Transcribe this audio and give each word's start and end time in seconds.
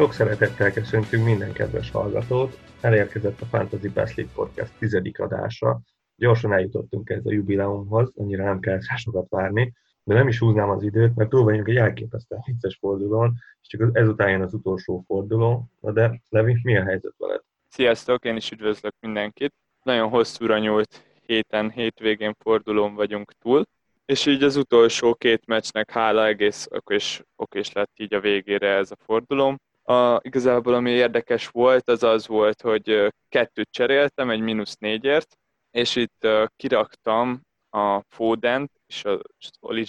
Sok 0.00 0.12
szeretettel 0.12 0.72
köszöntünk 0.72 1.24
minden 1.24 1.52
kedves 1.52 1.90
hallgatót. 1.90 2.58
Elérkezett 2.80 3.40
a 3.40 3.44
Fantasy 3.44 3.88
Best 3.88 4.16
League 4.16 4.34
Podcast 4.34 4.72
tizedik 4.78 5.18
adása. 5.18 5.80
Gyorsan 6.16 6.52
eljutottunk 6.52 7.10
ez 7.10 7.26
a 7.26 7.32
jubileumhoz, 7.32 8.12
annyira 8.16 8.44
nem 8.44 8.60
kell 8.60 8.78
sokat 8.96 9.28
várni, 9.28 9.72
de 10.02 10.14
nem 10.14 10.28
is 10.28 10.38
húznám 10.38 10.70
az 10.70 10.82
időt, 10.82 11.16
mert 11.16 11.30
túl 11.30 11.44
vagyunk 11.44 11.68
egy 11.68 11.76
elképesztően 11.76 12.42
vicces 12.46 12.76
fordulón, 12.80 13.34
és 13.60 13.68
csak 13.68 13.96
ezután 13.96 14.30
jön 14.30 14.40
az 14.40 14.54
utolsó 14.54 15.04
forduló. 15.06 15.70
Na 15.80 15.92
de, 15.92 16.20
Levi, 16.28 16.60
mi 16.62 16.76
a 16.76 16.84
helyzet 16.84 17.14
veled? 17.16 17.42
Sziasztok, 17.68 18.24
én 18.24 18.36
is 18.36 18.50
üdvözlök 18.50 18.94
mindenkit. 19.00 19.54
Nagyon 19.82 20.08
hosszúra 20.08 20.58
nyúlt 20.58 21.04
héten, 21.26 21.70
hétvégén 21.70 22.34
fordulón 22.38 22.94
vagyunk 22.94 23.32
túl, 23.32 23.66
és 24.04 24.26
így 24.26 24.42
az 24.42 24.56
utolsó 24.56 25.14
két 25.14 25.46
meccsnek 25.46 25.90
hála 25.90 26.26
egész 26.26 26.66
okés, 26.70 27.22
okés 27.36 27.72
lett 27.72 27.92
így 27.96 28.14
a 28.14 28.20
végére 28.20 28.68
ez 28.68 28.90
a 28.90 28.96
fordulóm. 29.04 29.56
A, 29.82 30.20
igazából 30.22 30.74
ami 30.74 30.90
érdekes 30.90 31.48
volt, 31.48 31.88
az 31.88 32.02
az 32.02 32.26
volt, 32.26 32.60
hogy 32.60 33.12
kettőt 33.28 33.68
cseréltem, 33.70 34.30
egy 34.30 34.40
mínusz 34.40 34.76
négyért, 34.76 35.36
és 35.70 35.96
itt 35.96 36.26
kiraktam 36.56 37.40
a 37.70 38.00
Fodent 38.08 38.70
és 38.86 39.04
a 39.04 39.20
Oli. 39.60 39.86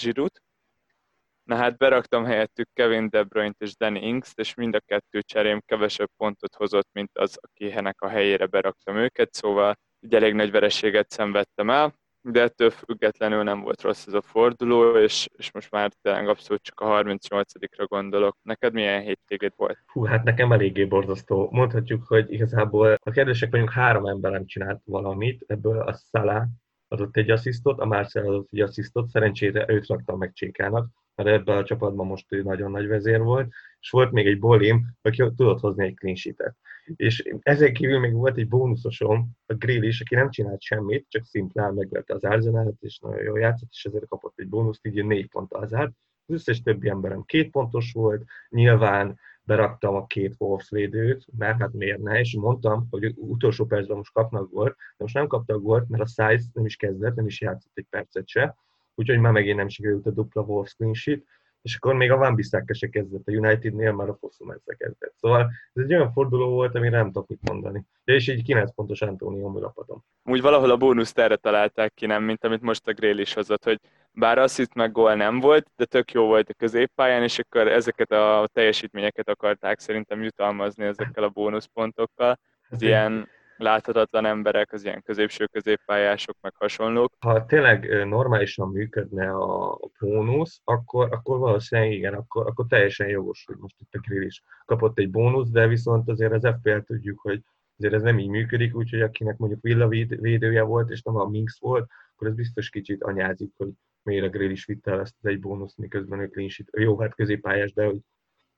Na 1.43 1.55
hát 1.55 1.77
beraktam 1.77 2.25
helyettük 2.25 2.69
Kevin 2.73 3.09
De 3.09 3.23
Bruyne-t 3.23 3.61
és 3.61 3.75
Danny 3.75 4.03
Ings-t, 4.03 4.39
és 4.39 4.53
mind 4.53 4.75
a 4.75 4.79
kettő 4.79 5.21
cserém 5.21 5.61
kevesebb 5.65 6.09
pontot 6.17 6.55
hozott, 6.55 6.89
mint 6.91 7.17
az, 7.17 7.37
akinek 7.41 8.01
a 8.01 8.07
helyére 8.07 8.45
beraktam 8.45 8.95
őket, 8.95 9.33
szóval 9.33 9.75
egy 9.99 10.15
elég 10.15 10.33
nagy 10.33 10.51
vereséget 10.51 11.09
szenvedtem 11.09 11.69
el 11.69 11.99
de 12.21 12.41
ettől 12.41 12.69
függetlenül 12.69 13.43
nem 13.43 13.61
volt 13.61 13.81
rossz 13.81 14.07
ez 14.07 14.13
a 14.13 14.21
forduló, 14.21 14.95
és, 14.95 15.27
és 15.37 15.51
most 15.51 15.71
már 15.71 15.91
tényleg 16.01 16.27
abszolút 16.27 16.63
csak 16.63 16.79
a 16.79 17.03
38-ra 17.03 17.85
gondolok. 17.87 18.37
Neked 18.41 18.73
milyen 18.73 19.01
hétvégét 19.01 19.53
volt? 19.55 19.77
Hú, 19.85 20.03
hát 20.03 20.23
nekem 20.23 20.51
eléggé 20.51 20.85
borzasztó. 20.85 21.49
Mondhatjuk, 21.51 22.03
hogy 22.07 22.33
igazából 22.33 22.97
a 23.03 23.11
kérdések 23.11 23.51
vagyunk, 23.51 23.71
három 23.71 24.05
ember 24.05 24.31
nem 24.31 24.45
csinált 24.45 24.81
valamit, 24.85 25.43
ebből 25.47 25.79
a 25.79 25.95
Salah 26.11 26.43
adott 26.87 27.17
egy 27.17 27.29
asszisztot, 27.29 27.79
a 27.79 27.85
Marcel 27.85 28.27
adott 28.27 28.47
egy 28.51 28.61
asszisztot, 28.61 29.07
szerencsére 29.07 29.65
őt 29.67 29.87
raktam 29.87 30.17
meg 30.17 30.33
Csékának, 30.33 30.89
mert 31.23 31.39
ebben 31.39 31.57
a 31.57 31.63
csapatban 31.63 32.05
most 32.05 32.31
ő 32.31 32.41
nagyon 32.41 32.71
nagy 32.71 32.87
vezér 32.87 33.21
volt, 33.21 33.51
és 33.79 33.89
volt 33.89 34.11
még 34.11 34.27
egy 34.27 34.39
bolim, 34.39 34.85
aki 35.01 35.17
tudott 35.17 35.59
hozni 35.59 35.85
egy 35.85 35.95
clean 35.95 36.15
sheet-et. 36.15 36.55
És 36.95 37.23
ezek 37.41 37.71
kívül 37.71 37.99
még 37.99 38.13
volt 38.13 38.37
egy 38.37 38.47
bónuszosom, 38.47 39.29
a 39.45 39.53
Grill 39.53 39.83
is, 39.83 40.01
aki 40.01 40.15
nem 40.15 40.29
csinált 40.29 40.61
semmit, 40.61 41.05
csak 41.09 41.25
szimplán 41.25 41.73
megvette 41.73 42.13
az 42.13 42.23
arsenal 42.23 42.73
és 42.79 42.99
nagyon 42.99 43.23
jól 43.23 43.39
játszott, 43.39 43.69
és 43.71 43.85
ezért 43.85 44.07
kapott 44.07 44.39
egy 44.39 44.47
bónuszt, 44.47 44.87
így 44.87 45.05
négy 45.05 45.29
pont 45.29 45.53
az 45.53 45.73
át. 45.73 45.91
Az 46.25 46.33
összes 46.33 46.61
többi 46.61 46.89
emberem 46.89 47.23
két 47.23 47.51
pontos 47.51 47.91
volt, 47.91 48.23
nyilván 48.49 49.19
beraktam 49.43 49.95
a 49.95 50.05
két 50.05 50.35
Wolves 50.37 50.69
védőt, 50.69 51.25
mert 51.37 51.59
hát 51.59 51.73
miért 51.73 52.01
ne, 52.01 52.19
és 52.19 52.35
mondtam, 52.35 52.87
hogy 52.89 53.13
utolsó 53.15 53.65
percben 53.65 53.97
most 53.97 54.13
kapnak 54.13 54.51
gólt, 54.51 54.75
de 54.75 54.95
most 54.97 55.13
nem 55.13 55.27
kaptak 55.27 55.61
gólt, 55.61 55.89
mert 55.89 56.03
a 56.03 56.05
Size 56.05 56.49
nem 56.53 56.65
is 56.65 56.75
kezdett, 56.75 57.15
nem 57.15 57.25
is 57.25 57.41
játszott 57.41 57.71
egy 57.73 57.87
percet 57.89 58.27
se, 58.27 58.55
úgyhogy 58.95 59.19
már 59.19 59.31
megint 59.31 59.57
nem 59.57 59.69
sikerült 59.69 60.05
a 60.05 60.11
dupla 60.11 60.41
Wolves 60.41 60.73
clean 60.73 60.93
sheet, 60.93 61.23
és 61.61 61.75
akkor 61.75 61.93
még 61.93 62.11
a 62.11 62.17
Van 62.17 62.35
Bissaka 62.35 62.73
se 62.73 62.89
kezdett 62.89 63.27
a 63.27 63.31
Unitednél, 63.31 63.91
már 63.91 64.09
a 64.09 64.17
Fosszú 64.19 64.45
messze 64.45 64.75
kezdett. 64.77 65.13
Szóval 65.15 65.51
ez 65.73 65.83
egy 65.83 65.93
olyan 65.93 66.11
forduló 66.11 66.49
volt, 66.49 66.75
amire 66.75 66.97
nem 66.97 67.05
tudok 67.05 67.27
mit 67.27 67.49
mondani. 67.49 67.85
Ja, 68.03 68.13
és 68.13 68.27
így 68.27 68.43
9 68.43 68.73
pontos 68.75 69.01
Antonio 69.01 69.49
Mulapadom. 69.49 70.03
Úgy 70.23 70.41
valahol 70.41 70.69
a 70.71 70.77
bónuszt 70.77 71.19
erre 71.19 71.35
találták 71.35 71.93
ki, 71.93 72.05
nem, 72.05 72.23
mint 72.23 72.43
amit 72.43 72.61
most 72.61 72.87
a 72.87 72.93
Grél 72.93 73.17
is 73.17 73.33
hozott, 73.33 73.63
hogy 73.63 73.79
bár 74.11 74.37
asszist 74.37 74.73
meg 74.73 74.91
gól 74.91 75.15
nem 75.15 75.39
volt, 75.39 75.67
de 75.75 75.85
tök 75.85 76.11
jó 76.11 76.25
volt 76.25 76.49
a 76.49 76.53
középpályán, 76.53 77.23
és 77.23 77.39
akkor 77.39 77.67
ezeket 77.67 78.11
a 78.11 78.49
teljesítményeket 78.53 79.29
akarták 79.29 79.79
szerintem 79.79 80.23
jutalmazni 80.23 80.85
ezekkel 80.85 81.23
a 81.23 81.29
bónuszpontokkal. 81.29 82.39
Ez 82.69 82.81
ilyen 82.81 83.27
láthatatlan 83.61 84.25
emberek, 84.25 84.71
az 84.73 84.83
ilyen 84.83 85.01
középső 85.01 85.45
középpályások, 85.45 86.37
meg 86.41 86.53
hasonlók. 86.55 87.13
Ha 87.19 87.45
tényleg 87.45 88.05
normálisan 88.07 88.69
működne 88.69 89.31
a 89.31 89.79
bónusz, 89.99 90.61
akkor, 90.63 91.07
akkor 91.11 91.39
valószínűleg 91.39 91.91
igen, 91.91 92.13
akkor, 92.13 92.47
akkor 92.47 92.65
teljesen 92.67 93.07
jogos, 93.07 93.43
hogy 93.45 93.55
most 93.59 93.75
itt 93.79 93.93
a 93.93 93.99
Grill 93.99 94.21
is 94.21 94.43
kapott 94.65 94.99
egy 94.99 95.09
bónusz, 95.09 95.49
de 95.49 95.67
viszont 95.67 96.09
azért 96.09 96.31
az 96.31 96.55
FPL 96.59 96.77
tudjuk, 96.77 97.19
hogy 97.19 97.43
azért 97.77 97.93
ez 97.93 98.01
nem 98.01 98.19
így 98.19 98.29
működik, 98.29 98.75
úgyhogy 98.75 99.01
akinek 99.01 99.37
mondjuk 99.37 99.61
Villa 99.61 99.87
védője 99.87 100.61
volt, 100.61 100.89
és 100.89 101.01
nem 101.01 101.15
a 101.15 101.29
Minx 101.29 101.59
volt, 101.59 101.89
akkor 102.15 102.27
ez 102.27 102.35
biztos 102.35 102.69
kicsit 102.69 103.03
anyázik, 103.03 103.53
hogy 103.57 103.69
miért 104.03 104.25
a 104.25 104.29
Grill 104.29 104.49
is 104.49 104.65
vitte 104.65 104.91
el 104.91 104.99
ezt 104.99 105.15
az 105.21 105.29
egy 105.29 105.39
bónuszt, 105.39 105.77
miközben 105.77 106.19
ő 106.19 106.27
clean 106.27 106.49
sheet. 106.49 106.69
Jó, 106.77 106.99
hát 106.99 107.15
középpályás, 107.15 107.73
de 107.73 107.85
hogy, 107.85 107.99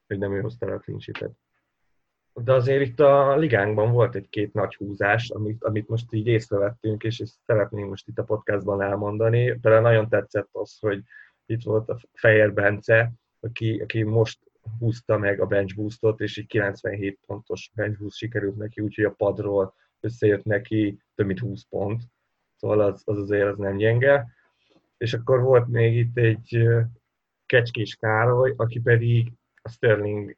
hogy 0.08 0.18
nem 0.18 0.34
ő 0.34 0.41
hozta 0.41 0.66
el 0.66 0.74
a 0.74 0.80
clean 0.80 1.00
sheet-et 1.00 1.43
de 2.34 2.54
azért 2.54 2.82
itt 2.82 3.00
a 3.00 3.36
ligánkban 3.36 3.92
volt 3.92 4.16
egy-két 4.16 4.54
nagy 4.54 4.76
húzás, 4.76 5.30
amit, 5.30 5.64
amit 5.64 5.88
most 5.88 6.14
így 6.14 6.28
észrevettünk, 6.28 7.04
és 7.04 7.20
ezt 7.20 7.36
szeretném 7.46 7.88
most 7.88 8.08
itt 8.08 8.20
a 8.20 8.24
podcastban 8.24 8.82
elmondani. 8.82 9.46
Például 9.46 9.82
nagyon 9.82 10.10
tetszett 10.10 10.50
az, 10.52 10.78
hogy 10.80 11.04
itt 11.46 11.64
volt 11.64 11.90
a 11.90 12.00
Fehér 12.14 12.54
Bence, 12.54 13.12
aki, 13.40 13.80
aki 13.80 14.04
most 14.04 14.40
húzta 14.80 15.18
meg 15.18 15.40
a 15.42 15.46
bench 15.46 15.76
boostot, 15.76 16.22
és 16.22 16.38
így 16.38 16.48
97 16.48 17.20
pontos 17.26 17.72
bench 17.76 18.00
boost 18.00 18.18
sikerült 18.18 18.58
neki, 18.58 18.82
úgyhogy 18.82 19.06
a 19.06 19.12
padról 19.12 19.74
összejött 20.00 20.44
neki 20.44 21.00
több 21.16 21.26
mint 21.26 21.40
20 21.40 21.64
pont. 21.70 22.02
Szóval 22.56 22.80
az, 22.80 23.02
az 23.06 23.18
azért 23.18 23.48
az 23.48 23.58
nem 23.58 23.78
gyenge. 23.78 24.28
És 24.98 25.14
akkor 25.14 25.42
volt 25.42 25.68
még 25.68 25.98
itt 25.98 26.18
egy 26.18 26.70
Kecskés 27.46 27.96
Károly, 27.96 28.54
aki 28.58 28.80
pedig 28.80 29.32
a 29.62 29.70
Sterling 29.70 30.36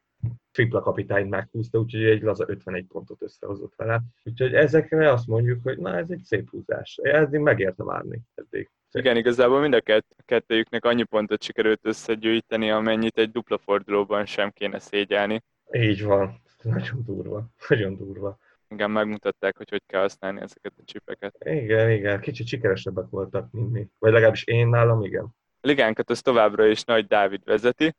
tripla 0.56 0.80
kapitány 0.80 1.26
meghúzta, 1.28 1.78
úgyhogy 1.78 2.04
egy 2.04 2.22
laza 2.22 2.44
51 2.48 2.86
pontot 2.86 3.22
összehozott 3.22 3.72
vele. 3.76 4.02
Úgyhogy 4.24 4.54
ezekre 4.54 5.12
azt 5.12 5.26
mondjuk, 5.26 5.62
hogy 5.62 5.78
na 5.78 5.96
ez 5.96 6.10
egy 6.10 6.22
szép 6.22 6.50
húzás. 6.50 6.98
Ez 7.02 7.30
megérte 7.30 7.84
várni 7.84 8.20
eddig. 8.34 8.70
Igen, 8.92 9.16
igazából 9.16 9.60
mind 9.60 9.74
a 9.74 9.80
kett, 9.80 10.16
kettőjüknek 10.24 10.84
annyi 10.84 11.02
pontot 11.02 11.42
sikerült 11.42 11.80
összegyűjteni, 11.82 12.70
amennyit 12.70 13.18
egy 13.18 13.30
dupla 13.30 13.58
fordulóban 13.58 14.26
sem 14.26 14.50
kéne 14.50 14.78
szégyelni. 14.78 15.42
Így 15.72 16.04
van. 16.04 16.42
Nagyon 16.62 17.02
durva. 17.04 17.46
Nagyon 17.68 17.96
durva. 17.96 18.38
Igen, 18.68 18.90
megmutatták, 18.90 19.56
hogy 19.56 19.70
hogy 19.70 19.82
kell 19.86 20.00
használni 20.00 20.40
ezeket 20.40 20.72
a 20.76 20.82
csipeket. 20.84 21.36
Igen, 21.44 21.90
igen. 21.90 22.20
Kicsit 22.20 22.46
sikeresebbek 22.46 23.08
voltak, 23.10 23.52
mint 23.52 23.72
mi. 23.72 23.88
Vagy 23.98 24.12
legalábbis 24.12 24.44
én 24.44 24.68
nálam, 24.68 25.02
igen. 25.02 25.24
A 25.60 25.66
ligánkat 25.66 26.10
az 26.10 26.20
továbbra 26.20 26.66
is 26.66 26.84
Nagy 26.84 27.06
Dávid 27.06 27.44
vezeti, 27.44 27.94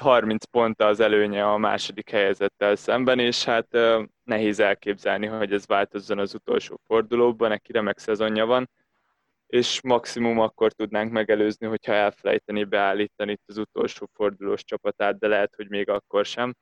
30 0.00 0.44
pont 0.44 0.82
az 0.82 1.00
előnye 1.00 1.44
a 1.44 1.56
második 1.56 2.10
helyezettel 2.10 2.76
szemben, 2.76 3.18
és 3.18 3.44
hát 3.44 3.78
nehéz 4.24 4.60
elképzelni, 4.60 5.26
hogy 5.26 5.52
ez 5.52 5.66
változzon 5.66 6.18
az 6.18 6.34
utolsó 6.34 6.80
fordulóban, 6.84 7.48
neki 7.48 7.72
remek 7.72 7.98
szezonja 7.98 8.46
van, 8.46 8.70
és 9.46 9.80
maximum 9.82 10.38
akkor 10.38 10.72
tudnánk 10.72 11.12
megelőzni, 11.12 11.66
hogyha 11.66 11.92
elfelejteni 11.92 12.64
beállítani 12.64 13.32
itt 13.32 13.44
az 13.46 13.58
utolsó 13.58 14.08
fordulós 14.12 14.64
csapatát, 14.64 15.18
de 15.18 15.26
lehet, 15.28 15.54
hogy 15.54 15.68
még 15.68 15.88
akkor 15.88 16.24
sem. 16.24 16.54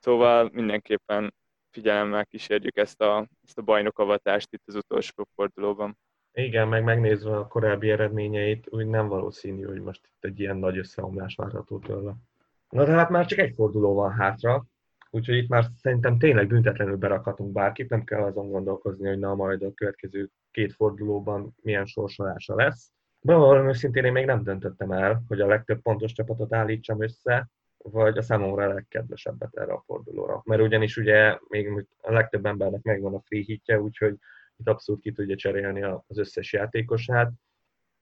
Szóval 0.00 0.50
mindenképpen 0.52 1.34
figyelemmel 1.70 2.26
kísérjük 2.26 2.76
ezt 2.76 3.00
a, 3.00 3.28
ezt 3.46 3.58
a 3.58 3.62
bajnokavatást 3.62 4.52
itt 4.52 4.62
az 4.66 4.74
utolsó 4.74 5.28
fordulóban. 5.34 5.98
Igen, 6.32 6.68
meg 6.68 6.84
megnézve 6.84 7.36
a 7.36 7.46
korábbi 7.46 7.90
eredményeit, 7.90 8.66
úgy 8.70 8.86
nem 8.86 9.08
valószínű, 9.08 9.62
hogy 9.62 9.80
most 9.80 10.00
itt 10.04 10.24
egy 10.24 10.40
ilyen 10.40 10.56
nagy 10.56 10.78
összeomlás 10.78 11.34
várható 11.34 11.78
tőle. 11.78 12.14
Na 12.74 12.84
de 12.84 12.92
hát 12.92 13.10
már 13.10 13.26
csak 13.26 13.38
egy 13.38 13.54
forduló 13.54 13.94
van 13.94 14.12
hátra, 14.12 14.66
úgyhogy 15.10 15.36
itt 15.36 15.48
már 15.48 15.64
szerintem 15.76 16.18
tényleg 16.18 16.46
büntetlenül 16.46 16.96
berakhatunk 16.96 17.52
bárkit, 17.52 17.90
nem 17.90 18.04
kell 18.04 18.22
azon 18.22 18.50
gondolkozni, 18.50 19.08
hogy 19.08 19.18
na 19.18 19.34
majd 19.34 19.62
a 19.62 19.72
következő 19.74 20.30
két 20.50 20.72
fordulóban 20.72 21.54
milyen 21.62 21.84
sorsolása 21.84 22.54
lesz. 22.54 22.90
Bevallom 23.20 23.68
őszintén 23.68 24.04
én 24.04 24.12
még 24.12 24.26
nem 24.26 24.42
döntöttem 24.42 24.90
el, 24.92 25.24
hogy 25.28 25.40
a 25.40 25.46
legtöbb 25.46 25.82
pontos 25.82 26.12
csapatot 26.12 26.54
állítsam 26.54 27.02
össze, 27.02 27.48
vagy 27.78 28.18
a 28.18 28.22
számomra 28.22 28.64
a 28.64 28.74
legkedvesebbet 28.74 29.56
erre 29.56 29.72
a 29.72 29.82
fordulóra. 29.86 30.42
Mert 30.44 30.62
ugyanis 30.62 30.96
ugye 30.96 31.38
még 31.48 31.86
a 32.00 32.12
legtöbb 32.12 32.46
embernek 32.46 32.82
megvan 32.82 33.14
a 33.14 33.20
free 33.20 33.42
hitje, 33.42 33.80
úgyhogy 33.80 34.16
itt 34.56 34.68
abszolút 34.68 35.00
ki 35.00 35.12
tudja 35.12 35.36
cserélni 35.36 35.82
az 35.82 36.18
összes 36.18 36.52
játékosát, 36.52 37.32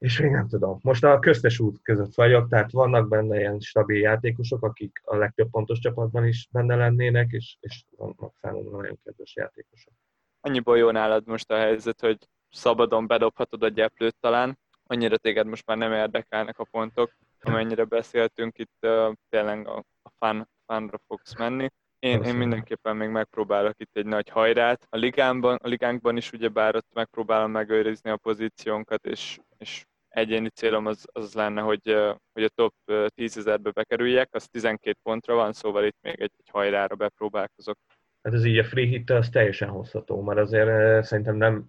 és 0.02 0.20
még 0.20 0.30
nem 0.30 0.48
tudom. 0.48 0.78
Most 0.82 1.04
a 1.04 1.18
köztes 1.18 1.58
út 1.58 1.82
között 1.82 2.14
vagyok, 2.14 2.48
tehát 2.48 2.70
vannak 2.70 3.08
benne 3.08 3.38
ilyen 3.38 3.60
stabil 3.60 4.00
játékosok, 4.00 4.62
akik 4.62 5.00
a 5.04 5.16
legtöbb 5.16 5.50
pontos 5.50 5.78
csapatban 5.78 6.26
is 6.26 6.48
benne 6.50 6.76
lennének, 6.76 7.30
és, 7.30 7.56
és 7.60 7.84
vannak 7.96 8.34
számomra 8.40 8.76
nagyon 8.76 8.98
kedves 9.04 9.34
játékosok. 9.36 9.92
Annyiból 10.40 10.78
jó 10.78 10.90
nálad 10.90 11.26
most 11.26 11.50
a 11.50 11.56
helyzet, 11.56 12.00
hogy 12.00 12.18
szabadon 12.50 13.06
bedobhatod 13.06 13.62
a 13.62 13.68
gyeplőt 13.68 14.16
talán, 14.20 14.58
annyira 14.86 15.16
téged 15.16 15.46
most 15.46 15.66
már 15.66 15.76
nem 15.76 15.92
érdekelnek 15.92 16.58
a 16.58 16.66
pontok, 16.70 17.12
amennyire 17.40 17.84
beszéltünk, 17.84 18.58
itt 18.58 18.86
uh, 18.86 19.12
tényleg 19.28 19.68
a, 19.68 19.84
a 20.02 20.10
fun, 20.18 20.48
funra 20.66 20.98
fogsz 21.06 21.36
menni. 21.38 21.68
Én, 21.98 22.22
én 22.22 22.34
mindenképpen 22.34 22.96
még 22.96 23.08
megpróbálok 23.08 23.74
itt 23.80 23.96
egy 23.96 24.06
nagy 24.06 24.28
hajrát. 24.28 24.86
A 24.90 24.96
ligánkban, 24.96 25.58
a 25.62 25.68
ligánkban 25.68 26.16
is 26.16 26.32
ugyebár 26.32 26.76
ott 26.76 26.94
megpróbálom 26.94 27.50
megőrizni 27.50 28.10
a 28.10 28.16
pozíciónkat, 28.16 29.06
és, 29.06 29.38
és 29.58 29.84
egyéni 30.12 30.48
célom 30.48 30.86
az, 30.86 31.04
az 31.12 31.34
lenne, 31.34 31.60
hogy, 31.60 31.96
hogy 32.32 32.42
a 32.42 32.48
top 32.48 32.74
10 33.14 33.36
ezerbe 33.36 33.70
bekerüljek, 33.70 34.28
az 34.32 34.46
12 34.48 34.98
pontra 35.02 35.34
van, 35.34 35.52
szóval 35.52 35.84
itt 35.84 35.98
még 36.00 36.20
egy, 36.20 36.32
egy 36.36 36.48
hajrára 36.50 36.94
bepróbálkozok. 36.94 37.78
Hát 38.22 38.34
ez 38.34 38.44
így 38.44 38.58
a 38.58 38.64
free 38.64 38.86
hit 38.86 39.10
az 39.10 39.28
teljesen 39.28 39.68
hozható, 39.68 40.22
mert 40.22 40.38
azért 40.38 41.04
szerintem 41.04 41.36
nem, 41.36 41.66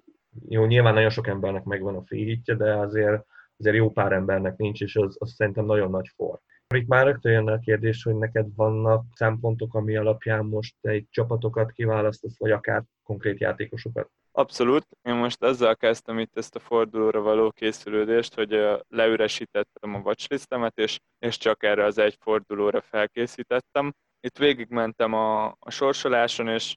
jó, 0.48 0.66
nyilván 0.66 0.94
nagyon 0.94 1.10
sok 1.10 1.28
embernek 1.28 1.64
megvan 1.64 1.96
a 1.96 2.04
free 2.06 2.24
hitje, 2.24 2.56
de 2.56 2.74
azért, 2.74 3.26
azért 3.58 3.76
jó 3.76 3.92
pár 3.92 4.12
embernek 4.12 4.58
nincs, 4.58 4.82
és 4.82 4.96
az, 4.96 5.16
az 5.20 5.34
szerintem 5.34 5.66
nagyon 5.66 5.90
nagy 5.90 6.08
for. 6.16 6.40
Itt 6.76 6.88
már 6.88 7.06
rögtön 7.06 7.32
jön 7.32 7.48
a 7.48 7.60
kérdés, 7.60 8.04
hogy 8.04 8.16
neked 8.16 8.48
vannak 8.56 9.06
szempontok, 9.16 9.74
ami 9.74 9.96
alapján 9.96 10.46
most 10.46 10.76
egy 10.82 11.06
csapatokat 11.10 11.72
kiválasztasz, 11.72 12.38
vagy 12.38 12.52
akár 12.52 12.84
konkrét 13.04 13.40
játékosokat? 13.40 14.10
Abszolút. 14.36 14.88
Én 15.02 15.14
most 15.16 15.44
ezzel 15.44 15.76
kezdtem 15.76 16.20
itt 16.20 16.38
ezt 16.38 16.56
a 16.56 16.60
fordulóra 16.60 17.22
való 17.22 17.52
készülődést, 17.52 18.34
hogy 18.34 18.50
leüresítettem 18.88 19.94
a 19.96 20.00
watchlistemet, 20.00 20.78
és, 20.78 21.00
és 21.20 21.38
csak 21.38 21.64
erre 21.64 21.84
az 21.84 21.98
egy 21.98 22.18
fordulóra 22.20 22.82
felkészítettem. 22.82 23.94
Itt 24.20 24.38
végigmentem 24.38 25.14
a, 25.14 25.46
a 25.46 25.70
sorsoláson, 25.70 26.48
és 26.48 26.76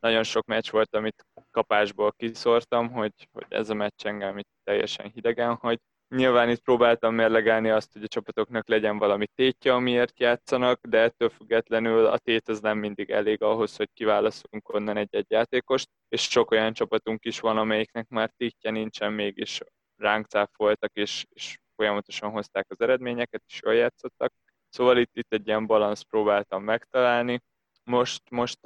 nagyon 0.00 0.22
sok 0.22 0.46
meccs 0.46 0.70
volt, 0.70 0.94
amit 0.94 1.26
kapásból 1.50 2.12
kiszortam, 2.12 2.90
hogy, 2.90 3.28
hogy 3.32 3.46
ez 3.48 3.70
a 3.70 3.74
meccs 3.74 4.06
engem 4.06 4.38
itt 4.38 4.50
teljesen 4.64 5.10
hidegen 5.10 5.54
hagy. 5.54 5.78
Nyilván 6.08 6.50
itt 6.50 6.62
próbáltam 6.62 7.14
mérlegelni 7.14 7.70
azt, 7.70 7.92
hogy 7.92 8.02
a 8.02 8.08
csapatoknak 8.08 8.68
legyen 8.68 8.98
valami 8.98 9.26
tétje, 9.34 9.74
amiért 9.74 10.20
játszanak, 10.20 10.86
de 10.86 10.98
ettől 10.98 11.28
függetlenül 11.28 12.06
a 12.06 12.18
tét 12.18 12.48
az 12.48 12.60
nem 12.60 12.78
mindig 12.78 13.10
elég 13.10 13.42
ahhoz, 13.42 13.76
hogy 13.76 13.90
kiválaszunk 13.94 14.68
onnan 14.74 14.96
egy-egy 14.96 15.30
játékost, 15.30 15.88
és 16.08 16.22
sok 16.22 16.50
olyan 16.50 16.72
csapatunk 16.72 17.24
is 17.24 17.40
van, 17.40 17.58
amelyiknek 17.58 18.08
már 18.08 18.30
tétje 18.36 18.70
nincsen, 18.70 19.12
mégis 19.12 19.60
ránk 19.96 20.26
cáfoltak, 20.26 20.90
és, 20.92 21.24
és 21.28 21.58
folyamatosan 21.76 22.30
hozták 22.30 22.66
az 22.68 22.80
eredményeket, 22.80 23.42
és 23.46 23.60
jól 23.64 23.74
játszottak. 23.74 24.32
Szóval 24.68 24.98
itt, 24.98 25.16
itt 25.16 25.32
egy 25.32 25.46
ilyen 25.46 25.66
balansz 25.66 26.02
próbáltam 26.02 26.62
megtalálni. 26.62 27.40
Most, 27.84 28.30
most 28.30 28.58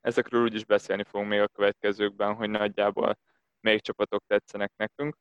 ezekről 0.00 0.42
úgy 0.42 0.54
is 0.54 0.64
beszélni 0.64 1.04
fogunk 1.04 1.30
még 1.30 1.40
a 1.40 1.48
következőkben, 1.48 2.34
hogy 2.34 2.50
nagyjából 2.50 3.18
melyik 3.60 3.80
csapatok 3.80 4.24
tetszenek 4.26 4.72
nekünk. 4.76 5.16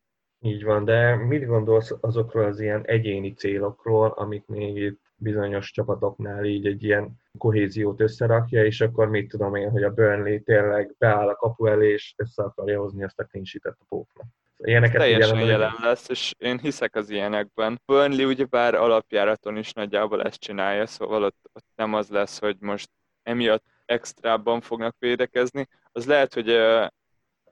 Így 0.46 0.64
van, 0.64 0.86
de 0.86 1.16
mit 1.16 1.46
gondolsz 1.46 1.92
azokról 2.02 2.46
az 2.46 2.60
ilyen 2.60 2.86
egyéni 2.86 3.34
célokról, 3.34 4.08
amik 4.08 4.46
még 4.46 4.76
itt 4.76 5.02
bizonyos 5.16 5.72
csapatoknál 5.72 6.46
így 6.46 6.66
egy 6.66 6.84
ilyen 6.84 7.12
kohéziót 7.38 8.02
összerakja, 8.02 8.66
és 8.66 8.82
akkor 8.82 9.10
mit 9.10 9.30
tudom 9.30 9.56
én, 9.56 9.70
hogy 9.70 9.84
a 9.84 9.94
Burnley 9.94 10.44
tényleg 10.44 10.96
beáll 10.98 11.28
a 11.28 11.36
kapu 11.36 11.66
elé, 11.66 11.92
és 11.92 12.14
össze 12.18 12.44
akarja 12.44 12.80
hozni 12.80 13.04
azt 13.04 13.20
a 13.20 13.24
clean 13.24 13.76
a 13.80 13.84
póknak. 13.90 14.26
Ilyeneket 14.58 14.98
Teljesen 14.98 15.38
jelen, 15.38 15.52
jelen 15.52 15.76
lesz, 15.82 16.10
és 16.10 16.34
én 16.38 16.60
hiszek 16.60 16.96
az 16.96 17.10
ilyenekben. 17.10 17.82
Burnley 17.86 18.28
ugyebár 18.28 18.76
alapjáraton 18.76 19.58
is 19.58 19.74
nagyjából 19.74 20.24
ezt 20.24 20.40
csinálja, 20.40 20.86
szóval 20.86 21.24
ott, 21.24 21.50
ott 21.54 21.66
nem 21.76 21.94
az 21.94 22.10
lesz, 22.10 22.40
hogy 22.40 22.56
most 22.60 22.90
emiatt 23.24 23.64
extrában 23.86 24.62
fognak 24.62 24.96
védekezni. 25.00 25.68
Az 25.92 26.06
lehet, 26.06 26.34
hogy 26.34 26.50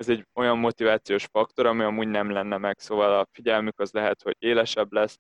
ez 0.01 0.09
egy 0.09 0.27
olyan 0.33 0.57
motivációs 0.57 1.25
faktor, 1.25 1.65
ami 1.65 1.83
amúgy 1.83 2.07
nem 2.07 2.31
lenne 2.31 2.57
meg, 2.57 2.79
szóval 2.79 3.19
a 3.19 3.27
figyelmük 3.31 3.79
az 3.79 3.91
lehet, 3.91 4.21
hogy 4.21 4.35
élesebb 4.39 4.91
lesz. 4.91 5.19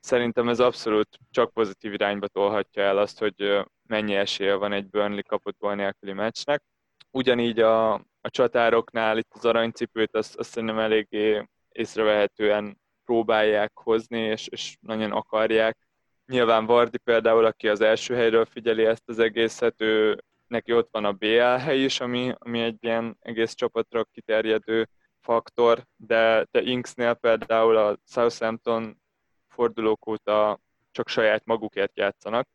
Szerintem 0.00 0.48
ez 0.48 0.60
abszolút 0.60 1.18
csak 1.30 1.52
pozitív 1.52 1.92
irányba 1.92 2.28
tolhatja 2.28 2.82
el 2.82 2.98
azt, 2.98 3.18
hogy 3.18 3.64
mennyi 3.88 4.14
esélye 4.14 4.54
van 4.54 4.72
egy 4.72 4.88
Burnley 4.88 5.22
kapott 5.22 5.58
gól 5.58 5.74
nélküli 5.74 6.12
meccsnek. 6.12 6.62
Ugyanígy 7.10 7.60
a, 7.60 7.92
a 7.94 8.30
csatároknál 8.30 9.18
itt 9.18 9.32
az 9.34 9.44
aranycipőt 9.44 10.16
azt, 10.16 10.36
azt 10.36 10.50
szerintem 10.50 10.78
eléggé 10.78 11.48
észrevehetően 11.68 12.80
próbálják 13.04 13.72
hozni, 13.74 14.18
és, 14.20 14.46
és 14.46 14.76
nagyon 14.80 15.12
akarják. 15.12 15.78
Nyilván 16.26 16.66
Vardi 16.66 16.98
például, 16.98 17.44
aki 17.44 17.68
az 17.68 17.80
első 17.80 18.14
helyről 18.14 18.44
figyeli 18.44 18.84
ezt 18.84 19.08
az 19.08 19.18
egészet, 19.18 19.80
ő, 19.80 20.24
neki 20.50 20.72
ott 20.72 20.88
van 20.90 21.04
a 21.04 21.12
BL 21.12 21.40
hely 21.40 21.84
is, 21.84 22.00
ami, 22.00 22.34
ami 22.38 22.60
egy 22.60 22.76
ilyen 22.80 23.16
egész 23.20 23.54
csapatra 23.54 24.04
kiterjedő 24.04 24.88
faktor, 25.20 25.86
de, 25.96 26.46
de 26.50 26.62
Inksnél 26.62 27.14
például 27.14 27.76
a 27.76 27.98
Southampton 28.06 29.00
fordulók 29.48 30.06
óta 30.06 30.60
csak 30.90 31.08
saját 31.08 31.44
magukért 31.44 31.96
játszanak, 31.96 32.48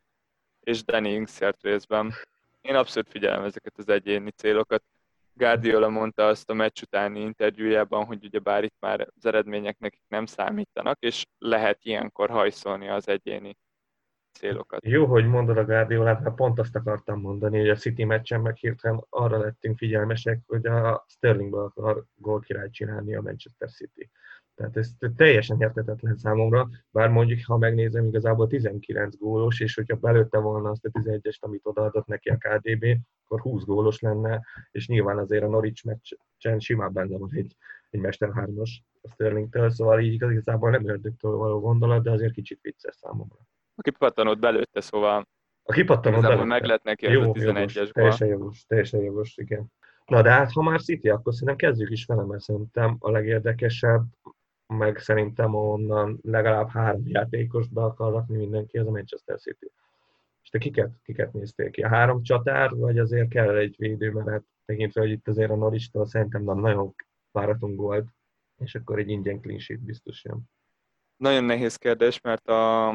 és 0.59 0.83
Danny 0.83 1.05
Inksért 1.05 1.61
részben. 1.61 2.13
Én 2.61 2.75
abszolút 2.75 3.09
figyelem 3.09 3.43
ezeket 3.43 3.73
az 3.77 3.89
egyéni 3.89 4.31
célokat. 4.31 4.83
Guardiola 5.33 5.89
mondta 5.89 6.27
azt 6.27 6.49
a 6.49 6.53
meccs 6.53 6.81
utáni 6.81 7.19
interjújában, 7.19 8.05
hogy 8.05 8.25
ugye 8.25 8.39
bár 8.39 8.63
itt 8.63 8.75
már 8.79 9.07
az 9.15 9.25
eredmények 9.25 9.79
nekik 9.79 10.01
nem 10.07 10.25
számítanak, 10.25 10.97
és 10.99 11.25
lehet 11.37 11.79
ilyenkor 11.81 12.29
hajszolni 12.29 12.87
az 12.87 13.07
egyéni 13.07 13.57
célokat. 14.39 14.85
Jó, 14.85 15.05
hogy 15.05 15.25
mondod 15.25 15.57
a 15.57 15.65
Guardiolát, 15.65 16.21
mert 16.21 16.35
pont 16.35 16.59
azt 16.59 16.75
akartam 16.75 17.19
mondani, 17.19 17.59
hogy 17.59 17.69
a 17.69 17.75
City 17.75 18.03
meccsen 18.03 18.41
meg 18.41 18.55
hirtelen 18.55 19.05
arra 19.09 19.37
lettünk 19.37 19.77
figyelmesek, 19.77 20.41
hogy 20.47 20.65
a 20.65 21.05
Sterlingből 21.07 21.63
akar 21.63 22.03
gólkirályt 22.15 22.73
csinálni 22.73 23.15
a 23.15 23.21
Manchester 23.21 23.69
City. 23.69 24.09
Tehát 24.55 24.77
ez 24.77 24.91
teljesen 25.15 25.61
értetetlen 25.61 26.17
számomra, 26.17 26.69
bár 26.91 27.09
mondjuk, 27.09 27.39
ha 27.45 27.57
megnézem, 27.57 28.05
igazából 28.05 28.47
19 28.47 29.17
gólos, 29.17 29.59
és 29.59 29.75
hogyha 29.75 29.95
belőtte 29.95 30.37
volna 30.37 30.69
azt 30.69 30.85
a 30.85 30.89
11-est, 30.89 31.39
amit 31.39 31.65
odaadott 31.65 32.05
neki 32.05 32.29
a 32.29 32.37
KDB, 32.37 32.97
akkor 33.23 33.39
20 33.41 33.63
gólos 33.63 33.99
lenne, 33.99 34.41
és 34.71 34.87
nyilván 34.87 35.17
azért 35.17 35.43
a 35.43 35.47
Norwich 35.47 35.85
meccsen 35.85 36.59
simán 36.59 36.93
benne 36.93 37.17
van 37.17 37.29
egy, 37.33 37.55
egy 37.89 37.99
Mester 37.99 38.29
3-as 38.33 38.69
a 39.01 39.07
Sterlingtől, 39.07 39.69
szóval 39.69 39.99
így 39.99 40.13
igazából 40.13 40.69
nem 40.69 40.89
ördögtől 40.89 41.35
való 41.35 41.59
gondolat, 41.59 42.03
de 42.03 42.11
azért 42.11 42.33
kicsit 42.33 42.59
vicces 42.61 42.95
számomra. 42.95 43.37
A 43.75 43.81
kipattanót 43.81 44.39
belőtte, 44.39 44.81
szóval 44.81 45.27
a 45.67 45.73
kipattanót 45.73 46.21
belőtte. 46.21 46.43
meg 46.43 46.63
lett 46.63 46.83
neki 46.83 47.11
Jó, 47.11 47.21
a 47.21 47.25
11-es 47.25 47.91
Teljesen 47.91 48.27
jogos, 48.27 48.65
teljesen 48.65 49.01
jogos, 49.01 49.37
igen. 49.37 49.71
Na 50.05 50.21
de 50.21 50.29
hát, 50.29 50.51
ha 50.51 50.61
már 50.61 50.81
City, 50.81 51.09
akkor 51.09 51.33
szerintem 51.33 51.55
kezdjük 51.55 51.89
is 51.89 52.05
vele, 52.05 52.23
mert 52.23 52.41
szerintem 52.41 52.95
a 52.99 53.11
legérdekesebb, 53.11 54.05
meg 54.67 54.97
szerintem 54.97 55.55
onnan 55.55 56.19
legalább 56.21 56.69
három 56.69 57.01
játékos 57.05 57.67
be 57.67 57.83
akar 57.83 58.11
rakni 58.11 58.37
mindenki, 58.37 58.77
az 58.77 58.87
a 58.87 58.91
Manchester 58.91 59.39
City. 59.39 59.71
És 60.43 60.49
te 60.49 60.57
kiket, 60.57 60.91
kiket 61.03 61.33
néztél 61.33 61.69
ki? 61.69 61.81
A 61.81 61.87
három 61.87 62.23
csatár, 62.23 62.69
vagy 62.69 62.99
azért 62.99 63.29
kell 63.29 63.55
egy 63.55 63.75
védő, 63.77 64.11
mert 64.11 64.29
hát 64.29 64.43
tekintve, 64.65 65.01
hogy 65.01 65.11
itt 65.11 65.27
azért 65.27 65.51
a 65.51 65.55
Noristól 65.55 66.05
szerintem 66.05 66.43
nagyon 66.43 66.95
váratunk 67.31 67.79
volt, 67.79 68.07
és 68.57 68.75
akkor 68.75 68.99
egy 68.99 69.09
ingyen 69.09 69.41
clean 69.41 69.59
sheet 69.59 69.79
biztos 69.79 70.23
jön. 70.23 70.43
Nagyon 71.17 71.43
nehéz 71.43 71.75
kérdés, 71.75 72.21
mert 72.21 72.47
a, 72.47 72.89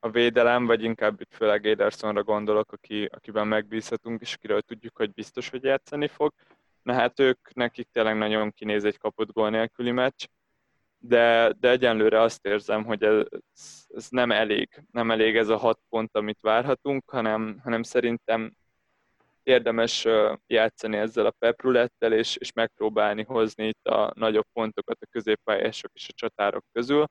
a 0.00 0.10
védelem, 0.10 0.66
vagy 0.66 0.82
inkább 0.82 1.20
itt 1.20 1.34
főleg 1.34 1.66
Edersonra 1.66 2.22
gondolok, 2.22 2.72
aki, 2.72 3.04
akiben 3.04 3.46
megbízhatunk, 3.46 4.20
és 4.20 4.34
akiről 4.34 4.62
tudjuk, 4.62 4.96
hogy 4.96 5.12
biztos, 5.12 5.48
hogy 5.48 5.64
játszani 5.64 6.08
fog. 6.08 6.32
Na 6.82 6.92
hát 6.92 7.20
ők, 7.20 7.54
nekik 7.54 7.88
tényleg 7.92 8.16
nagyon 8.16 8.50
kinéz 8.50 8.84
egy 8.84 8.98
kapott 8.98 9.32
gól 9.32 9.50
nélküli 9.50 9.90
meccs, 9.90 10.24
de, 10.98 11.52
de 11.60 11.70
egyenlőre 11.70 12.20
azt 12.20 12.46
érzem, 12.46 12.84
hogy 12.84 13.02
ez, 13.02 13.24
ez 13.88 14.08
nem 14.10 14.32
elég. 14.32 14.82
Nem 14.92 15.10
elég 15.10 15.36
ez 15.36 15.48
a 15.48 15.56
hat 15.56 15.80
pont, 15.88 16.16
amit 16.16 16.40
várhatunk, 16.40 17.10
hanem, 17.10 17.60
hanem 17.62 17.82
szerintem 17.82 18.52
érdemes 19.42 20.06
játszani 20.46 20.96
ezzel 20.96 21.26
a 21.26 21.34
peprulettel, 21.38 22.12
és, 22.12 22.36
és 22.36 22.52
megpróbálni 22.52 23.22
hozni 23.22 23.66
itt 23.66 23.86
a 23.86 24.12
nagyobb 24.14 24.46
pontokat 24.52 24.98
a 25.00 25.06
középpályások 25.10 25.90
és 25.94 26.08
a 26.08 26.12
csatárok 26.16 26.64
közül 26.72 27.06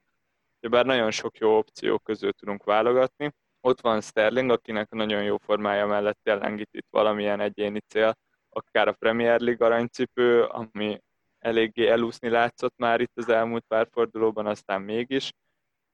bár 0.59 0.85
nagyon 0.85 1.11
sok 1.11 1.37
jó 1.37 1.57
opció 1.57 1.99
közül 1.99 2.33
tudunk 2.33 2.63
válogatni. 2.63 3.33
Ott 3.61 3.81
van 3.81 4.01
Sterling, 4.01 4.49
akinek 4.51 4.89
nagyon 4.89 5.23
jó 5.23 5.37
formája 5.37 5.85
mellett 5.85 6.19
tényleg 6.23 6.59
itt, 6.59 6.85
valamilyen 6.89 7.39
egyéni 7.39 7.79
cél, 7.87 8.13
akár 8.49 8.87
a 8.87 8.93
Premier 8.93 9.39
League 9.39 9.65
aranycipő, 9.65 10.43
ami 10.43 11.01
eléggé 11.39 11.87
elúszni 11.87 12.29
látszott 12.29 12.77
már 12.77 13.01
itt 13.01 13.17
az 13.17 13.29
elmúlt 13.29 13.65
pár 13.67 13.87
fordulóban, 13.91 14.45
aztán 14.45 14.81
mégis 14.81 15.31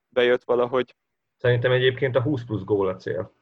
bejött 0.10 0.44
valahogy. 0.44 0.96
Szerintem 1.38 1.72
egyébként 1.72 2.16
a 2.16 2.22
20 2.22 2.44
plusz 2.44 2.64
gól 2.64 2.88
a 2.88 2.96
cél. 2.96 3.34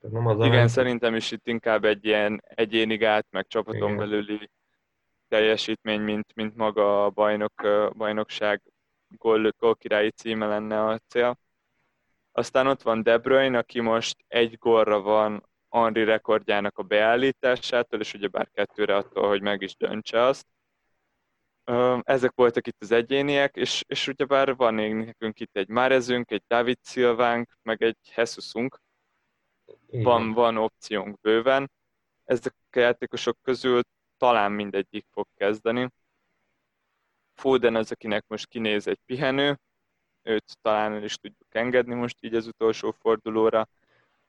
Tehát 0.00 0.16
nem 0.16 0.26
az 0.26 0.46
Igen, 0.46 0.64
a 0.64 0.68
szerintem 0.68 1.14
is 1.14 1.30
itt 1.30 1.46
inkább 1.46 1.84
egy 1.84 2.04
ilyen 2.04 2.42
egyéni 2.48 2.96
gát, 2.96 3.26
meg 3.30 3.46
csapaton 3.46 3.82
Igen. 3.82 3.96
belüli 3.96 4.50
teljesítmény, 5.28 6.00
mint, 6.00 6.34
mint 6.34 6.56
maga 6.56 7.04
a 7.04 7.10
bajnok, 7.10 7.52
bajnokság 7.96 8.62
gól, 9.08 9.52
gólkirályi 9.58 10.10
címe 10.10 10.46
lenne 10.46 10.84
a 10.84 10.98
cél. 10.98 11.38
Aztán 12.32 12.66
ott 12.66 12.82
van 12.82 13.02
De 13.02 13.18
Bruyne, 13.18 13.58
aki 13.58 13.80
most 13.80 14.24
egy 14.28 14.58
gólra 14.58 15.00
van 15.00 15.48
Henri 15.70 16.04
rekordjának 16.04 16.78
a 16.78 16.82
beállításától, 16.82 18.00
és 18.00 18.14
ugyebár 18.14 18.50
kettőre 18.50 18.96
attól, 18.96 19.28
hogy 19.28 19.42
meg 19.42 19.62
is 19.62 19.76
döntse 19.76 20.20
azt. 20.20 20.46
Ezek 22.02 22.32
voltak 22.34 22.66
itt 22.66 22.82
az 22.82 22.90
egyéniek, 22.90 23.56
és, 23.56 23.84
és 23.86 24.06
ugyebár 24.06 24.56
van 24.56 24.74
nekünk 24.74 25.40
itt 25.40 25.56
egy 25.56 25.68
Márezünk, 25.68 26.30
egy 26.30 26.42
David 26.46 26.78
Szilvánk, 26.82 27.58
meg 27.62 27.82
egy 27.82 27.98
Hesusunk. 28.10 28.80
Van, 29.86 30.32
van 30.32 30.56
opciónk 30.56 31.20
bőven. 31.20 31.70
Ezek 32.24 32.54
a 32.70 32.78
játékosok 32.78 33.38
közül 33.42 33.80
talán 34.16 34.52
mindegyik 34.52 35.06
fog 35.10 35.26
kezdeni. 35.34 35.88
Foden 37.38 37.76
az, 37.76 37.92
akinek 37.92 38.24
most 38.26 38.46
kinéz 38.46 38.86
egy 38.86 39.00
pihenő, 39.06 39.58
őt 40.22 40.58
talán 40.62 40.92
el 40.92 41.02
is 41.02 41.16
tudjuk 41.16 41.54
engedni 41.54 41.94
most 41.94 42.16
így 42.20 42.34
az 42.34 42.46
utolsó 42.46 42.90
fordulóra. 42.90 43.68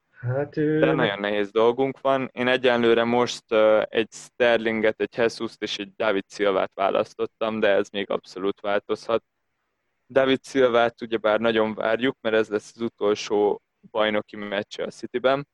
Hát, 0.09 0.49
De 0.55 0.91
nagyon 0.91 1.19
nehéz 1.19 1.51
dolgunk 1.51 2.01
van. 2.01 2.29
Én 2.33 2.47
egyenlőre 2.47 3.03
most 3.03 3.53
egy 3.89 4.07
Sterlinget, 4.11 5.01
egy 5.01 5.17
jesus 5.17 5.53
és 5.57 5.77
egy 5.77 5.93
David 5.95 6.23
Silvát 6.27 6.71
választottam, 6.73 7.59
de 7.59 7.67
ez 7.67 7.89
még 7.89 8.09
abszolút 8.09 8.59
változhat. 8.59 9.23
David 10.09 10.45
Silvát 10.45 11.01
ugyebár 11.01 11.39
nagyon 11.39 11.73
várjuk, 11.73 12.17
mert 12.21 12.35
ez 12.35 12.49
lesz 12.49 12.71
az 12.75 12.81
utolsó 12.81 13.61
bajnoki 13.91 14.35
meccse 14.35 14.83
a 14.83 14.89
Cityben, 14.89 15.47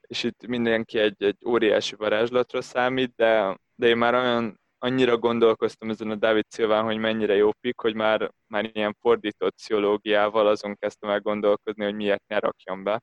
és 0.00 0.22
itt 0.22 0.46
mindenki 0.46 0.98
egy, 0.98 1.22
egy 1.22 1.44
óriási 1.46 1.94
varázslatra 1.94 2.62
számít, 2.62 3.14
de, 3.16 3.58
de 3.74 3.86
én 3.86 3.96
már 3.96 4.14
olyan 4.14 4.60
annyira 4.78 5.18
gondolkoztam 5.18 5.90
ezen 5.90 6.10
a 6.10 6.14
David 6.14 6.44
Silván, 6.48 6.84
hogy 6.84 6.98
mennyire 6.98 7.34
jó 7.34 7.50
pik, 7.60 7.80
hogy 7.80 7.94
már, 7.94 8.32
már 8.46 8.70
ilyen 8.72 8.96
fordított 9.00 9.54
pszichológiával 9.54 10.46
azon 10.46 10.74
kezdtem 10.74 11.10
el 11.10 11.20
gondolkozni, 11.20 11.84
hogy 11.84 11.94
miért 11.94 12.22
ne 12.26 12.38
rakjam 12.38 12.82
be. 12.82 13.02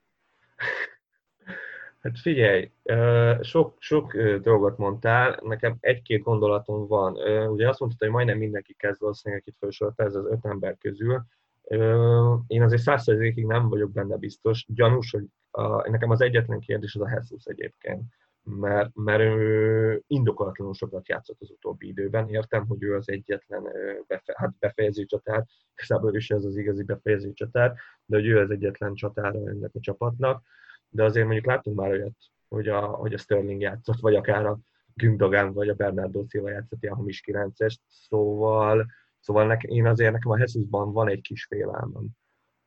Hát 2.00 2.18
figyelj, 2.18 2.70
sok, 3.40 3.76
sok 3.78 4.16
dolgot 4.16 4.78
mondtál, 4.78 5.38
nekem 5.42 5.76
egy-két 5.80 6.22
gondolatom 6.22 6.86
van. 6.86 7.12
Ugye 7.48 7.68
azt 7.68 7.80
mondtad, 7.80 8.00
hogy 8.00 8.10
majdnem 8.10 8.38
mindenki 8.38 8.74
kezd 8.74 9.00
valószínűleg, 9.00 9.42
akit 9.42 9.58
felsorolta, 9.58 10.02
ez 10.02 10.14
az 10.14 10.26
öt 10.26 10.44
ember 10.44 10.76
közül. 10.78 11.24
Én 12.46 12.62
azért 12.62 12.82
százszerzékig 12.82 13.46
nem 13.46 13.68
vagyok 13.68 13.92
benne 13.92 14.16
biztos. 14.16 14.64
Gyanús, 14.68 15.10
hogy 15.10 15.24
a, 15.50 15.90
nekem 15.90 16.10
az 16.10 16.20
egyetlen 16.20 16.60
kérdés 16.60 16.94
az 16.94 17.00
a 17.00 17.10
Jesus 17.10 17.44
egyébként 17.44 18.02
mert, 18.44 18.90
mert 18.94 19.20
ő 19.20 20.02
indokolatlanul 20.06 20.74
sokat 20.74 21.08
játszott 21.08 21.40
az 21.40 21.50
utóbbi 21.50 21.88
időben. 21.88 22.28
Értem, 22.28 22.66
hogy 22.66 22.82
ő 22.82 22.94
az 22.94 23.08
egyetlen 23.08 23.62
befe, 24.06 24.34
hát 24.36 24.58
befejező 24.58 25.04
csatár, 25.04 25.44
igazából 25.74 26.14
is 26.14 26.30
ez 26.30 26.44
az 26.44 26.56
igazi 26.56 26.82
befejező 26.82 27.32
csatár, 27.32 27.74
de 28.04 28.16
hogy 28.16 28.26
ő 28.26 28.38
az 28.38 28.50
egyetlen 28.50 28.94
csatára 28.94 29.38
ennek 29.38 29.70
a 29.74 29.80
csapatnak. 29.80 30.42
De 30.88 31.04
azért 31.04 31.24
mondjuk 31.24 31.46
láttunk 31.46 31.76
már 31.76 31.90
olyat, 31.90 32.16
hogy 32.48 32.68
a, 32.68 32.80
hogy 32.80 33.14
a 33.14 33.18
Sterling 33.18 33.60
játszott, 33.60 34.00
vagy 34.00 34.14
akár 34.14 34.46
a 34.46 34.58
Gündogan, 34.94 35.52
vagy 35.52 35.68
a 35.68 35.74
Bernardo 35.74 36.24
Silva 36.28 36.50
játszott 36.50 36.82
ilyen 36.82 36.94
hamis 36.94 37.20
9 37.20 37.56
szóval, 37.88 38.86
szóval 39.20 39.46
nekem, 39.46 39.70
én 39.70 39.86
azért 39.86 40.12
nekem 40.12 40.30
a 40.30 40.38
Jesusban 40.38 40.92
van 40.92 41.08
egy 41.08 41.20
kis 41.20 41.44
félelmem 41.44 42.06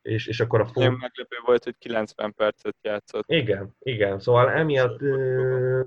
és, 0.08 0.28
és 0.28 0.40
akkor 0.40 0.60
a 0.60 0.66
fog... 0.66 0.84
Nagyon 0.84 0.98
meglepő 1.00 1.36
volt, 1.46 1.64
hogy 1.64 1.78
90 1.78 2.34
percet 2.34 2.76
játszott. 2.82 3.24
Igen, 3.28 3.76
igen, 3.80 4.20
szóval 4.20 4.50
emiatt 4.50 5.02
ö, 5.02 5.82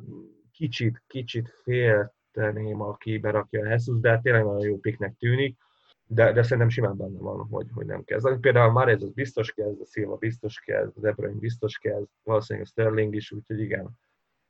kicsit, 0.53 1.03
kicsit 1.07 1.49
félteném, 1.62 2.81
aki 2.81 3.19
berakja 3.19 3.61
a 3.61 3.69
Jesus, 3.69 4.00
de 4.00 4.21
tényleg 4.23 4.45
nagyon 4.45 4.69
jó 4.69 4.79
piknek 4.79 5.17
tűnik, 5.19 5.59
de, 6.05 6.33
de 6.33 6.43
szerintem 6.43 6.69
simán 6.69 6.97
benne 6.97 7.19
van, 7.19 7.47
hogy, 7.47 7.67
hogy 7.75 7.87
nem 7.87 8.05
kezd. 8.05 8.41
Például 8.41 8.73
már 8.73 8.89
ez 8.89 9.03
az 9.03 9.12
biztos 9.12 9.53
kezd, 9.53 9.81
a 9.81 9.87
Silva 9.87 10.17
biztos 10.17 10.61
kezd, 10.61 10.97
a 10.97 11.00
De 11.00 11.12
Bruyne 11.12 11.39
biztos 11.39 11.79
kezd, 11.79 12.09
valószínűleg 12.23 12.69
a 12.69 12.71
Sterling 12.71 13.15
is, 13.15 13.33
úgyhogy 13.33 13.61
igen, 13.61 13.91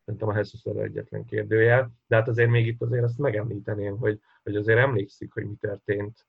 szerintem 0.04 0.28
a 0.28 0.36
Jesus 0.36 0.64
az 0.64 0.76
egyetlen 0.76 1.24
kérdőjel, 1.24 1.92
de 2.06 2.16
hát 2.16 2.28
azért 2.28 2.50
még 2.50 2.66
itt 2.66 2.82
azért 2.82 3.04
azt 3.04 3.18
megemlíteném, 3.18 3.96
hogy, 3.96 4.20
hogy 4.42 4.56
azért 4.56 4.78
emlékszik, 4.78 5.32
hogy 5.32 5.44
mi 5.44 5.54
történt 5.54 6.26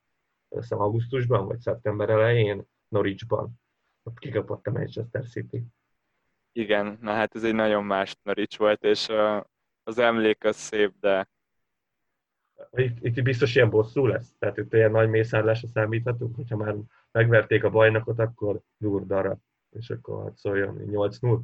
azt 0.49 0.71
augusztusban, 0.71 1.47
vagy 1.47 1.59
szeptember 1.59 2.09
elején, 2.09 2.65
Norwichban. 2.91 3.59
Ott 4.03 4.19
kikapott 4.19 4.67
a 4.67 4.71
Manchester 4.71 5.25
City. 5.27 5.63
Igen, 6.51 6.97
na 7.01 7.11
hát 7.11 7.35
ez 7.35 7.43
egy 7.43 7.53
nagyon 7.53 7.83
más 7.83 8.15
Norwich 8.23 8.57
volt, 8.57 8.83
és 8.83 9.07
az 9.83 9.97
emlék 9.97 10.43
az 10.43 10.55
szép, 10.55 10.93
de... 10.99 11.29
Itt, 12.71 12.97
itt 13.05 13.21
biztos 13.21 13.55
ilyen 13.55 13.69
bosszú 13.69 14.05
lesz? 14.05 14.35
Tehát 14.39 14.57
itt 14.57 14.73
ilyen 14.73 14.91
nagy 14.91 15.09
mészárlásra 15.09 15.67
számíthatunk, 15.67 16.35
hogyha 16.35 16.57
már 16.57 16.75
megverték 17.11 17.63
a 17.63 17.69
bajnokot, 17.69 18.19
akkor 18.19 18.61
durdára, 18.77 19.37
és 19.69 19.89
akkor 19.89 20.23
hát 20.23 20.37
szóljon 20.37 20.77
8-0. 20.85 21.39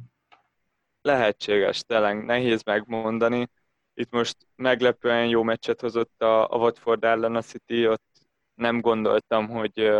Lehetséges, 1.02 1.82
tényleg 1.82 2.24
nehéz 2.24 2.62
megmondani. 2.62 3.48
Itt 3.94 4.10
most 4.10 4.36
meglepően 4.56 5.28
jó 5.28 5.42
meccset 5.42 5.80
hozott 5.80 6.22
a, 6.22 6.50
a 6.50 6.56
Watford 6.56 7.04
ellen 7.04 7.36
a 7.36 7.42
City, 7.42 7.88
ott 7.88 8.06
nem 8.54 8.80
gondoltam, 8.80 9.48
hogy, 9.48 9.92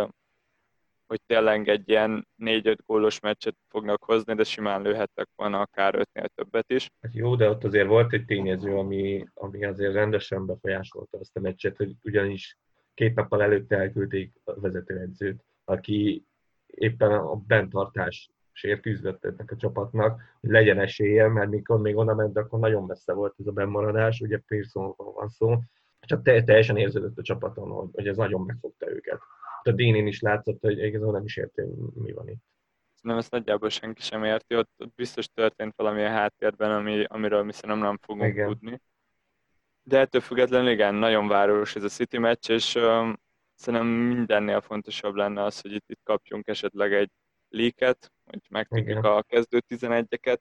hogy 1.09 1.21
tényleg 1.25 1.67
egy 1.67 1.89
ilyen 1.89 2.27
4-5 2.37 2.77
gólos 2.85 3.19
meccset 3.19 3.55
fognak 3.67 4.03
hozni, 4.03 4.33
de 4.33 4.43
simán 4.43 4.81
lőhettek 4.81 5.27
volna 5.35 5.59
akár 5.59 5.95
5-nél 5.97 6.27
többet 6.35 6.71
is. 6.71 6.89
Hát 7.01 7.13
jó, 7.13 7.35
de 7.35 7.49
ott 7.49 7.63
azért 7.63 7.87
volt 7.87 8.13
egy 8.13 8.25
tényező, 8.25 8.75
ami, 8.75 9.25
ami 9.33 9.65
azért 9.65 9.93
rendesen 9.93 10.45
befolyásolta 10.45 11.17
azt 11.17 11.37
a 11.37 11.39
meccset, 11.39 11.77
hogy 11.77 11.95
ugyanis 12.03 12.57
két 12.93 13.15
nappal 13.15 13.41
előtte 13.41 13.77
elküldték 13.77 14.33
a 14.43 14.59
vezetőedzőt, 14.59 15.43
aki 15.65 16.25
éppen 16.65 17.11
a 17.11 17.35
bentartás 17.35 18.29
sérküzdött 18.51 19.25
ennek 19.25 19.51
a 19.51 19.55
csapatnak, 19.55 20.21
hogy 20.41 20.49
legyen 20.49 20.79
esélye, 20.79 21.27
mert 21.27 21.49
mikor 21.49 21.79
még 21.79 21.97
oda 21.97 22.15
ment, 22.15 22.37
akkor 22.37 22.59
nagyon 22.59 22.85
messze 22.85 23.13
volt 23.13 23.35
ez 23.39 23.47
a 23.47 23.51
bennmaradás, 23.51 24.21
ugye 24.21 24.41
Pearsonról 24.47 25.13
van 25.13 25.27
szó, 25.27 25.57
csak 25.99 26.21
teljesen 26.21 26.77
érződött 26.77 27.17
a 27.17 27.21
csapaton, 27.21 27.89
hogy 27.93 28.07
ez 28.07 28.17
nagyon 28.17 28.41
megfogta 28.41 28.89
őket 28.89 29.19
a 29.63 29.71
Dénén 29.71 30.07
is 30.07 30.21
látszott, 30.21 30.61
hogy 30.61 30.77
igazából 30.77 31.13
nem 31.13 31.23
is 31.23 31.37
érti, 31.37 31.61
mi 31.93 32.11
van 32.11 32.29
itt. 32.29 32.43
Nem, 33.01 33.17
ezt 33.17 33.31
nagyjából 33.31 33.69
senki 33.69 34.01
sem 34.01 34.23
érti, 34.23 34.55
ott, 34.55 34.71
ott 34.77 34.93
biztos 34.95 35.27
történt 35.27 35.73
valami 35.75 36.03
a 36.03 36.09
háttérben, 36.09 36.71
ami, 36.71 37.03
amiről 37.03 37.43
mi 37.43 37.51
szerintem 37.51 37.79
nem 37.79 37.97
fogunk 38.01 38.27
igen. 38.27 38.47
tudni. 38.47 38.81
De 39.83 39.99
ettől 39.99 40.21
függetlenül 40.21 40.69
igen, 40.69 40.95
nagyon 40.95 41.27
város 41.27 41.75
ez 41.75 41.83
a 41.83 41.87
City 41.87 42.17
meccs, 42.17 42.49
és 42.49 42.75
um, 42.75 43.19
szerintem 43.55 43.87
mindennél 43.87 44.61
fontosabb 44.61 45.15
lenne 45.15 45.43
az, 45.43 45.61
hogy 45.61 45.71
itt, 45.71 45.89
itt 45.89 46.01
kapjunk 46.03 46.47
esetleg 46.47 46.93
egy 46.93 47.11
líket, 47.49 48.11
hogy 48.25 48.41
megtudjuk 48.49 49.03
a 49.05 49.21
kezdő 49.21 49.61
11-eket. 49.67 50.37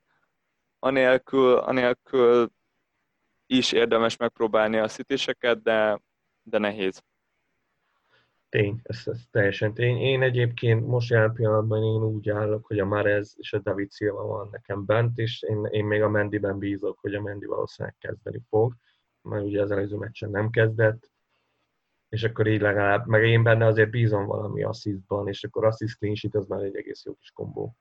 Anélkül, 0.78 1.56
anélkül 1.56 2.50
is 3.46 3.72
érdemes 3.72 4.16
megpróbálni 4.16 4.76
a 4.76 4.88
szitéseket, 4.88 5.62
de, 5.62 6.00
de 6.42 6.58
nehéz. 6.58 7.02
Tény, 8.48 8.80
ez, 8.82 9.02
ez 9.04 9.20
teljesen 9.30 9.74
tény. 9.74 9.96
Én 9.96 10.22
egyébként 10.22 10.86
most 10.86 11.10
jelen 11.10 11.32
pillanatban 11.32 11.82
én 11.82 12.02
úgy 12.02 12.30
állok, 12.30 12.66
hogy 12.66 12.78
a 12.78 12.84
Marez 12.84 13.34
és 13.36 13.52
a 13.52 13.58
David 13.58 13.92
Silva 13.92 14.26
van 14.26 14.48
nekem 14.50 14.84
bent, 14.84 15.18
és 15.18 15.42
én, 15.42 15.64
én 15.64 15.84
még 15.84 16.02
a 16.02 16.08
Mendiben 16.08 16.58
bízok, 16.58 16.98
hogy 17.00 17.14
a 17.14 17.20
Mendi 17.20 17.46
valószínűleg 17.46 17.96
kezdeni 17.98 18.40
fog, 18.48 18.74
mert 19.22 19.44
ugye 19.44 19.62
az 19.62 19.70
előző 19.70 19.96
meccsen 19.96 20.30
nem 20.30 20.50
kezdett, 20.50 21.10
és 22.08 22.24
akkor 22.24 22.46
így 22.46 22.60
legalább, 22.60 23.06
meg 23.06 23.24
én 23.24 23.42
benne 23.42 23.66
azért 23.66 23.90
bízom 23.90 24.26
valami 24.26 24.62
asszisztban, 24.62 25.28
és 25.28 25.44
akkor 25.44 25.64
assist 25.64 25.98
clean 25.98 26.14
sheet 26.14 26.34
az 26.34 26.46
már 26.46 26.62
egy 26.62 26.76
egész 26.76 27.04
jó 27.04 27.14
kis 27.14 27.30
kombó. 27.30 27.76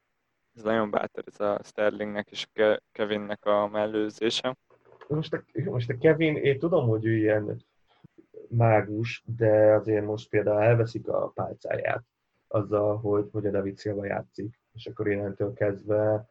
Ez 0.54 0.64
nagyon 0.64 0.92
bátor, 0.92 1.24
ez 1.28 1.40
a 1.40 1.60
Sterlingnek 1.64 2.32
és 2.32 2.48
a 2.54 2.82
Kevinnek 2.92 3.46
a 3.46 3.68
mellőzése. 3.68 4.58
Most 5.08 5.34
a, 5.34 5.44
most 5.64 5.90
a 5.90 5.98
Kevin, 5.98 6.36
én 6.36 6.60
tudom, 6.60 6.88
hogy 6.88 7.06
ő 7.06 7.16
ilyen 7.16 7.62
mágus, 8.50 9.24
de 9.38 9.74
azért 9.74 10.06
most 10.06 10.30
például 10.30 10.62
elveszik 10.62 11.08
a 11.08 11.32
pálcáját 11.36 12.04
azzal, 12.48 12.98
hogy, 12.98 13.30
hogy 13.32 13.46
a 13.46 13.52
David 13.52 13.80
Silva 13.80 14.06
játszik, 14.06 14.60
és 14.74 14.86
akkor 14.86 15.08
innentől 15.08 15.54
kezdve 15.54 16.30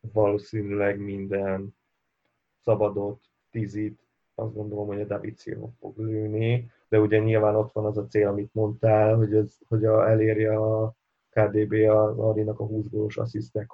valószínűleg 0.00 0.98
minden 0.98 1.76
szabadot, 2.64 3.20
tízit, 3.50 4.06
azt 4.34 4.54
gondolom, 4.54 4.86
hogy 4.86 5.00
a 5.00 5.04
David 5.04 5.38
Silva 5.38 5.70
fog 5.78 5.98
lőni, 5.98 6.70
de 6.88 7.00
ugye 7.00 7.18
nyilván 7.18 7.54
ott 7.54 7.72
van 7.72 7.84
az 7.84 7.98
a 7.98 8.06
cél, 8.06 8.28
amit 8.28 8.54
mondtál, 8.54 9.16
hogy, 9.16 9.34
ez, 9.34 9.58
hogy 9.68 9.84
a, 9.84 10.08
elérje 10.08 10.56
a 10.56 10.94
KDB 11.30 11.72
a 11.72 12.28
Arinak 12.28 12.60
a 12.60 12.64
20 12.64 12.88
gólos 12.90 13.16
assziszt. 13.16 13.66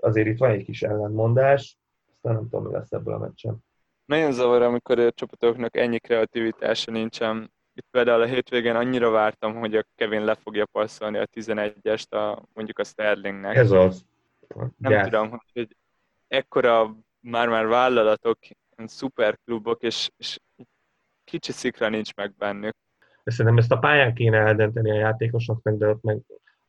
Azért 0.00 0.26
itt 0.26 0.38
van 0.38 0.50
egy 0.50 0.64
kis 0.64 0.82
ellentmondás, 0.82 1.78
aztán 2.14 2.34
nem 2.34 2.48
tudom, 2.48 2.66
mi 2.66 2.72
lesz 2.72 2.92
ebből 2.92 3.14
a 3.14 3.18
meccsen 3.18 3.64
nagyon 4.04 4.32
zavar, 4.32 4.62
amikor 4.62 4.98
a 4.98 5.12
csapatoknak 5.12 5.76
ennyi 5.76 5.98
kreativitása 5.98 6.90
nincsen. 6.90 7.52
Itt 7.74 7.86
például 7.90 8.22
a 8.22 8.26
hétvégén 8.26 8.74
annyira 8.74 9.10
vártam, 9.10 9.54
hogy 9.54 9.76
a 9.76 9.84
Kevin 9.94 10.24
le 10.24 10.34
fogja 10.34 10.66
passzolni 10.66 11.18
a 11.18 11.26
11-est 11.26 12.08
a, 12.08 12.42
mondjuk 12.52 12.78
a 12.78 12.84
Sterlingnek. 12.84 13.56
Ez 13.56 13.70
az. 13.70 14.04
Nem 14.76 14.92
yes. 14.92 15.02
tudom, 15.04 15.40
hogy, 15.52 15.76
ekkora 16.28 16.96
már-már 17.20 17.66
vállalatok, 17.66 18.38
szuperklubok, 18.84 19.82
és, 19.82 20.10
és 20.16 20.38
kicsi 21.24 21.52
szikra 21.52 21.88
nincs 21.88 22.14
meg 22.14 22.34
bennük. 22.36 22.76
Szerintem 23.24 23.58
ezt 23.58 23.72
a 23.72 23.78
pályán 23.78 24.14
kéne 24.14 24.38
eldönteni 24.38 24.90
a 24.90 24.98
játékosoknak, 24.98 25.76
de 25.76 25.88
ott 25.88 26.02
meg 26.02 26.20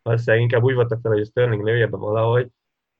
valószínűleg 0.02 0.42
inkább 0.42 0.64
úgy 0.64 0.74
voltak 0.74 1.00
fel, 1.02 1.12
hogy 1.12 1.22
a 1.22 1.26
Sterling 1.26 1.64
lője 1.64 1.88
be 1.88 1.98
valahogy, 1.98 2.48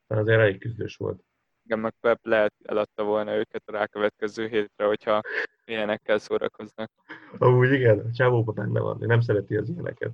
mert 0.06 0.20
azért 0.20 0.40
elég 0.40 0.58
küzdős 0.58 0.96
volt 0.96 1.24
igen, 1.66 1.78
meg 1.78 1.94
Pep 2.00 2.18
lehet 2.22 2.54
eladta 2.64 3.02
volna 3.02 3.34
őket 3.34 3.62
a 3.66 3.72
rákövetkező 3.72 4.46
hétre, 4.48 4.84
hogyha 4.84 5.20
ilyenekkel 5.64 6.18
szórakoznak. 6.18 6.90
Amúgy 7.38 7.72
igen, 7.72 7.98
a 7.98 8.12
csávóban 8.12 8.54
benne 8.54 8.80
van, 8.80 8.96
nem 9.00 9.20
szereti 9.20 9.56
az 9.56 9.68
ilyeneket. 9.68 10.10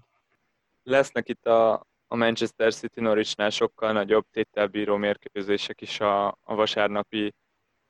Lesznek 0.83 1.29
itt 1.29 1.47
a, 1.47 1.73
a 2.07 2.17
Manchester 2.17 2.75
City 2.75 3.01
Norwichnál 3.01 3.51
sokkal 3.51 3.93
nagyobb 3.93 4.27
tételbíró 4.31 4.97
mérkőzések 4.97 5.81
is 5.81 6.01
a, 6.01 6.27
a 6.27 6.55
vasárnapi 6.55 7.35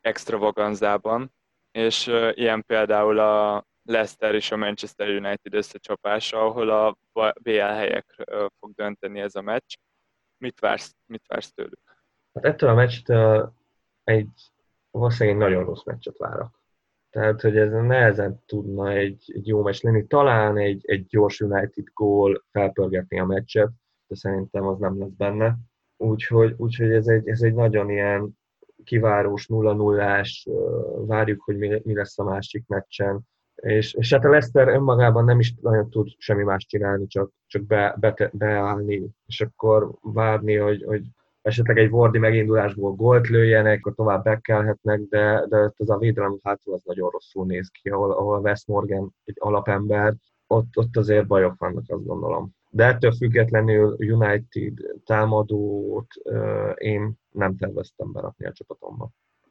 extravaganzában, 0.01 1.33
és 1.71 2.07
uh, 2.07 2.31
ilyen 2.35 2.65
például 2.67 3.19
a 3.19 3.67
Leicester 3.85 4.35
és 4.35 4.51
a 4.51 4.57
Manchester 4.57 5.09
United 5.09 5.55
összecsapása, 5.55 6.45
ahol 6.45 6.71
a 6.71 6.97
BL 7.43 7.59
helyek 7.59 8.25
fog 8.59 8.73
dönteni 8.75 9.21
ez 9.21 9.35
a 9.35 9.43
meccs. 9.43 9.75
Mit 10.37 10.61
vársz, 10.61 10.95
mit 11.07 11.27
vársz 11.27 11.53
tőlük? 11.53 11.92
Hát 12.35 12.45
ettől 12.45 12.71
a 12.71 12.75
meccstől 12.75 13.53
egy 14.05 14.53
valószínűleg 14.91 15.41
egy 15.41 15.49
nagyon 15.49 15.65
rossz 15.65 15.85
meccset 15.85 16.17
várok. 16.19 16.61
Tehát, 17.11 17.41
hogy 17.41 17.57
ez 17.57 17.73
nehezen 17.73 18.43
tudna 18.47 18.91
egy, 18.91 19.33
egy 19.35 19.47
jó 19.47 19.63
meccs 19.63 19.83
lenni. 19.83 20.07
Talán 20.07 20.57
egy, 20.57 20.83
egy 20.87 21.07
gyors 21.07 21.41
United 21.41 21.85
gól 21.95 22.45
felpörgetni 22.51 23.21
a 23.21 23.25
meccset, 23.25 23.71
de 24.07 24.15
szerintem 24.15 24.67
az 24.67 24.79
nem 24.79 24.99
lesz 24.99 25.13
benne. 25.17 25.57
Úgyhogy, 25.97 26.55
úgyhogy 26.57 26.93
ez, 26.93 27.07
egy, 27.07 27.29
ez 27.29 27.43
egy 27.43 27.55
nagyon 27.55 27.91
ilyen 27.91 28.39
kivárós 28.85 29.47
0 29.47 29.73
0 29.73 30.25
várjuk, 31.07 31.43
hogy 31.43 31.57
mi, 31.57 31.81
mi 31.85 31.95
lesz 31.95 32.19
a 32.19 32.25
másik 32.25 32.67
meccsen. 32.67 33.21
És, 33.55 33.95
és 33.95 34.13
hát 34.13 34.25
a 34.25 34.29
Leicester 34.29 34.69
önmagában 34.69 35.25
nem 35.25 35.39
is 35.39 35.55
nagyon 35.61 35.91
tud 35.91 36.09
semmi 36.19 36.43
más 36.43 36.67
csinálni, 36.67 37.07
csak, 37.07 37.31
csak 37.47 37.63
be, 37.63 37.97
be, 38.01 38.31
beállni, 38.33 39.07
és 39.27 39.41
akkor 39.41 39.91
várni, 40.01 40.57
hogy, 40.57 40.83
hogy 40.83 41.03
esetleg 41.43 41.79
egy 41.79 41.91
Wardi 41.91 42.19
megindulásból 42.19 42.93
gólt 42.93 43.29
lőjenek, 43.29 43.79
akkor 43.79 43.95
tovább 43.95 44.23
bekelhetnek, 44.23 45.01
de, 45.01 45.47
de 45.49 45.73
ez 45.77 45.89
a 45.89 45.99
védelem 45.99 46.39
hátul 46.43 46.75
az 46.75 46.83
nagyon 46.85 47.11
rosszul 47.11 47.47
néz 47.47 47.69
ki, 47.69 47.89
ahol, 47.89 48.11
ahol 48.11 48.41
Wes 48.41 48.67
Morgan 48.67 49.15
egy 49.25 49.37
alapember, 49.39 50.15
ott, 50.47 50.77
ott 50.77 50.97
azért 50.97 51.27
bajok 51.27 51.55
vannak, 51.59 51.85
azt 51.87 52.07
gondolom. 52.07 52.51
De 52.71 52.85
ettől 52.85 53.13
függetlenül 53.13 53.97
United 53.99 54.75
támadót 55.05 56.07
uh, 56.25 56.73
én 56.75 57.13
nem 57.31 57.57
terveztem 57.57 58.13
berakni 58.13 58.47
a 58.47 58.53
csapatomba. 58.53 59.11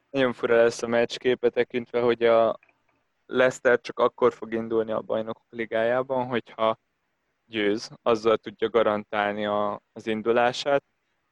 Nagyon 0.10 0.33
fura 0.33 0.55
lesz 0.55 0.83
a 0.83 0.88
meccsképet 0.88 1.53
tekintve, 1.53 2.01
hogy 2.01 2.24
a 2.24 2.60
Leicester 3.25 3.81
csak 3.81 4.00
akkor 4.00 4.33
fog 4.33 4.53
indulni 4.53 4.91
a 4.91 5.01
bajnokok 5.01 5.45
ligájában, 5.50 6.25
hogyha 6.25 6.79
győz, 7.45 7.89
azzal 8.01 8.38
tudja 8.38 8.69
garantálni 8.69 9.45
a, 9.45 9.81
az 9.93 10.07
indulását. 10.07 10.83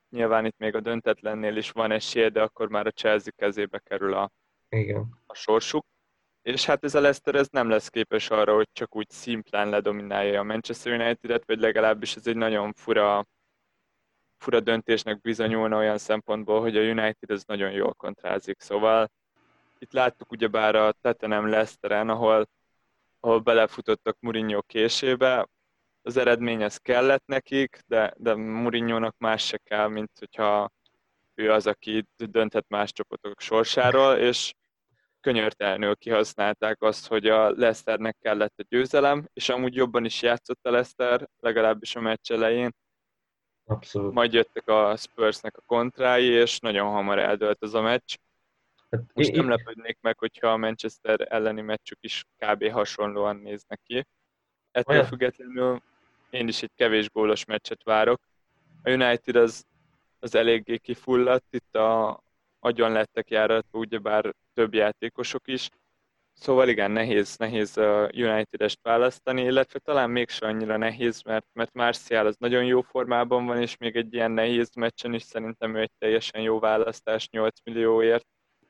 Nyilván 0.09 0.45
itt 0.45 0.57
még 0.57 0.75
a 0.75 0.79
döntetlennél 0.79 1.55
is 1.55 1.71
van 1.71 1.91
esélye, 1.91 2.29
de 2.29 2.41
akkor 2.41 2.69
már 2.69 2.87
a 2.87 2.91
Chelsea 2.91 3.33
kezébe 3.35 3.79
kerül 3.79 4.13
a, 4.13 4.31
Igen. 4.69 5.21
a 5.25 5.33
sorsuk. 5.33 5.85
És 6.41 6.65
hát 6.65 6.83
ez 6.83 6.95
a 6.95 6.99
Leicester 6.99 7.35
ez 7.35 7.47
nem 7.51 7.69
lesz 7.69 7.87
képes 7.87 8.29
arra, 8.29 8.55
hogy 8.55 8.69
csak 8.73 8.95
úgy 8.95 9.09
szimplán 9.09 9.69
ledominálja 9.69 10.39
a 10.39 10.43
Manchester 10.43 10.93
United-et, 10.99 11.45
vagy 11.45 11.59
legalábbis 11.59 12.15
ez 12.15 12.27
egy 12.27 12.35
nagyon 12.35 12.73
fura, 12.73 13.25
fura 14.37 14.59
döntésnek 14.59 15.21
bizonyulna 15.21 15.77
olyan 15.77 15.97
szempontból, 15.97 16.61
hogy 16.61 16.77
a 16.77 16.81
United 16.81 17.29
ez 17.29 17.43
nagyon 17.47 17.71
jól 17.71 17.93
kontrázik. 17.93 18.59
Szóval 18.59 19.11
itt 19.79 19.91
láttuk 19.93 20.31
ugyebár 20.31 20.75
a 20.75 20.91
Tottenham 20.91 21.47
Leicesteren, 21.47 22.09
ahol, 22.09 22.49
ahol 23.19 23.39
belefutottak 23.39 24.17
Mourinho 24.19 24.61
késébe, 24.61 25.47
az 26.01 26.17
eredmény 26.17 26.61
ez 26.61 26.77
kellett 26.77 27.25
nekik, 27.25 27.79
de, 27.87 28.13
de 28.17 28.35
Mourinho-nak 28.35 29.15
más 29.17 29.45
se 29.45 29.57
kell, 29.57 29.87
mint 29.87 30.11
hogyha 30.19 30.71
ő 31.35 31.51
az, 31.51 31.67
aki 31.67 32.05
dönthet 32.15 32.65
más 32.67 32.91
csapatok 32.91 33.39
sorsáról, 33.41 34.15
és 34.15 34.53
könyörtelenül 35.19 35.95
kihasználták 35.95 36.81
azt, 36.81 37.07
hogy 37.07 37.27
a 37.27 37.49
Leicesternek 37.49 38.17
kellett 38.21 38.59
a 38.59 38.65
győzelem, 38.69 39.27
és 39.33 39.49
amúgy 39.49 39.75
jobban 39.75 40.05
is 40.05 40.21
játszott 40.21 40.65
a 40.65 40.71
Leicester, 40.71 41.29
legalábbis 41.39 41.95
a 41.95 41.99
meccs 41.99 42.31
elején. 42.31 42.75
Abszolút. 43.65 44.13
Majd 44.13 44.33
jöttek 44.33 44.67
a 44.67 44.95
Spursnek 44.95 45.57
a 45.57 45.61
kontrái, 45.65 46.25
és 46.25 46.59
nagyon 46.59 46.89
hamar 46.91 47.19
eldőlt 47.19 47.63
ez 47.63 47.73
a 47.73 47.81
meccs. 47.81 48.15
Hát 48.89 49.01
Most 49.13 49.31
nem 49.31 49.49
lepődnék 49.49 49.97
meg, 50.01 50.17
hogyha 50.17 50.47
a 50.47 50.57
Manchester 50.57 51.27
elleni 51.29 51.61
meccsük 51.61 51.97
is 52.01 52.23
kb. 52.37 52.69
hasonlóan 52.71 53.35
néznek 53.35 53.79
ki. 53.83 54.05
Ettől 54.71 54.95
Olyan. 54.95 55.07
függetlenül 55.07 55.81
én 56.29 56.47
is 56.47 56.63
egy 56.63 56.71
kevés 56.75 57.09
gólos 57.09 57.45
meccset 57.45 57.83
várok. 57.83 58.21
A 58.83 58.89
United 58.89 59.35
az, 59.35 59.65
az 60.19 60.35
eléggé 60.35 60.77
kifulladt, 60.77 61.45
itt 61.49 61.75
a, 61.75 62.21
agyon 62.59 62.91
lettek 62.91 63.29
járatva, 63.29 63.77
ugyebár 63.77 64.35
több 64.53 64.73
játékosok 64.73 65.47
is. 65.47 65.69
Szóval 66.33 66.69
igen, 66.69 66.91
nehéz, 66.91 67.37
nehéz 67.37 67.77
a 67.77 68.09
United-est 68.13 68.79
választani, 68.81 69.41
illetve 69.41 69.79
talán 69.79 70.09
mégsem 70.09 70.49
annyira 70.49 70.77
nehéz, 70.77 71.21
mert, 71.21 71.45
mert 71.53 71.73
Martial 71.73 72.25
az 72.25 72.35
nagyon 72.37 72.65
jó 72.65 72.81
formában 72.81 73.45
van, 73.45 73.61
és 73.61 73.77
még 73.77 73.95
egy 73.95 74.13
ilyen 74.13 74.31
nehéz 74.31 74.75
meccsen 74.75 75.13
is 75.13 75.21
szerintem 75.21 75.75
ő 75.75 75.79
egy 75.79 75.91
teljesen 75.97 76.41
jó 76.41 76.59
választás 76.59 77.29
8 77.29 77.59
millióért, 77.63 78.25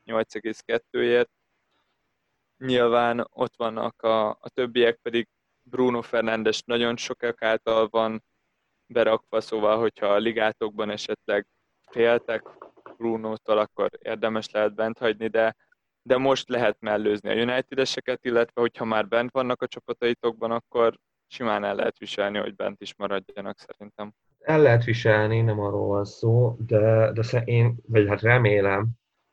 8,2-ért. 0.06 1.30
Nyilván 2.56 3.26
ott 3.32 3.56
vannak 3.56 4.02
a, 4.02 4.28
a 4.28 4.48
többiek, 4.54 4.96
pedig 4.96 5.28
Bruno 5.70 6.02
Fernandes 6.02 6.62
nagyon 6.62 6.96
sokak 6.96 7.42
által 7.42 7.88
van 7.90 8.24
berakva, 8.86 9.40
szóval 9.40 9.78
hogyha 9.78 10.06
a 10.06 10.18
ligátokban 10.18 10.90
esetleg 10.90 11.46
féltek 11.90 12.42
Bruno-tól, 12.96 13.58
akkor 13.58 13.90
érdemes 14.02 14.50
lehet 14.50 14.74
bent 14.74 14.98
hagyni, 14.98 15.28
de, 15.28 15.56
de 16.02 16.16
most 16.16 16.48
lehet 16.48 16.76
mellőzni 16.80 17.28
a 17.28 17.42
United-eseket, 17.42 18.24
illetve 18.24 18.60
hogyha 18.60 18.84
már 18.84 19.08
bent 19.08 19.30
vannak 19.30 19.62
a 19.62 19.66
csapataitokban, 19.66 20.50
akkor 20.50 20.98
simán 21.26 21.64
el 21.64 21.74
lehet 21.74 21.98
viselni, 21.98 22.38
hogy 22.38 22.54
bent 22.54 22.80
is 22.80 22.94
maradjanak 22.96 23.58
szerintem. 23.58 24.12
El 24.38 24.62
lehet 24.62 24.84
viselni, 24.84 25.40
nem 25.40 25.60
arról 25.60 25.86
van 25.86 26.04
szó, 26.04 26.56
de, 26.58 27.12
de 27.12 27.42
én, 27.44 27.76
vagy 27.86 28.08
hát 28.08 28.20
remélem, 28.20 28.88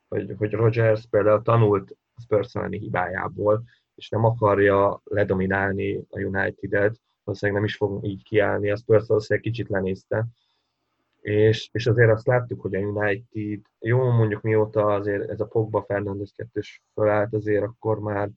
hogy, 0.08 0.34
hogy 0.38 0.52
Rogers 0.52 1.06
például 1.10 1.42
tanult 1.42 1.96
Spurs 2.22 2.52
hibájából, 2.70 3.62
és 3.98 4.08
nem 4.08 4.24
akarja 4.24 5.00
ledominálni 5.04 6.04
a 6.08 6.20
United-et, 6.20 7.00
valószínűleg 7.24 7.60
nem 7.60 7.68
is 7.68 7.76
fog 7.76 8.04
így 8.04 8.22
kiállni, 8.22 8.70
a 8.70 8.76
Spurs 8.76 9.06
valószínűleg 9.06 9.48
kicsit 9.50 9.68
lenézte, 9.68 10.26
és, 11.20 11.68
és 11.72 11.86
azért 11.86 12.10
azt 12.10 12.26
láttuk, 12.26 12.60
hogy 12.60 12.74
a 12.74 12.78
United, 12.78 13.60
jó 13.78 14.10
mondjuk 14.10 14.42
mióta 14.42 14.86
azért 14.86 15.30
ez 15.30 15.40
a 15.40 15.46
Pogba 15.46 15.82
Fernandes 15.82 16.32
kettős 16.36 16.82
felállt, 16.94 17.34
azért 17.34 17.62
akkor 17.62 18.00
már 18.00 18.28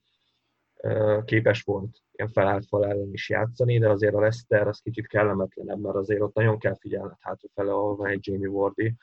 képes 1.26 1.62
volt 1.62 2.02
ilyen 2.12 2.32
felállt 2.32 2.67
fal 2.67 2.86
ellen 2.86 3.13
is 3.13 3.30
játszani, 3.30 3.80
de 3.80 3.89
azért 3.89 4.13
a 4.13 4.19
Leicester 4.19 4.67
az 4.67 4.80
kicsit 4.80 5.08
kellemetlenebb, 5.08 5.80
mert 5.80 5.95
azért 5.95 6.21
ott 6.21 6.34
nagyon 6.34 6.58
kell 6.58 6.76
figyelned 6.80 7.17
hátrafele, 7.19 7.71
ahol 7.71 7.95
van 7.95 8.10
egy 8.10 8.28
Jamie 8.28 8.50
Wardy, 8.50 8.95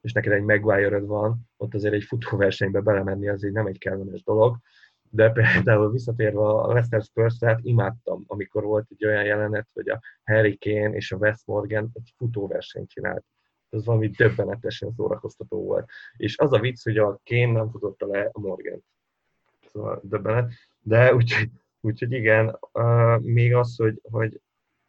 és 0.00 0.12
neked 0.12 0.32
egy 0.32 0.42
maguire 0.42 1.00
van, 1.00 1.48
ott 1.56 1.74
azért 1.74 1.94
egy 1.94 2.04
futóversenybe 2.04 2.80
belemenni 2.80 3.28
az 3.28 3.44
így 3.44 3.52
nem 3.52 3.66
egy 3.66 3.78
kellemes 3.78 4.22
dolog, 4.22 4.56
de 5.16 5.30
például 5.30 5.90
visszatérve 5.90 6.40
a 6.40 6.72
Leicester 6.72 7.02
spurs 7.02 7.38
imádtam, 7.62 8.24
amikor 8.26 8.64
volt 8.64 8.86
egy 8.90 9.06
olyan 9.06 9.24
jelenet, 9.24 9.68
hogy 9.72 9.88
a 9.88 10.00
Harry 10.24 10.58
Kane 10.58 10.94
és 10.94 11.12
a 11.12 11.16
West 11.16 11.46
Morgan 11.46 11.90
egy 11.92 12.14
futóversenyt 12.16 12.90
csinált. 12.90 13.24
Ez 13.70 13.84
valami 13.84 14.08
döbbenetesen 14.08 14.92
szórakoztató 14.96 15.64
volt. 15.64 15.88
És 16.16 16.38
az 16.38 16.52
a 16.52 16.58
vicc, 16.58 16.82
hogy 16.82 16.98
a 16.98 17.20
Kane 17.24 17.52
nem 17.52 17.70
futotta 17.70 18.06
le 18.06 18.28
a 18.32 18.40
Morgan. 18.40 18.84
Szóval 19.66 20.00
döbbenet. 20.02 20.52
De 20.80 21.14
úgyhogy, 21.14 21.50
úgyhogy 21.80 22.12
igen, 22.12 22.58
uh, 22.72 23.20
még 23.20 23.54
az, 23.54 23.76
hogy, 23.76 24.00
hogy 24.02 24.40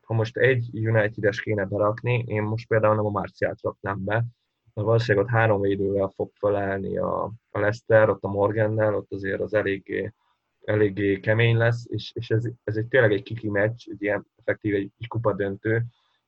ha 0.02 0.14
most 0.14 0.38
egy 0.38 0.70
United-es 0.74 1.42
kéne 1.42 1.66
berakni, 1.66 2.24
én 2.28 2.44
most 2.44 2.68
például 2.68 2.96
nem 2.96 3.06
a 3.06 3.10
Marciát 3.10 3.62
raknám 3.62 4.04
be, 4.04 4.26
valószínűleg 4.84 5.26
ott 5.26 5.32
három 5.32 5.62
védővel 5.62 6.12
fog 6.16 6.32
felállni 6.34 6.98
a, 6.98 7.24
a 7.50 7.60
Leicester, 7.60 8.10
ott 8.10 8.24
a 8.24 8.28
Morgannel, 8.28 8.96
ott 8.96 9.12
azért 9.12 9.42
az 9.42 9.54
eléggé, 9.54 10.14
eléggé 10.64 11.20
kemény 11.20 11.58
lesz, 11.58 11.86
és, 11.90 12.12
és 12.16 12.30
ez, 12.30 12.50
ez 12.64 12.76
egy 12.76 12.88
tényleg 12.88 13.12
egy 13.12 13.24
kiki 13.24 13.50
meccs, 13.50 13.88
egy 13.90 14.02
ilyen 14.02 14.28
effektív 14.36 14.74
egy, 14.76 14.92
egy 15.00 15.08
kupa 15.08 15.34
döntő, 15.34 15.84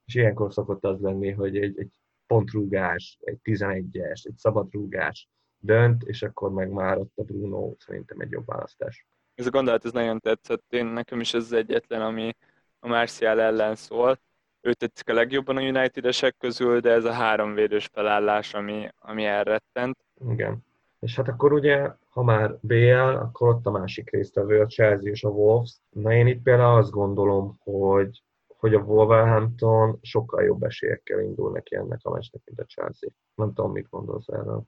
és 0.06 0.16
ilyenkor 0.16 0.54
szokott 0.54 0.86
az 0.86 1.00
lenni, 1.00 1.32
hogy 1.32 1.58
egy, 1.58 1.80
egy 1.80 1.92
pontrúgás, 2.28 3.18
egy 3.22 3.38
11-es, 3.44 4.26
egy 4.26 4.38
szabadrúgás 4.38 5.30
dönt, 5.58 6.04
és 6.04 6.22
akkor 6.22 6.52
meg 6.52 6.70
már 6.70 6.98
ott 6.98 7.12
a 7.16 7.24
Bruno 7.24 7.74
szerintem 7.78 8.20
egy 8.20 8.32
jobb 8.32 8.46
választás. 8.46 9.08
Ez 9.36 9.46
a 9.46 9.50
gondolat 9.50 9.86
ez 9.86 9.92
nagyon 9.92 10.20
tetszett, 10.20 10.74
én 10.74 10.86
nekem 10.86 11.20
is 11.20 11.34
ez 11.34 11.44
az 11.44 11.54
egyetlen, 11.54 12.02
ami 12.02 12.36
a 12.80 12.88
Martial 12.88 13.42
ellen 13.42 13.76
szól, 13.76 14.20
ő 14.62 14.74
tetszik 14.74 15.10
a 15.10 15.14
legjobban 15.14 15.58
a 15.58 15.62
United-esek 15.62 16.38
közül, 16.38 16.80
de 16.80 16.92
ez 16.92 17.06
a 17.06 17.12
három 17.12 17.54
védős 17.54 17.90
felállás, 17.92 18.54
ami, 18.54 18.88
ami 19.00 19.26
elrettent. 19.26 19.98
Igen. 20.30 20.68
És 21.00 21.16
hát 21.16 21.28
akkor 21.28 21.54
ugye, 21.54 21.92
ha 22.10 22.24
már 22.24 22.58
BL, 22.62 23.16
akkor 23.16 23.50
ott 23.50 23.66
a 23.66 23.72
másik 23.72 24.10
résztvevő, 24.10 24.62
a 24.62 24.66
Chelsea 24.66 25.12
és 25.12 25.24
a 25.24 25.30
Wolves. 25.30 25.78
Na 25.90 26.14
én 26.14 26.28
itt 26.28 26.42
például 26.42 26.78
azt 26.78 26.92
gondolom, 26.92 27.58
hogy, 27.64 28.24
hogy 28.48 28.74
a 28.74 28.80
Wolverhampton 28.80 30.00
sokkal 30.02 30.44
jobb 30.44 30.64
esélyekkel 30.64 31.20
indul 31.20 31.52
neki 31.52 31.76
ennek 31.76 32.00
a 32.04 32.12
meccsnek, 32.12 32.42
mint 32.46 32.60
a 32.60 32.64
Chelsea. 32.64 33.10
Nem 33.36 33.54
tudom, 33.54 33.72
mit 33.72 33.90
gondolsz 33.90 34.28
erről. 34.28 34.64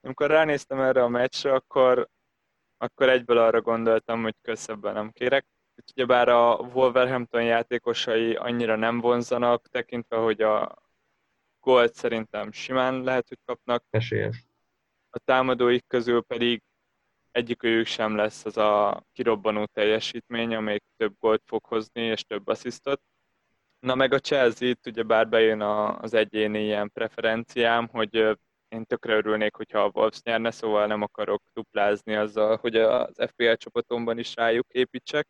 Amikor 0.00 0.30
ránéztem 0.30 0.80
erre 0.80 1.02
a 1.02 1.08
meccsre, 1.08 1.52
akkor, 1.52 2.08
akkor 2.76 3.08
egyből 3.08 3.38
arra 3.38 3.60
gondoltam, 3.60 4.22
hogy 4.22 4.34
köszebben 4.42 4.94
nem 4.94 5.10
kérek 5.10 5.46
ugyebár 5.96 6.28
a 6.28 6.54
Wolverhampton 6.56 7.44
játékosai 7.44 8.34
annyira 8.34 8.76
nem 8.76 9.00
vonzanak, 9.00 9.68
tekintve, 9.68 10.16
hogy 10.16 10.42
a 10.42 10.82
gólt 11.60 11.94
szerintem 11.94 12.52
simán 12.52 13.02
lehet, 13.02 13.28
hogy 13.28 13.38
kapnak. 13.44 13.84
Esélyes. 13.90 14.44
A 15.10 15.18
támadóik 15.18 15.86
közül 15.86 16.22
pedig 16.22 16.62
egyikőjük 17.30 17.86
sem 17.86 18.16
lesz 18.16 18.44
az 18.44 18.56
a 18.56 19.04
kirobbanó 19.12 19.64
teljesítmény, 19.64 20.54
amelyik 20.54 20.84
több 20.96 21.14
gólt 21.18 21.42
fog 21.46 21.64
hozni 21.64 22.02
és 22.02 22.24
több 22.24 22.48
asszisztot. 22.48 23.00
Na 23.78 23.94
meg 23.94 24.12
a 24.12 24.18
Chelsea 24.18 24.68
itt 24.68 24.86
ugye 24.86 25.02
bár 25.02 25.28
bejön 25.28 25.60
az 25.60 26.14
egyéni 26.14 26.62
ilyen 26.62 26.90
preferenciám, 26.92 27.88
hogy 27.88 28.38
én 28.68 28.84
tökre 28.84 29.14
örülnék, 29.14 29.54
hogyha 29.56 29.82
a 29.82 29.90
Wolves 29.94 30.22
nyerne, 30.22 30.50
szóval 30.50 30.86
nem 30.86 31.02
akarok 31.02 31.42
duplázni 31.52 32.14
azzal, 32.14 32.56
hogy 32.56 32.76
az 32.76 33.14
FPL 33.26 33.52
csapatomban 33.52 34.18
is 34.18 34.34
rájuk 34.34 34.66
építsek. 34.72 35.28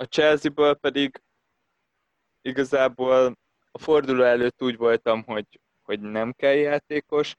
A 0.00 0.04
Chelsea-ből 0.04 0.74
pedig 0.74 1.22
igazából 2.42 3.36
a 3.70 3.78
forduló 3.78 4.22
előtt 4.22 4.62
úgy 4.62 4.76
voltam, 4.76 5.22
hogy, 5.22 5.60
hogy 5.82 6.00
nem 6.00 6.32
kell 6.32 6.54
játékos. 6.54 7.36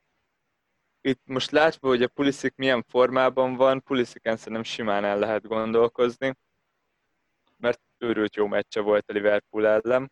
Itt 1.01 1.21
most 1.23 1.51
látva, 1.51 1.87
hogy 1.87 2.03
a 2.03 2.07
Pulisic 2.07 2.57
milyen 2.57 2.83
formában 2.87 3.55
van, 3.55 3.81
Pulisicen 3.81 4.37
szerintem 4.37 4.63
simán 4.63 5.03
el 5.03 5.19
lehet 5.19 5.47
gondolkozni, 5.47 6.33
mert 7.57 7.81
őrült 7.97 8.35
jó 8.35 8.47
meccse 8.47 8.79
volt 8.79 9.09
a 9.09 9.13
Liverpool 9.13 9.67
ellen, 9.67 10.11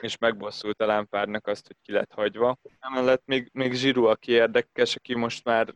és 0.00 0.18
megbosszult 0.18 0.80
a 0.80 0.86
lámpárnak 0.86 1.46
azt, 1.46 1.66
hogy 1.66 1.76
ki 1.82 1.92
lett 1.92 2.12
hagyva. 2.12 2.56
Emellett 2.78 3.22
még, 3.24 3.48
még 3.52 3.74
Zsiru, 3.74 4.04
aki 4.04 4.32
érdekes, 4.32 4.96
aki 4.96 5.14
most 5.14 5.44
már 5.44 5.74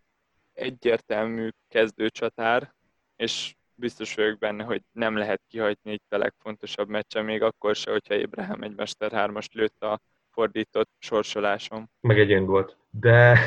egyértelmű 0.53 1.49
kezdőcsatár, 1.69 2.75
és 3.17 3.55
biztos 3.77 4.15
vagyok 4.15 4.39
benne, 4.39 4.65
hogy 4.65 4.83
nem 4.93 5.17
lehet 5.17 5.43
kihagyni 5.49 5.93
itt 5.93 6.13
a 6.13 6.19
legfontosabb 6.19 6.89
meccsen, 6.89 7.25
még 7.25 7.43
akkor 7.43 7.75
se, 7.75 7.91
hogyha 7.91 8.15
Ébrahim 8.15 8.63
egy 8.63 8.75
Mester 8.77 9.13
3 9.13 9.37
lőtt 9.53 9.83
a 9.83 10.01
fordított 10.31 10.91
sorsolásom. 10.99 11.91
Meg 12.01 12.19
egy 12.19 12.45
volt. 12.45 12.77
De, 12.91 13.39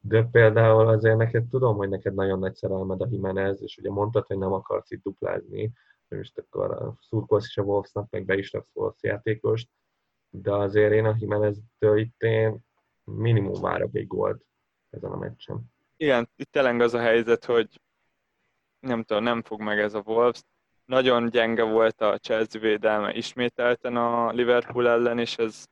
de 0.00 0.22
például 0.22 0.88
azért 0.88 1.16
neked 1.16 1.48
tudom, 1.48 1.76
hogy 1.76 1.88
neked 1.88 2.14
nagyon 2.14 2.38
nagy 2.38 2.54
szerelmed 2.54 3.00
a 3.00 3.08
Jimenez, 3.10 3.62
és 3.62 3.76
ugye 3.76 3.90
mondtad, 3.90 4.26
hogy 4.26 4.38
nem 4.38 4.52
akarsz 4.52 4.90
itt 4.90 5.02
duplázni, 5.02 5.72
most 6.08 6.38
akkor 6.38 6.94
szurkolsz 7.00 7.46
is 7.46 7.56
a 7.56 7.62
Wolfsnak, 7.62 8.10
meg 8.10 8.24
be 8.24 8.36
is 8.36 8.52
raksz 8.52 8.74
Wolfs 8.74 9.02
játékost, 9.02 9.68
de 10.30 10.52
azért 10.52 10.92
én 10.92 11.04
a 11.04 11.16
Jimenez-től 11.18 11.98
itt 11.98 12.22
én 12.22 12.58
minimum 13.04 13.60
várok 13.60 13.94
egy 13.94 14.06
gólt 14.06 14.44
ezen 14.90 15.10
a 15.10 15.16
meccsen. 15.16 15.72
Igen, 15.96 16.28
itt 16.36 16.50
tényleg 16.50 16.80
az 16.80 16.94
a 16.94 17.00
helyzet, 17.00 17.44
hogy 17.44 17.80
nem 18.80 19.02
tudom, 19.02 19.22
nem 19.22 19.42
fog 19.42 19.60
meg 19.60 19.78
ez 19.78 19.94
a 19.94 20.02
Wolves. 20.04 20.42
Nagyon 20.84 21.30
gyenge 21.30 21.62
volt 21.62 22.00
a 22.00 22.18
Chelsea 22.18 22.60
védelme 22.60 23.14
ismételten 23.14 23.96
a 23.96 24.30
Liverpool 24.30 24.88
ellen, 24.88 25.18
és 25.18 25.36
ez, 25.36 25.64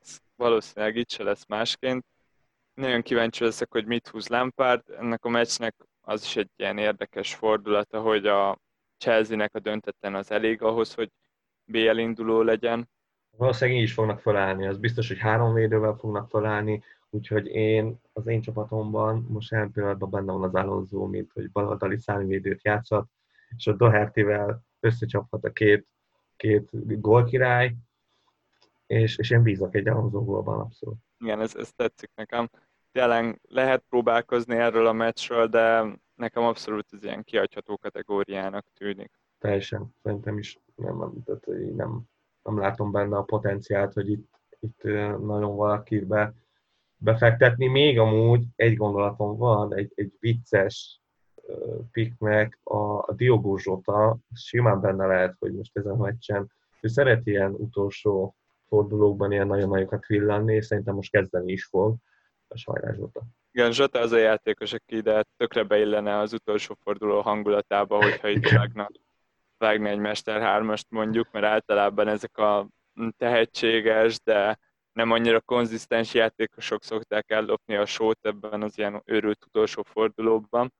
ez 0.00 0.18
valószínűleg 0.36 0.96
itt 0.96 1.10
se 1.10 1.22
lesz 1.22 1.46
másként. 1.46 2.04
Nagyon 2.74 3.02
kíváncsi 3.02 3.44
leszek, 3.44 3.70
hogy 3.70 3.86
mit 3.86 4.08
húz 4.08 4.28
Lampard. 4.28 4.90
Ennek 4.90 5.24
a 5.24 5.28
meccsnek 5.28 5.74
az 6.00 6.22
is 6.22 6.36
egy 6.36 6.50
ilyen 6.56 6.78
érdekes 6.78 7.34
fordulata, 7.34 8.00
hogy 8.00 8.26
a 8.26 8.58
Chelsea-nek 8.98 9.54
a 9.54 9.58
döntetlen 9.58 10.14
az 10.14 10.30
elég 10.30 10.62
ahhoz, 10.62 10.94
hogy 10.94 11.10
BL 11.64 11.96
induló 11.96 12.42
legyen. 12.42 12.88
Valószínűleg 13.38 13.78
így 13.78 13.84
is 13.84 13.92
fognak 13.92 14.20
felállni, 14.20 14.66
az 14.66 14.78
biztos, 14.78 15.08
hogy 15.08 15.18
három 15.18 15.54
védővel 15.54 15.94
fognak 15.94 16.28
felállni, 16.28 16.82
Úgyhogy 17.10 17.46
én, 17.46 18.00
az 18.12 18.26
én 18.26 18.40
csapatomban 18.40 19.26
most 19.28 19.50
jelen 19.50 19.72
pillanatban 19.72 20.10
benne 20.10 20.32
van 20.32 20.42
az 20.42 20.54
Alonso, 20.54 21.06
mint 21.06 21.32
hogy 21.32 21.50
baloldali 21.50 21.98
számvédőt 21.98 22.64
játszhat, 22.64 23.08
és 23.56 23.66
a 23.66 23.72
Doherty-vel 23.72 24.62
összecsaphat 24.80 25.44
a 25.44 25.52
két, 25.52 25.86
két 26.36 27.00
gólkirály, 27.00 27.74
és, 28.86 29.18
és 29.18 29.30
én 29.30 29.42
bízok 29.42 29.74
egy 29.74 29.88
Alonso 29.88 30.24
gólban 30.24 30.60
abszolút. 30.60 30.98
Igen, 31.18 31.40
ez, 31.40 31.56
ez 31.56 31.72
tetszik 31.72 32.10
nekem. 32.14 32.48
Tényleg 32.92 33.40
lehet 33.48 33.84
próbálkozni 33.88 34.56
erről 34.56 34.86
a 34.86 34.92
meccsről, 34.92 35.46
de 35.46 35.84
nekem 36.14 36.42
abszolút 36.42 36.92
ez 36.92 37.04
ilyen 37.04 37.24
kiadható 37.24 37.78
kategóriának 37.78 38.66
tűnik. 38.74 39.10
Teljesen, 39.38 39.94
szerintem 40.02 40.38
is 40.38 40.58
nem, 40.74 40.98
nem, 40.98 41.22
tehát 41.24 41.46
nem, 41.74 42.02
nem 42.48 42.58
látom 42.58 42.92
benne 42.92 43.16
a 43.16 43.22
potenciált, 43.22 43.92
hogy 43.92 44.10
itt, 44.10 44.28
itt 44.60 44.82
nagyon 45.22 45.56
valakibe 45.56 46.34
befektetni. 46.96 47.66
Még 47.66 47.98
amúgy 47.98 48.44
egy 48.56 48.76
gondolatom 48.76 49.36
van, 49.36 49.74
egy, 49.74 49.92
egy 49.94 50.12
vicces 50.20 51.00
piknek 51.92 52.58
a, 52.62 52.98
a 52.98 53.12
Diogo 53.16 53.56
Zsota, 53.56 54.18
simán 54.34 54.80
benne 54.80 55.06
lehet, 55.06 55.36
hogy 55.38 55.52
most 55.54 55.76
ezen 55.76 55.92
a 55.92 56.02
meccsen, 56.02 56.52
ő 56.80 56.88
szeret 56.88 57.26
ilyen 57.26 57.52
utolsó 57.52 58.36
fordulókban 58.66 59.32
ilyen 59.32 59.46
nagyon 59.46 59.68
nagyokat 59.68 60.06
villanni, 60.06 60.54
és 60.54 60.66
szerintem 60.66 60.94
most 60.94 61.10
kezdeni 61.10 61.52
is 61.52 61.64
fog 61.64 61.96
a 62.48 62.56
Zsota. 62.92 63.22
Igen, 63.50 63.72
Zsota 63.72 63.98
az 63.98 64.12
a 64.12 64.18
játékos, 64.18 64.72
aki 64.72 64.96
ide 64.96 65.24
tökre 65.36 65.62
beillene 65.62 66.18
az 66.18 66.32
utolsó 66.32 66.76
forduló 66.82 67.20
hangulatába, 67.20 67.96
hogyha 68.02 68.28
itt 68.28 68.48
vágna, 68.58 68.88
vágna 69.58 69.88
egy 69.88 69.98
Mester 69.98 70.40
3 70.40 70.72
mondjuk, 70.88 71.28
mert 71.30 71.46
általában 71.46 72.08
ezek 72.08 72.38
a 72.38 72.68
tehetséges, 73.16 74.20
de 74.24 74.58
nem 74.92 75.10
annyira 75.10 75.40
konzisztens 75.40 76.14
játékosok 76.14 76.82
szokták 76.84 77.30
ellopni 77.30 77.76
a 77.76 77.86
sót 77.86 78.18
ebben 78.22 78.62
az 78.62 78.78
ilyen 78.78 79.02
őrült 79.04 79.44
utolsó 79.44 79.82
fordulóban. 79.82 80.72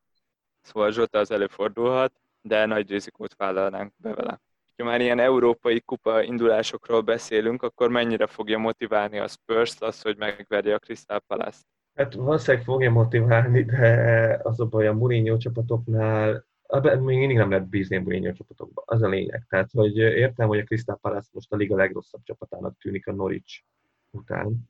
Szóval 0.61 0.91
Zsota 0.91 1.19
az 1.19 1.31
előfordulhat, 1.31 2.13
de 2.41 2.67
nagy 2.67 2.91
rizikót 2.91 3.35
vállalnánk 3.37 3.93
be 3.97 4.15
vele. 4.15 4.41
Ha 4.77 4.85
már 4.85 5.01
ilyen 5.01 5.19
európai 5.19 5.81
kupa 5.81 6.23
indulásokról 6.23 7.01
beszélünk, 7.01 7.63
akkor 7.63 7.91
mennyire 7.91 8.27
fogja 8.27 8.59
motiválni 8.59 9.19
a 9.19 9.29
Spurs 9.29 9.77
az, 9.79 10.03
hogy 10.03 10.17
megverje 10.17 10.75
a 10.75 10.79
Crystal 10.79 11.19
Palace-t? 11.19 11.67
Hát 11.95 12.15
valószínűleg 12.15 12.65
fogja 12.67 12.91
motiválni, 12.91 13.65
de 13.65 14.41
az 14.43 14.61
a 14.61 14.67
baj 14.67 14.87
a 14.87 14.93
Mourinho 14.93 15.37
csapatoknál, 15.37 16.48
még 16.83 17.19
mindig 17.19 17.37
nem 17.37 17.51
lehet 17.51 17.69
bízni 17.69 18.27
a 18.29 18.33
csapatokba. 18.33 18.83
Az 18.87 19.03
a 19.03 19.09
lényeg. 19.09 19.45
Tehát, 19.49 19.71
hogy 19.73 19.97
értem, 19.97 20.49
hogy 20.49 20.59
a 20.59 20.65
Crystal 20.65 20.99
Palace 21.01 21.29
most 21.33 21.53
a 21.53 21.57
liga 21.57 21.77
legrosszabb 21.77 22.23
csapatának 22.23 22.79
tűnik 22.79 23.07
a 23.07 23.13
Norwich 23.13 23.63
után 24.11 24.69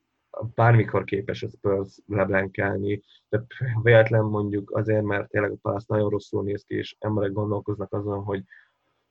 bármikor 0.54 1.04
képes 1.04 1.42
a 1.42 1.48
Spurs 1.48 1.98
leblenkelni, 2.06 3.02
de 3.28 3.44
véletlen 3.82 4.24
mondjuk 4.24 4.70
azért, 4.70 5.02
mert 5.02 5.30
tényleg 5.30 5.50
a 5.50 5.56
Palace 5.62 5.86
nagyon 5.88 6.10
rosszul 6.10 6.42
néz 6.42 6.64
ki, 6.64 6.74
és 6.74 6.96
emberek 6.98 7.32
gondolkoznak 7.32 7.92
azon, 7.92 8.22
hogy 8.22 8.42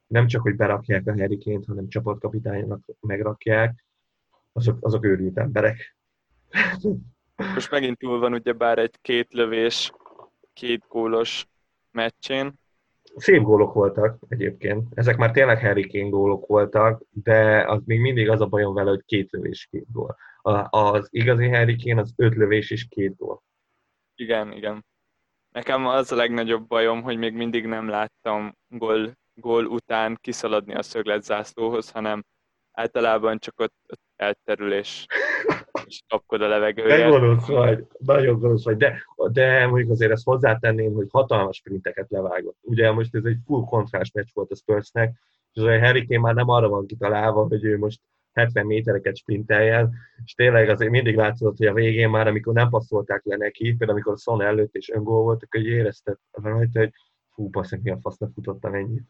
nem 0.08 0.28
csak, 0.28 0.42
hogy 0.42 0.56
berakják 0.56 1.08
a 1.08 1.18
Harry 1.18 1.64
hanem 1.66 1.88
csapatkapitánynak 1.88 2.82
megrakják, 3.00 3.86
azok, 4.52 4.78
azok 4.82 5.06
őrült 5.06 5.38
emberek. 5.38 5.98
Most 7.54 7.72
megint 7.72 7.98
túl 7.98 8.20
van 8.20 8.34
ugye 8.34 8.54
bár 8.54 8.78
egy 8.78 8.96
két 9.02 9.34
lövés, 9.34 9.92
két 10.54 10.86
gólos 10.88 11.48
meccsén, 11.92 12.54
szép 13.18 13.42
gólok 13.42 13.74
voltak 13.74 14.20
egyébként. 14.30 14.88
Ezek 14.94 15.18
már 15.18 15.32
tényleg 15.32 15.60
Harry 15.60 15.88
Kane 15.88 16.10
gólok 16.10 16.48
voltak, 16.48 17.04
de 17.10 17.64
az 17.68 17.82
még 17.86 18.00
mindig 18.00 18.30
az 18.30 18.42
a 18.42 18.46
bajom 18.46 18.74
vele, 18.74 18.90
hogy 18.90 19.04
két 19.06 19.32
lövés, 19.32 19.68
két 19.72 19.86
gól. 19.92 20.18
Az 20.70 21.08
igazi 21.12 21.50
Harry 21.50 21.84
Kane 21.84 22.02
az 22.02 22.14
öt 22.16 22.36
lövés 22.36 22.72
és 22.72 22.88
két 22.88 23.16
gól. 23.16 23.44
Igen, 24.16 24.52
igen. 24.52 24.86
Nekem 25.52 25.88
az 25.88 26.12
a 26.12 26.16
legnagyobb 26.16 26.68
bajom, 26.68 27.02
hogy 27.02 27.18
még 27.18 27.34
mindig 27.34 27.66
nem 27.66 27.88
láttam 27.88 28.58
gól, 28.68 29.18
gól 29.34 29.66
után 29.66 30.18
kiszaladni 30.22 30.74
a 30.76 30.82
szögletzászlóhoz, 30.82 31.92
hanem 31.92 32.24
általában 32.72 33.40
csak 33.40 33.60
ott, 33.60 33.76
ott 33.88 34.02
elterülés 34.16 35.06
és 35.86 36.02
kapkod 36.08 36.42
a 36.42 36.48
levegője. 36.48 36.98
De 36.98 37.08
gonosz 37.08 37.48
vagy, 37.48 37.86
nagyon 37.98 38.40
gonosz 38.40 38.64
vagy, 38.64 38.78
de, 38.78 39.04
de 39.32 39.68
mondjuk 39.68 39.92
azért 39.92 40.12
ezt 40.12 40.26
hozzátenném, 40.26 40.94
hogy 40.94 41.08
hatalmas 41.12 41.56
sprinteket 41.56 42.10
levágott. 42.10 42.58
Ugye 42.62 42.92
most 42.92 43.16
ez 43.16 43.24
egy 43.26 43.38
full 43.46 43.66
kontrás 43.66 44.12
meccs 44.12 44.28
volt 44.34 44.52
a 44.52 44.56
Spursnek, 44.56 45.20
és 45.54 45.62
az 45.62 45.68
Harry 45.68 46.08
Kane 46.08 46.20
már 46.20 46.36
nem 46.36 46.50
arra 46.50 46.70
van 46.70 46.86
kitalálva, 46.86 47.46
hogy 47.48 47.64
ő 47.64 47.78
most 47.78 48.00
70 48.34 48.66
métereket 48.66 49.18
sprinteljen, 49.18 49.94
és 50.26 50.34
tényleg 50.34 50.70
azért 50.70 50.92
mindig 50.92 51.16
látszott, 51.16 51.58
hogy 51.58 51.68
a 51.68 51.74
végén 51.74 52.10
már, 52.10 52.28
amikor 52.28 52.54
nem 52.54 52.70
passzolták 52.70 53.22
le 53.26 53.36
neki, 53.36 53.64
például 53.64 53.92
amikor 53.92 54.18
Son 54.18 54.42
előtt 54.42 54.76
és 54.76 54.90
öngól 54.90 55.22
volt, 55.22 55.44
akkor 55.44 55.62
érezted 55.62 56.18
rajta, 56.32 56.80
hogy 56.80 56.92
fú, 57.34 57.50
basszak, 57.50 57.82
mi 57.82 57.92
a 57.92 57.98
fasznak 58.02 58.32
futottam 58.34 58.74
ennyit. 58.74 59.04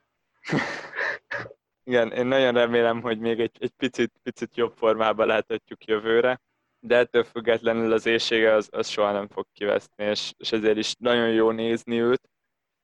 Igen, 1.84 2.12
én 2.12 2.26
nagyon 2.26 2.54
remélem, 2.54 3.02
hogy 3.02 3.20
még 3.20 3.40
egy, 3.40 3.52
egy 3.60 3.72
picit, 3.78 4.12
picit 4.24 4.58
jobb 4.58 4.74
formában 4.76 5.28
láthatjuk 5.28 5.86
jövőre, 5.86 6.42
de 6.80 6.96
ettől 6.98 7.24
függetlenül 7.24 7.94
az 7.94 8.06
éjsége 8.06 8.54
az, 8.54 8.68
az 8.72 8.88
soha 8.88 9.12
nem 9.12 9.28
fog 9.28 9.46
kiveszni, 9.54 10.04
és, 10.04 10.34
és 10.38 10.52
ezért 10.52 10.78
is 10.78 10.96
nagyon 11.00 11.30
jó 11.30 11.52
nézni 11.52 12.02
őt, 12.02 12.30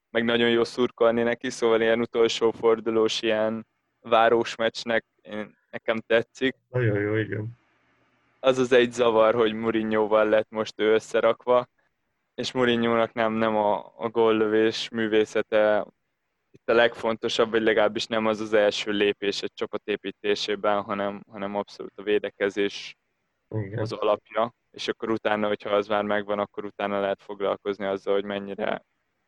meg 0.10 0.24
nagyon 0.24 0.50
jó 0.50 0.64
szurkolni 0.64 1.24
neki, 1.24 1.50
szóval 1.50 1.82
ilyen 1.82 2.00
utolsó 2.00 2.52
fordulós, 2.52 3.22
ilyen 3.22 3.68
város 4.02 4.56
meccsnek 4.56 5.06
én, 5.22 5.58
nekem 5.70 6.00
tetszik. 6.00 6.56
Nagyon 6.70 7.00
jó, 7.00 7.16
igen. 7.16 7.58
Az 8.40 8.58
az 8.58 8.72
egy 8.72 8.92
zavar, 8.92 9.34
hogy 9.34 9.54
Mourinho-val 9.54 10.30
lett 10.30 10.50
most 10.50 10.80
ő 10.80 10.94
összerakva, 10.94 11.68
és 12.36 12.52
Mourinho-nak 12.52 13.14
nem, 13.14 13.34
nem 13.34 13.56
a, 13.56 13.94
a 13.98 14.10
góllövés 14.10 14.90
művészete 14.90 15.86
itt 16.52 16.70
a 16.70 16.74
legfontosabb, 16.74 17.50
vagy 17.50 17.62
legalábbis 17.62 18.06
nem 18.06 18.26
az 18.26 18.40
az 18.40 18.54
első 18.54 18.92
lépés 18.92 19.42
egy 19.42 19.54
csapatépítésében, 19.54 20.82
hanem, 20.82 21.24
hanem 21.32 21.56
abszolút 21.56 21.94
a 21.96 22.04
védekezés 22.04 22.96
Igen. 23.54 23.80
az 23.80 23.92
alapja, 23.92 24.54
és 24.72 24.88
akkor 24.88 25.10
utána, 25.10 25.48
hogyha 25.48 25.70
az 25.70 25.88
már 25.88 26.04
megvan, 26.04 26.40
akkor 26.40 26.66
utána 26.66 27.00
lehet 27.00 27.22
foglalkozni 27.22 27.86
azzal, 27.86 28.14
hogy 28.14 28.26
mennyire 28.26 28.84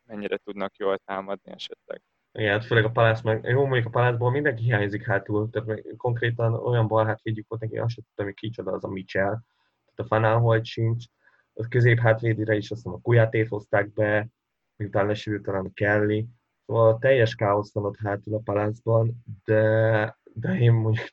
mennyire 0.06 0.36
tudnak 0.36 0.76
jól 0.76 0.98
támadni 0.98 1.52
esetleg. 1.52 2.02
Igen, 2.32 2.52
hát 2.52 2.64
főleg 2.64 2.84
a 2.84 2.90
Palász 2.90 3.22
meg, 3.22 3.44
jó, 3.44 3.64
mondjuk 3.64 3.86
a 3.86 3.90
Palászból 3.90 4.30
mindenki 4.30 4.62
hiányzik 4.62 5.04
hátul, 5.04 5.50
tehát 5.50 5.82
konkrétan 5.96 6.54
olyan 6.54 6.88
bal 6.88 7.18
védjük 7.22 7.48
volt 7.48 7.60
neki, 7.60 7.78
azt 7.78 7.94
sem 7.94 8.04
tudtam, 8.04 8.24
hogy 8.24 8.34
kicsoda 8.34 8.72
az 8.72 8.84
a 8.84 8.88
Mitchell, 8.88 9.24
tehát 9.24 9.96
a 9.96 10.04
Fanálholt 10.04 10.64
sincs, 10.64 11.04
a 11.52 11.68
közép 11.68 11.98
hátvédire 11.98 12.54
is 12.54 12.70
azt 12.70 12.84
mondom, 12.84 13.02
a 13.04 13.08
Kujátét 13.08 13.48
hozták 13.48 13.92
be, 13.92 14.28
miután 14.76 15.06
lesérült 15.06 15.42
talán 15.42 15.64
a 15.64 15.72
Kelly, 15.74 16.26
szóval 16.66 16.98
teljes 16.98 17.34
káosz 17.34 17.72
van 17.72 17.84
ott 17.84 17.96
hátul 17.96 18.34
a 18.34 18.40
Palászban, 18.44 19.24
de, 19.44 20.18
de 20.38 20.58
én 20.58 20.72
mondjuk 20.72 21.08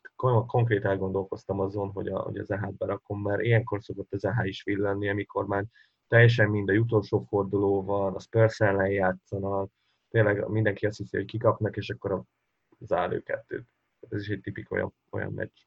konkrét 0.48 0.86
elgondolkoztam 0.86 1.60
azon, 1.60 1.92
hogy, 1.92 2.08
a, 2.08 2.20
hogy 2.20 2.38
az 2.38 2.52
EH-t 2.52 2.78
berakom, 2.78 3.22
mert 3.22 3.42
ilyenkor 3.42 3.84
szokott 3.84 4.14
az 4.14 4.26
EH 4.26 4.48
is 4.48 4.64
villanni, 4.64 5.10
amikor 5.10 5.48
már 5.48 5.66
teljesen 6.08 6.50
mind 6.50 6.70
a 6.70 6.74
utolsó 6.74 7.26
forduló 7.30 7.84
van, 7.84 8.16
a 8.16 8.20
Spurs 8.20 8.60
ellen 8.60 8.90
játszanak, 8.90 9.72
tényleg 10.10 10.48
mindenki 10.48 10.86
azt 10.86 10.98
hiszi, 10.98 11.18
hogy 11.18 11.26
kikapnak, 11.26 11.78
és 11.78 11.90
akkor 11.90 12.12
a 12.12 12.26
zárő 12.80 13.20
kettőt. 13.20 13.68
Ez 14.10 14.22
is 14.22 14.28
egy 14.28 14.42
tipik 14.42 14.72
olyan, 14.72 14.94
olyan 15.10 15.32
meccs. 15.32 15.58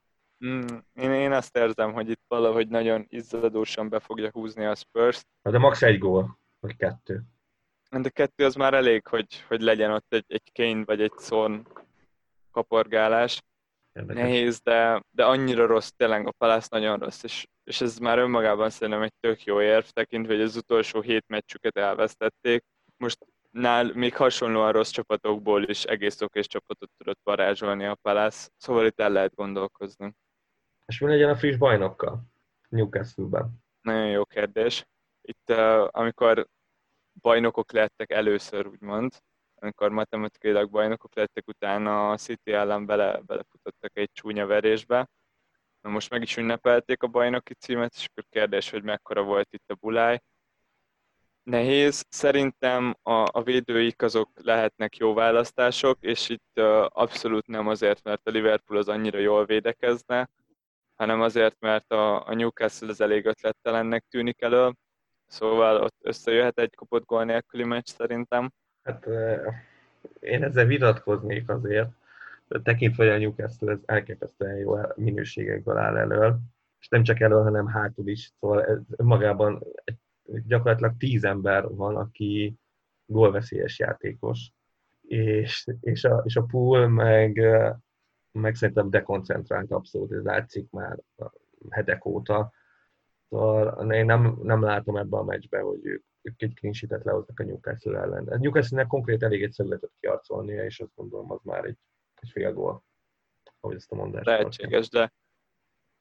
Mm, 0.46 0.66
én, 0.92 1.10
én 1.12 1.32
azt 1.32 1.56
érzem, 1.56 1.92
hogy 1.92 2.10
itt 2.10 2.22
valahogy 2.28 2.68
nagyon 2.68 3.06
izzadósan 3.08 3.88
be 3.88 4.00
fogja 4.00 4.30
húzni 4.30 4.64
a 4.64 4.74
Spurs. 4.74 5.24
De 5.42 5.58
max 5.58 5.82
egy 5.82 5.98
gól, 5.98 6.38
vagy 6.60 6.76
kettő. 6.76 7.22
De 7.90 8.08
kettő 8.08 8.44
az 8.44 8.54
már 8.54 8.74
elég, 8.74 9.06
hogy, 9.06 9.44
hogy 9.48 9.60
legyen 9.60 9.90
ott 9.90 10.12
egy, 10.12 10.24
egy 10.26 10.52
Kane 10.52 10.84
vagy 10.84 11.00
egy 11.00 11.14
Son 11.18 11.66
kaporgálás. 12.56 13.42
Érdekes. 13.92 14.22
Nehéz, 14.22 14.60
de, 14.60 15.02
de 15.10 15.24
annyira 15.24 15.66
rossz, 15.66 15.90
tényleg 15.96 16.26
a 16.26 16.32
Palace 16.38 16.68
nagyon 16.70 16.98
rossz, 16.98 17.22
és, 17.22 17.46
és 17.64 17.80
ez 17.80 17.98
már 17.98 18.18
önmagában 18.18 18.70
szerintem 18.70 19.02
egy 19.02 19.14
tök 19.20 19.44
jó 19.44 19.60
érv, 19.60 19.84
tekintve, 19.84 20.32
hogy 20.32 20.42
az 20.42 20.56
utolsó 20.56 21.00
hét 21.00 21.24
meccsüket 21.28 21.76
elvesztették. 21.76 22.64
Most 22.96 23.26
nál 23.50 23.92
még 23.94 24.16
hasonlóan 24.16 24.72
rossz 24.72 24.90
csapatokból 24.90 25.62
is 25.62 25.84
egész 25.84 26.20
okés 26.20 26.46
csapatot 26.46 26.90
tudott 26.96 27.20
varázsolni 27.22 27.84
a 27.84 27.98
Palace, 28.02 28.48
szóval 28.56 28.86
itt 28.86 29.00
el 29.00 29.10
lehet 29.10 29.34
gondolkozni. 29.34 30.14
És 30.86 30.98
mi 30.98 31.08
legyen 31.08 31.30
a 31.30 31.36
friss 31.36 31.56
bajnokkal 31.56 32.22
Newcastle-ben? 32.68 33.64
Nagyon 33.80 34.08
jó 34.08 34.24
kérdés. 34.24 34.84
Itt, 35.22 35.50
uh, 35.50 35.88
amikor 35.90 36.46
bajnokok 37.20 37.72
lettek 37.72 38.10
először, 38.10 38.66
úgymond, 38.66 39.12
amikor 39.60 39.90
matematikailag 39.90 40.70
bajnokok 40.70 41.14
lettek, 41.14 41.48
utána 41.48 42.10
a 42.10 42.16
City 42.16 42.52
ellen 42.52 42.86
bele, 42.86 43.20
belefutottak 43.26 43.96
egy 43.96 44.10
csúnya 44.12 44.46
verésbe. 44.46 45.08
Na 45.80 45.90
most 45.90 46.10
meg 46.10 46.22
is 46.22 46.36
ünnepelték 46.36 47.02
a 47.02 47.06
bajnoki 47.06 47.54
címet, 47.54 47.94
és 47.94 48.06
akkor 48.10 48.24
kérdés, 48.30 48.70
hogy 48.70 48.82
mekkora 48.82 49.22
volt 49.22 49.48
itt 49.50 49.70
a 49.70 49.74
buláj 49.74 50.20
nehéz. 51.46 52.04
Szerintem 52.08 52.96
a, 53.02 53.12
a 53.12 53.42
védőik 53.42 54.02
azok 54.02 54.30
lehetnek 54.34 54.96
jó 54.96 55.14
választások, 55.14 55.98
és 56.00 56.28
itt 56.28 56.50
uh, 56.54 56.86
abszolút 56.88 57.46
nem 57.46 57.68
azért, 57.68 58.02
mert 58.02 58.26
a 58.26 58.30
Liverpool 58.30 58.78
az 58.78 58.88
annyira 58.88 59.18
jól 59.18 59.44
védekezne, 59.44 60.28
hanem 60.94 61.20
azért, 61.20 61.60
mert 61.60 61.92
a, 61.92 62.26
a 62.26 62.34
Newcastle 62.34 62.88
az 62.88 63.00
elég 63.00 63.26
ötlettelennek 63.26 64.04
tűnik 64.08 64.40
elő. 64.40 64.72
Szóval 65.26 65.82
ott 65.82 65.96
összejöhet 66.00 66.58
egy 66.58 66.74
kopott 66.74 67.04
gól 67.04 67.24
nélküli 67.24 67.64
meccs 67.64 67.88
szerintem. 67.88 68.52
Hát 68.86 69.06
én 70.20 70.42
ezzel 70.42 70.66
vitatkoznék 70.66 71.48
azért, 71.48 71.90
tekintve, 72.62 73.04
hogy 73.04 73.12
a 73.12 73.18
Newcastle 73.18 73.72
ez 73.72 73.78
elképesztően 73.84 74.56
jó 74.56 74.76
minőségekből 74.94 75.76
áll 75.76 75.96
elő, 75.96 76.36
és 76.80 76.88
nem 76.88 77.02
csak 77.02 77.20
elő, 77.20 77.34
hanem 77.34 77.66
hátul 77.66 78.08
is, 78.08 78.32
szóval 78.40 78.64
ez 78.64 78.78
magában 78.96 79.62
gyakorlatilag 80.24 80.96
tíz 80.96 81.24
ember 81.24 81.68
van, 81.68 81.96
aki 81.96 82.58
gólveszélyes 83.06 83.78
játékos, 83.78 84.52
és, 85.02 85.66
és, 85.80 86.04
a, 86.04 86.22
és 86.24 86.36
a 86.36 86.42
pool 86.42 86.88
meg, 86.88 87.40
meg 88.32 88.54
szerintem 88.54 88.90
dekoncentrált 88.90 89.70
abszolút, 89.70 90.12
ez 90.12 90.22
látszik 90.22 90.70
már 90.70 90.98
hetek 91.70 92.04
óta. 92.04 92.52
Szóval 93.28 93.92
én 93.92 94.04
nem, 94.04 94.38
nem 94.42 94.62
látom 94.62 94.96
ebben 94.96 95.20
a 95.20 95.24
meccsben, 95.24 95.62
hogy 95.62 95.80
ők, 95.82 96.04
ők 96.26 96.42
egy 96.42 96.54
clean 96.54 96.74
sheet 96.74 97.04
lehoznak 97.04 97.40
a 97.40 97.44
Newcastle 97.44 97.98
ellen. 97.98 98.28
A 98.28 98.36
Newcastle-nek 98.36 98.86
konkrét 98.86 99.22
elég 99.22 99.42
egy 99.42 99.52
szögletet 99.52 99.92
kiarcolnia, 100.00 100.64
és 100.64 100.80
azt 100.80 100.94
gondolom, 100.94 101.30
az 101.30 101.40
már 101.42 101.64
egy, 101.64 101.78
egy 102.20 102.30
fél 102.30 102.52
gól, 102.52 102.84
ahogy 103.60 103.76
ezt 103.76 103.92
a 103.92 103.94
mondást 103.94 104.26
Lehetséges, 104.26 104.88
de 104.88 105.12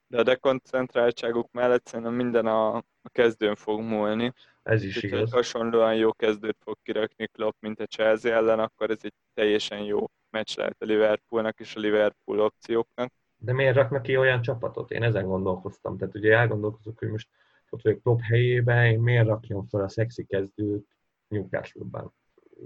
de 0.08 0.20
a 0.20 0.24
dekoncentráltságuk 0.24 1.52
mellett 1.52 1.88
szerintem 1.88 2.14
minden 2.14 2.46
a, 2.46 2.76
a 2.76 3.10
kezdőn 3.12 3.56
fog 3.56 3.82
múlni. 3.82 4.34
Ez 4.64 4.84
is 4.84 4.96
Úgyhogy 4.96 5.12
igaz. 5.12 5.32
hasonlóan 5.32 5.96
jó 5.96 6.14
kezdőt 6.14 6.58
fog 6.60 6.78
kirakni 6.84 7.28
Klopp, 7.28 7.56
mint 7.60 7.80
a 7.80 7.86
Chelsea 7.86 8.34
ellen, 8.34 8.60
akkor 8.60 8.90
ez 8.90 9.00
egy 9.02 9.14
teljesen 9.34 9.80
jó 9.80 10.06
meccs 10.30 10.58
lehet 10.58 10.82
a 10.82 10.86
Liverpoolnak 10.86 11.60
és 11.60 11.76
a 11.76 11.80
Liverpool 11.80 12.40
opcióknak. 12.40 13.12
De 13.38 13.54
miért 13.54 13.76
raknak 13.76 14.02
ki 14.02 14.18
olyan 14.18 14.42
csapatot? 14.42 14.92
Én 14.92 15.04
ezen 15.04 15.26
gondolkoztam. 15.26 15.98
Tehát 15.98 16.16
ugye 16.16 16.38
elgondolkozok, 16.38 16.98
hogy 17.00 17.10
most 17.10 17.30
ott 17.70 17.82
vagyok 17.82 18.02
Klopp 18.02 18.20
helyében, 18.20 18.86
én 18.86 19.00
miért 19.00 19.28
rakjam 19.28 19.66
fel 19.66 19.82
a 19.82 19.90
szexi 19.90 20.26
kezdőt 20.26 20.88
Newcastle-ben? 21.28 22.12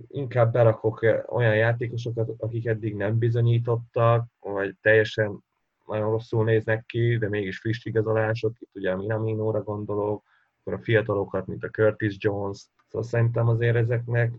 Inkább 0.08 0.52
berakok 0.52 1.02
olyan 1.28 1.56
játékosokat, 1.56 2.30
akik 2.38 2.66
eddig 2.66 2.96
nem 2.96 3.18
bizonyítottak, 3.18 4.28
vagy 4.40 4.76
teljesen 4.82 5.44
nagyon 5.86 6.10
rosszul 6.10 6.44
néznek 6.44 6.86
ki, 6.86 7.18
de 7.18 7.30
mégis 7.30 7.60
friss 7.60 7.86
igazolások, 7.86 8.60
itt 8.60 8.76
ugye 8.76 8.92
a 8.92 8.98
Minaminóra 8.98 9.64
gondolok, 9.64 10.24
akkor 10.60 10.74
a 10.74 10.84
fiatalokat, 10.84 11.48
mint 11.48 11.64
a 11.64 11.70
Curtis 11.70 12.16
Jones, 12.20 12.68
szóval 12.88 13.08
szerintem 13.08 13.48
azért 13.48 13.76
ezeknek 13.76 14.34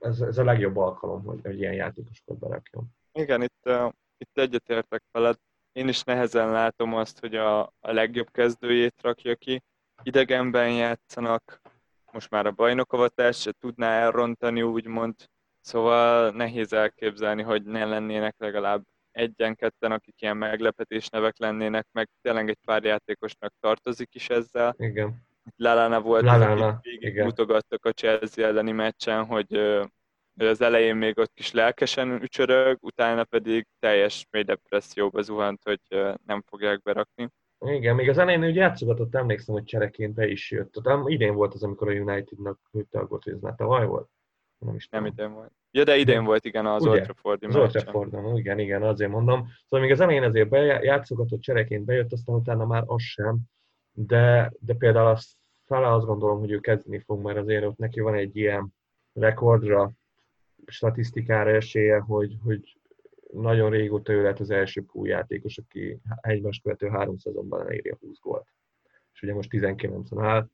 ez, 0.00 0.20
ez 0.20 0.38
a 0.38 0.44
legjobb 0.44 0.76
alkalom, 0.76 1.24
hogy, 1.24 1.40
hogy 1.42 1.58
ilyen 1.58 1.72
játékosokat 1.72 2.38
berakjon. 2.38 2.84
Igen, 3.12 3.42
itt, 3.42 3.62
uh, 3.64 3.92
itt 4.18 4.38
egyetértek 4.38 5.02
veled. 5.12 5.36
Én 5.72 5.88
is 5.88 6.02
nehezen 6.02 6.50
látom 6.50 6.94
azt, 6.94 7.18
hogy 7.20 7.34
a, 7.34 7.60
a 7.62 7.92
legjobb 7.92 8.30
kezdőjét 8.30 8.94
rakja 9.02 9.34
ki. 9.34 9.62
Idegenben 10.02 10.72
játszanak, 10.72 11.60
most 12.12 12.30
már 12.30 12.46
a 12.46 12.50
bajnokavatás 12.50 13.40
se 13.40 13.52
tudná 13.52 14.00
elrontani, 14.00 14.62
úgymond. 14.62 15.14
Szóval 15.60 16.30
nehéz 16.30 16.72
elképzelni, 16.72 17.42
hogy 17.42 17.62
ne 17.62 17.84
lennének 17.84 18.34
legalább 18.38 18.82
egyen-ketten, 19.10 19.92
akik 19.92 20.22
ilyen 20.22 20.36
meglepetés 20.36 21.08
nevek 21.08 21.38
lennének, 21.38 21.86
meg 21.92 22.08
tényleg 22.22 22.48
egy 22.48 22.58
pár 22.64 22.84
játékosnak 22.84 23.54
tartozik 23.60 24.14
is 24.14 24.28
ezzel. 24.28 24.74
Igen. 24.78 25.22
Lalana 25.56 26.00
volt, 26.00 26.22
Lalana, 26.22 26.66
az, 26.66 26.74
akik 26.74 27.22
mutogattak 27.22 27.84
a 27.84 27.92
Chelsea 27.92 28.46
elleni 28.46 28.72
meccsen, 28.72 29.24
hogy, 29.24 29.48
hogy 30.36 30.46
az 30.46 30.60
elején 30.60 30.96
még 30.96 31.18
ott 31.18 31.32
kis 31.34 31.52
lelkesen 31.52 32.22
ücsörög, 32.22 32.78
utána 32.80 33.24
pedig 33.24 33.66
teljes 33.78 34.26
mély 34.30 34.42
depresszióba 34.42 35.22
zuhant, 35.22 35.62
hogy 35.62 35.80
nem 36.26 36.42
fogják 36.46 36.82
berakni. 36.82 37.28
Igen, 37.64 37.94
még 37.94 38.08
az 38.08 38.18
elején 38.18 38.44
úgy 38.44 38.54
játszogatott, 38.54 39.14
emlékszem, 39.14 39.54
hogy 39.54 39.64
csereként 39.64 40.14
be 40.14 40.26
is 40.26 40.50
jött. 40.50 40.72
Tehát 40.72 41.08
idén 41.08 41.34
volt 41.34 41.54
az, 41.54 41.62
amikor 41.62 41.88
a 41.88 41.92
Unitednak 41.92 42.58
nőtte 42.70 42.98
a 42.98 43.06
hogy 43.08 43.32
ez 43.32 43.40
már 43.40 43.54
tavaly 43.54 43.86
volt? 43.86 44.08
Nem 44.58 44.74
is 44.74 44.88
Nem 44.88 45.06
idén 45.06 45.32
volt. 45.32 45.52
Ja, 45.70 45.84
de 45.84 45.96
idén 45.96 46.24
volt, 46.24 46.44
igen, 46.44 46.66
az 46.66 46.86
Ugye? 46.86 47.06
Old 47.22 47.44
Az 47.44 47.56
Old 47.92 48.38
igen, 48.38 48.58
igen, 48.58 48.82
azért 48.82 49.10
mondom. 49.10 49.48
Szóval 49.62 49.80
még 49.80 49.90
az 49.90 50.00
elején 50.00 50.22
azért 50.22 50.48
bejátszogatott 50.48 51.40
csereként 51.40 51.84
bejött, 51.84 52.12
aztán 52.12 52.36
utána 52.36 52.66
már 52.66 52.82
az 52.86 53.02
sem. 53.02 53.38
De, 53.92 54.52
de 54.60 54.74
például 54.74 55.06
azt 55.06 55.30
Szala 55.72 55.94
azt 55.94 56.06
gondolom, 56.06 56.38
hogy 56.38 56.50
ő 56.50 56.60
kezdeni 56.60 56.98
fog, 56.98 57.22
mert 57.22 57.38
azért 57.38 57.64
ott 57.64 57.76
neki 57.76 58.00
van 58.00 58.14
egy 58.14 58.36
ilyen 58.36 58.74
rekordra, 59.12 59.90
statisztikára 60.66 61.50
esélye, 61.50 61.98
hogy, 61.98 62.36
hogy 62.44 62.76
nagyon 63.32 63.70
régóta 63.70 64.12
ő 64.12 64.22
lett 64.22 64.38
az 64.38 64.50
első 64.50 64.84
pool 64.84 65.08
játékos, 65.08 65.58
aki 65.58 65.98
egymást 66.20 66.62
követő 66.62 66.88
három 66.88 67.18
szezonban 67.18 67.60
eléri 67.60 67.88
a 67.88 67.96
20 68.00 68.18
gólt. 68.20 68.46
És 69.12 69.22
ugye 69.22 69.34
most 69.34 69.50
19 69.50 70.08
áll. 70.16 70.48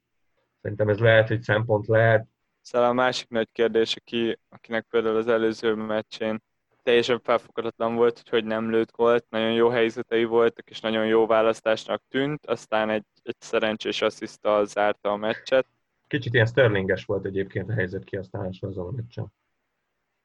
Szerintem 0.60 0.88
ez 0.88 0.98
lehet, 0.98 1.28
hogy 1.28 1.42
szempont 1.42 1.86
lehet, 1.86 2.26
Szóval 2.60 2.88
a 2.88 2.92
másik 2.92 3.28
nagy 3.28 3.48
kérdés, 3.52 3.96
aki, 3.96 4.38
akinek 4.48 4.86
például 4.90 5.16
az 5.16 5.28
előző 5.28 5.74
meccsén 5.74 6.42
teljesen 6.82 7.20
felfoghatatlan 7.20 7.94
volt, 7.94 8.18
hogy 8.18 8.28
hogy 8.28 8.44
nem 8.44 8.70
lőtt 8.70 8.92
gólt, 8.92 9.26
nagyon 9.28 9.52
jó 9.52 9.68
helyzetei 9.68 10.24
voltak, 10.24 10.70
és 10.70 10.80
nagyon 10.80 11.06
jó 11.06 11.26
választásnak 11.26 12.02
tűnt, 12.08 12.46
aztán 12.46 12.90
egy, 12.90 13.04
egy 13.22 13.36
szerencsés 13.38 14.02
asszisztal 14.02 14.66
zárta 14.66 15.10
a 15.10 15.16
meccset. 15.16 15.66
Kicsit 16.06 16.34
ilyen 16.34 16.46
Sterlinges 16.46 17.04
volt 17.04 17.24
egyébként 17.24 17.68
a 17.68 17.72
helyzet 17.72 18.04
kihasználása 18.04 18.66
azon 18.66 18.86
a 18.86 18.90
meccsen. 18.90 19.32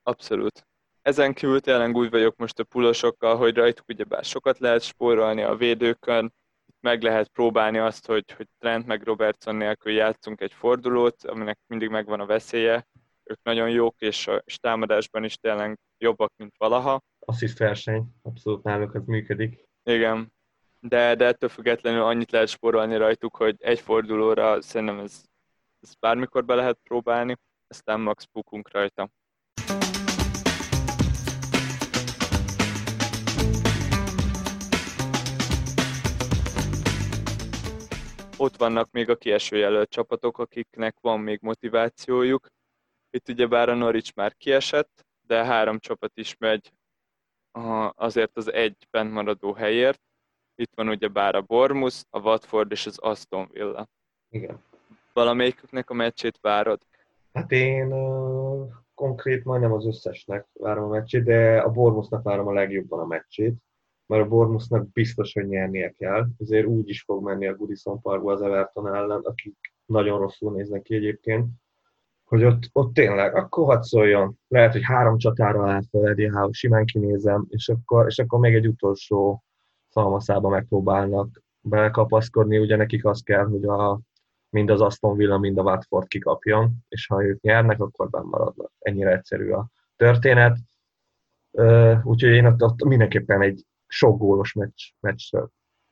Abszolút. 0.03 0.67
Ezen 1.03 1.33
kívül 1.33 1.59
tényleg 1.59 1.95
úgy 1.95 2.09
vagyok 2.09 2.35
most 2.35 2.59
a 2.59 2.63
pulosokkal, 2.63 3.35
hogy 3.37 3.55
rajtuk 3.55 3.87
ugyebár 3.87 4.23
sokat 4.23 4.59
lehet 4.59 4.81
spórolni 4.81 5.41
a 5.41 5.55
védőkön, 5.55 6.33
meg 6.79 7.01
lehet 7.01 7.27
próbálni 7.27 7.77
azt, 7.77 8.05
hogy, 8.05 8.31
hogy 8.31 8.47
Trent 8.59 8.85
meg 8.85 9.03
Robertson 9.03 9.55
nélkül 9.55 9.91
játszunk 9.91 10.41
egy 10.41 10.53
fordulót, 10.53 11.23
aminek 11.23 11.59
mindig 11.67 11.89
megvan 11.89 12.19
a 12.19 12.25
veszélye. 12.25 12.87
Ők 13.23 13.43
nagyon 13.43 13.69
jók, 13.69 14.01
és, 14.01 14.29
és 14.43 14.57
támadásban 14.57 15.23
is 15.23 15.35
tényleg 15.35 15.79
jobbak, 15.97 16.33
mint 16.35 16.55
valaha. 16.57 17.01
Assist 17.19 17.57
verseny, 17.57 18.03
abszolút 18.21 18.63
náluk 18.63 18.95
ez 18.95 19.05
működik. 19.05 19.67
Igen, 19.83 20.33
de, 20.79 21.15
de 21.15 21.25
ettől 21.25 21.49
függetlenül 21.49 22.01
annyit 22.01 22.31
lehet 22.31 22.47
spórolni 22.47 22.97
rajtuk, 22.97 23.35
hogy 23.35 23.55
egy 23.59 23.79
fordulóra 23.79 24.61
szerintem 24.61 24.99
ez, 24.99 25.23
ez 25.79 25.93
bármikor 25.99 26.45
be 26.45 26.55
lehet 26.55 26.79
próbálni. 26.83 27.35
aztán 27.67 27.99
max 27.99 28.23
pukunk 28.23 28.71
rajta. 28.71 29.09
Ott 38.43 38.57
vannak 38.57 38.91
még 38.91 39.09
a 39.09 39.15
kieső 39.15 39.57
jelölt 39.57 39.89
csapatok, 39.89 40.37
akiknek 40.37 40.95
van 41.01 41.19
még 41.19 41.39
motivációjuk. 41.41 42.47
Itt 43.09 43.29
ugyebár 43.29 43.69
a 43.69 43.73
Norwich 43.73 44.11
már 44.15 44.33
kiesett, 44.35 45.05
de 45.27 45.45
három 45.45 45.79
csapat 45.79 46.11
is 46.17 46.37
megy 46.37 46.73
azért 47.91 48.37
az 48.37 48.51
egy 48.51 48.87
maradó 48.91 49.53
helyért. 49.53 50.01
Itt 50.55 50.71
van 50.75 50.89
ugye 50.89 51.07
bár 51.07 51.35
a 51.35 51.41
Bormus, 51.41 52.03
a 52.09 52.19
Watford 52.19 52.71
és 52.71 52.85
az 52.85 52.97
Aston 52.99 53.49
Villa. 53.51 53.87
Igen. 54.29 54.63
Valamelyiküknek 55.13 55.89
a 55.89 55.93
meccsét 55.93 56.37
várod? 56.41 56.81
Hát 57.33 57.51
én 57.51 57.93
uh, 57.93 58.71
konkrét 58.93 59.43
majdnem 59.43 59.73
az 59.73 59.85
összesnek 59.85 60.47
várom 60.53 60.83
a 60.83 60.87
meccsét, 60.87 61.23
de 61.23 61.59
a 61.59 61.71
Bormusnak 61.71 62.23
várom 62.23 62.47
a 62.47 62.53
legjobban 62.53 62.99
a 62.99 63.05
meccsét, 63.05 63.55
mert 64.05 64.23
a 64.23 64.27
Bormusnak 64.27 64.91
biztos, 64.91 65.33
hogy 65.33 65.47
nyernie 65.47 65.89
kell, 65.89 66.27
ezért 66.39 66.65
úgy 66.65 66.89
is 66.89 67.01
fog 67.01 67.23
menni 67.23 67.47
a 67.47 67.55
Goodison 67.55 68.01
Parkba 68.01 68.31
az 68.31 68.41
Everton 68.41 68.95
ellen, 68.95 69.21
akik 69.23 69.73
nagyon 69.85 70.19
rosszul 70.19 70.51
néznek 70.51 70.81
ki 70.81 70.95
egyébként, 70.95 71.47
hogy 72.23 72.43
ott, 72.43 72.69
ott 72.71 72.93
tényleg, 72.93 73.35
akkor 73.35 73.65
hadd 73.65 73.81
szóljon. 73.81 74.39
Lehet, 74.47 74.71
hogy 74.71 74.83
három 74.83 75.17
csatára 75.17 75.71
állt 75.71 75.87
fel 75.89 76.07
Eddie 76.07 76.31
Howe, 76.31 76.51
simán 76.51 76.85
kinézem, 76.85 77.45
és 77.49 77.69
akkor, 77.69 78.05
és 78.05 78.19
akkor 78.19 78.39
még 78.39 78.55
egy 78.55 78.67
utolsó 78.67 79.43
szalmaszába 79.89 80.49
megpróbálnak 80.49 81.41
bekapaszkodni, 81.61 82.57
ugye 82.57 82.75
nekik 82.75 83.05
az 83.05 83.21
kell, 83.21 83.45
hogy 83.45 83.65
a, 83.65 83.99
mind 84.49 84.69
az 84.69 84.81
Aston 84.81 85.15
Villa, 85.15 85.37
mind 85.37 85.57
a 85.57 85.61
Watford 85.61 86.07
kikapjon, 86.07 86.71
és 86.87 87.07
ha 87.07 87.23
ők 87.23 87.41
nyernek, 87.41 87.81
akkor 87.81 88.09
benn 88.09 88.25
maradnak. 88.25 88.71
Ennyire 88.79 89.11
egyszerű 89.11 89.49
a 89.49 89.67
történet. 89.95 90.57
Úgyhogy 92.03 92.31
én 92.31 92.45
ott, 92.45 92.63
ott 92.63 92.83
mindenképpen 92.83 93.41
egy 93.41 93.65
sok 93.93 94.17
gólos 94.17 94.53
meccs, 94.53 94.83
meccs 94.99 95.29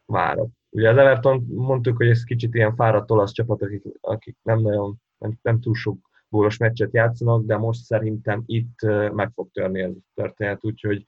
várok. 0.06 0.50
Ugye 0.70 0.90
az 0.90 0.98
Everton 0.98 1.46
mondtuk, 1.48 1.98
hogy 1.98 2.08
ez 2.08 2.24
kicsit 2.24 2.54
ilyen 2.54 2.76
fáradt 2.76 3.12
olasz 3.12 3.32
csapat, 3.32 3.62
akik, 3.62 3.84
akik 4.02 4.38
nem 4.42 4.60
nagyon, 4.60 4.96
nem, 5.18 5.40
nem 5.42 5.60
túl 5.60 5.76
sok 5.76 6.10
gólos 6.30 6.58
meccset 6.58 6.94
játszanak, 6.94 7.46
de 7.46 7.58
most 7.58 7.84
szerintem 7.84 8.44
itt 8.46 8.82
meg 9.12 9.32
fog 9.34 9.52
törni 9.52 9.82
ez 9.82 9.92
a 9.92 10.02
történet, 10.14 10.64
úgyhogy, 10.66 11.06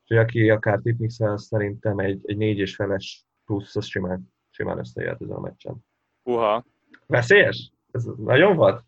úgyhogy 0.00 0.16
aki 0.16 0.50
akár 0.50 0.78
tipmixel, 0.78 1.36
szerintem 1.36 1.98
egy, 1.98 2.20
egy 2.22 2.36
négy 2.36 2.58
és 2.58 2.74
feles 2.74 3.24
plusz, 3.44 3.76
az 3.76 3.86
simán, 3.86 4.32
simán 4.50 4.78
összejött 4.78 5.20
ezen 5.20 5.36
a 5.36 5.40
meccsen. 5.40 5.84
Uha. 6.22 6.64
Veszélyes? 7.06 7.72
Ez 7.92 8.04
nagyon 8.16 8.56
vad? 8.56 8.84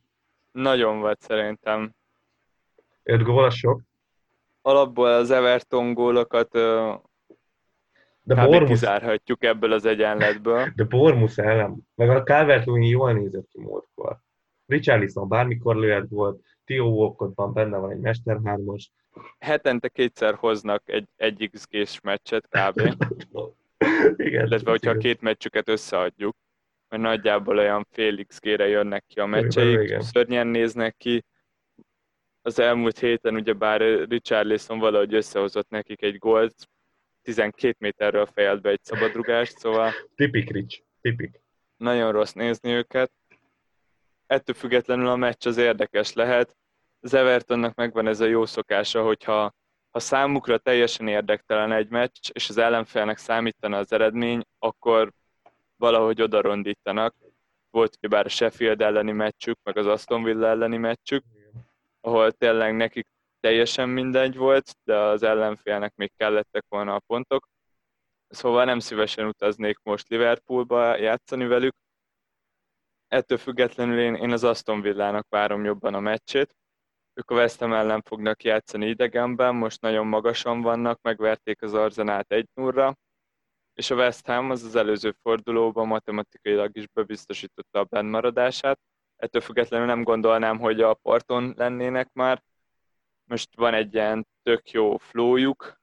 Nagyon 0.53 1.01
vad 1.01 1.21
szerintem. 1.21 1.94
Öt 3.03 3.23
gól 3.23 3.51
sok? 3.51 3.83
Alapból 4.62 5.09
az 5.09 5.31
Everton 5.31 5.94
gólokat 5.94 6.55
de 8.35 8.47
Bormus... 8.47 8.69
kizárhatjuk 8.69 9.45
ebből 9.45 9.73
az 9.73 9.85
egyenletből. 9.85 10.69
De 10.77 10.85
Bormus 10.85 11.38
ellen, 11.38 11.88
meg 11.95 12.11
a 12.11 12.23
calvert 12.23 12.64
jól 12.67 13.12
nézett 13.12 13.49
ki 13.49 13.61
múltkor. 13.61 14.19
Richarlison 14.67 15.29
bármikor 15.29 15.77
lőhet 15.77 16.09
volt, 16.09 16.41
Tio 16.64 16.85
Walcottban 16.85 17.53
benne 17.53 17.77
van 17.77 17.91
egy 17.91 18.01
mesterhármas. 18.01 18.93
Hetente 19.38 19.88
kétszer 19.88 20.35
hoznak 20.35 20.83
egy, 20.87 21.09
egy 21.17 21.51
XG-s 21.53 22.01
meccset 22.01 22.49
kb. 22.49 22.81
igen, 24.17 24.47
Illetve, 24.47 24.71
hogyha 24.71 24.91
a 24.91 24.97
két 24.97 25.21
meccsüket 25.21 25.69
összeadjuk, 25.69 26.37
mert 26.88 27.03
nagyjából 27.03 27.59
olyan 27.59 27.87
fél 27.91 28.25
XG-re 28.25 28.69
jönnek 28.69 29.05
ki 29.07 29.21
a 29.21 29.27
meccseik, 29.27 30.01
szörnyen 30.01 30.47
néznek 30.47 30.97
ki. 30.97 31.25
Az 32.43 32.59
elmúlt 32.59 32.99
héten 32.99 33.35
ugyebár 33.35 33.81
Richarlison 34.09 34.79
valahogy 34.79 35.14
összehozott 35.14 35.69
nekik 35.69 36.03
egy 36.03 36.19
gólt, 36.19 36.69
12 37.29 37.77
méterről 37.79 38.27
fejelt 38.27 38.61
be 38.61 38.71
egy 38.71 38.83
szabadrugást, 38.83 39.59
szóval... 39.59 39.93
Tipik 40.14 40.51
Rich, 40.51 40.83
tipik. 41.01 41.41
Nagyon 41.77 42.12
rossz 42.12 42.33
nézni 42.33 42.71
őket 42.71 43.12
ettől 44.27 44.55
függetlenül 44.55 45.07
a 45.09 45.17
meccs 45.17 45.47
az 45.47 45.57
érdekes 45.57 46.12
lehet. 46.12 46.57
Az 47.01 47.14
Evertonnak 47.14 47.75
megvan 47.75 48.07
ez 48.07 48.21
a 48.21 48.25
jó 48.25 48.47
szokása, 48.47 49.03
hogyha 49.03 49.55
ha 49.91 49.99
számukra 49.99 50.59
teljesen 50.59 51.09
érdektelen 51.09 51.73
egy 51.73 51.88
meccs, 51.88 52.31
és 52.33 52.49
az 52.49 52.57
ellenfélnek 52.57 53.19
számítana 53.19 53.79
az 53.79 53.93
eredmény, 53.93 54.43
akkor 54.59 55.12
valahogy 55.77 56.23
oda 56.23 56.41
rondítanak. 56.41 57.14
Volt 57.71 58.09
bár 58.09 58.27
a 58.27 58.29
Sheffield 58.29 58.81
elleni 58.81 59.12
meccsük, 59.12 59.59
meg 59.62 59.77
az 59.77 59.87
Aston 59.87 60.23
Villa 60.23 60.47
elleni 60.47 60.77
meccsük, 60.77 61.25
ahol 62.01 62.33
tényleg 62.33 62.77
nekik 62.77 63.07
teljesen 63.40 63.88
mindegy 63.88 64.37
volt, 64.37 64.77
de 64.85 64.96
az 64.96 65.22
ellenfélnek 65.22 65.94
még 65.94 66.12
kellettek 66.16 66.64
volna 66.68 66.94
a 66.94 67.03
pontok. 67.07 67.48
Szóval 68.29 68.64
nem 68.64 68.79
szívesen 68.79 69.27
utaznék 69.27 69.79
most 69.83 70.09
Liverpoolba 70.09 70.96
játszani 70.96 71.46
velük, 71.46 71.74
ettől 73.09 73.38
függetlenül 73.38 74.01
én, 74.01 74.14
én 74.14 74.33
az 74.33 74.44
Aston 74.44 74.81
Villának 74.81 75.27
várom 75.29 75.64
jobban 75.64 75.94
a 75.94 76.01
meccsét. 76.01 76.55
Ők 77.14 77.31
a 77.31 77.35
West 77.35 77.59
Ham 77.59 77.72
ellen 77.72 78.03
fognak 78.03 78.42
játszani 78.42 78.87
idegenben, 78.87 79.55
most 79.55 79.81
nagyon 79.81 80.07
magasan 80.07 80.61
vannak, 80.62 81.01
megverték 81.03 81.62
az 81.62 81.74
Arzenát 81.74 82.33
egy 82.33 82.48
0 82.55 82.96
és 83.79 83.90
a 83.90 83.94
West 83.94 84.27
Ham 84.27 84.51
az 84.51 84.62
az 84.62 84.77
előző 84.77 85.16
fordulóban 85.22 85.87
matematikailag 85.87 86.77
is 86.77 86.88
bebiztosította 86.88 87.79
a 87.79 87.85
bennmaradását. 87.85 88.81
Ettől 89.16 89.42
függetlenül 89.42 89.87
nem 89.87 90.03
gondolnám, 90.03 90.59
hogy 90.59 90.81
a 90.81 90.94
parton 90.94 91.55
lennének 91.57 92.12
már. 92.12 92.42
Most 93.29 93.57
van 93.57 93.75
egy 93.75 93.95
ilyen 93.95 94.27
tök 94.43 94.71
jó 94.71 94.97
flójuk, 94.97 95.81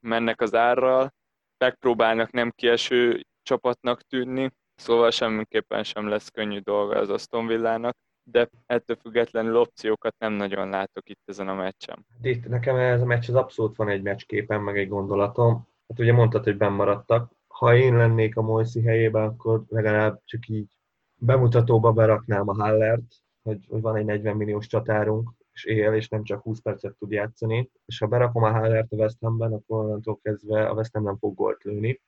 mennek 0.00 0.40
az 0.40 0.54
árral, 0.54 1.14
megpróbálnak 1.58 2.30
nem 2.30 2.50
kieső 2.50 3.26
csapatnak 3.42 4.02
tűnni, 4.02 4.50
Szóval 4.76 5.10
semmiképpen 5.10 5.82
sem 5.82 6.08
lesz 6.08 6.28
könnyű 6.28 6.58
dolga 6.58 6.98
az 6.98 7.10
Aston 7.10 7.46
Villának, 7.46 7.96
de 8.30 8.48
ettől 8.66 8.96
függetlenül 8.96 9.56
opciókat 9.56 10.14
nem 10.18 10.32
nagyon 10.32 10.68
látok 10.68 11.08
itt 11.08 11.22
ezen 11.24 11.48
a 11.48 11.54
meccsen. 11.54 12.06
Itt 12.22 12.48
nekem 12.48 12.76
ez 12.76 13.00
a 13.00 13.04
meccs 13.04 13.28
az 13.28 13.34
abszolút 13.34 13.76
van 13.76 13.88
egy 13.88 14.02
meccsképen, 14.02 14.60
meg 14.60 14.78
egy 14.78 14.88
gondolatom. 14.88 15.68
Hát 15.88 15.98
ugye 15.98 16.12
mondtad, 16.12 16.44
hogy 16.44 16.56
bennmaradtak. 16.56 17.32
Ha 17.46 17.76
én 17.76 17.96
lennék 17.96 18.36
a 18.36 18.42
Moiszi 18.42 18.82
helyében, 18.82 19.24
akkor 19.24 19.64
legalább 19.68 20.20
csak 20.24 20.48
így 20.48 20.76
bemutatóba 21.14 21.92
beraknám 21.92 22.48
a 22.48 22.54
Hallert, 22.54 23.14
hogy, 23.42 23.66
hogy 23.68 23.80
van 23.80 23.96
egy 23.96 24.04
40 24.04 24.36
milliós 24.36 24.66
csatárunk, 24.66 25.30
és 25.56 25.64
él, 25.64 25.92
és 25.92 26.08
nem 26.08 26.22
csak 26.22 26.42
20 26.42 26.60
percet 26.60 26.96
tud 26.98 27.10
játszani. 27.10 27.70
És 27.86 27.98
ha 27.98 28.06
berakom 28.06 28.42
a 28.42 28.50
Hallert 28.50 28.92
a 28.92 28.96
West 28.96 29.16
Hamben, 29.20 29.52
akkor 29.52 29.84
onnantól 29.84 30.18
kezdve 30.22 30.68
a 30.68 30.74
West 30.74 30.92
Ham 30.92 31.02
nem 31.02 31.18
fog 31.18 31.34
gólt 31.34 31.62
lőni 31.62 32.00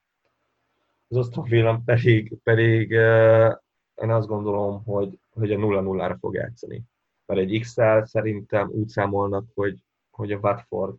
az 1.08 1.16
Aston 1.16 1.44
Villa 1.44 1.82
pedig, 1.84 2.38
pedig 2.42 2.90
én 3.94 4.10
azt 4.10 4.26
gondolom, 4.26 4.84
hogy, 4.84 5.18
hogy 5.30 5.52
a 5.52 5.56
0-0-ra 5.56 6.16
fog 6.20 6.34
játszani. 6.34 6.82
Mert 7.26 7.40
egy 7.40 7.60
x 7.60 7.76
szerintem 8.02 8.68
úgy 8.68 8.88
számolnak, 8.88 9.44
hogy, 9.54 9.78
hogy 10.10 10.32
a 10.32 10.38
Watford 10.38 10.96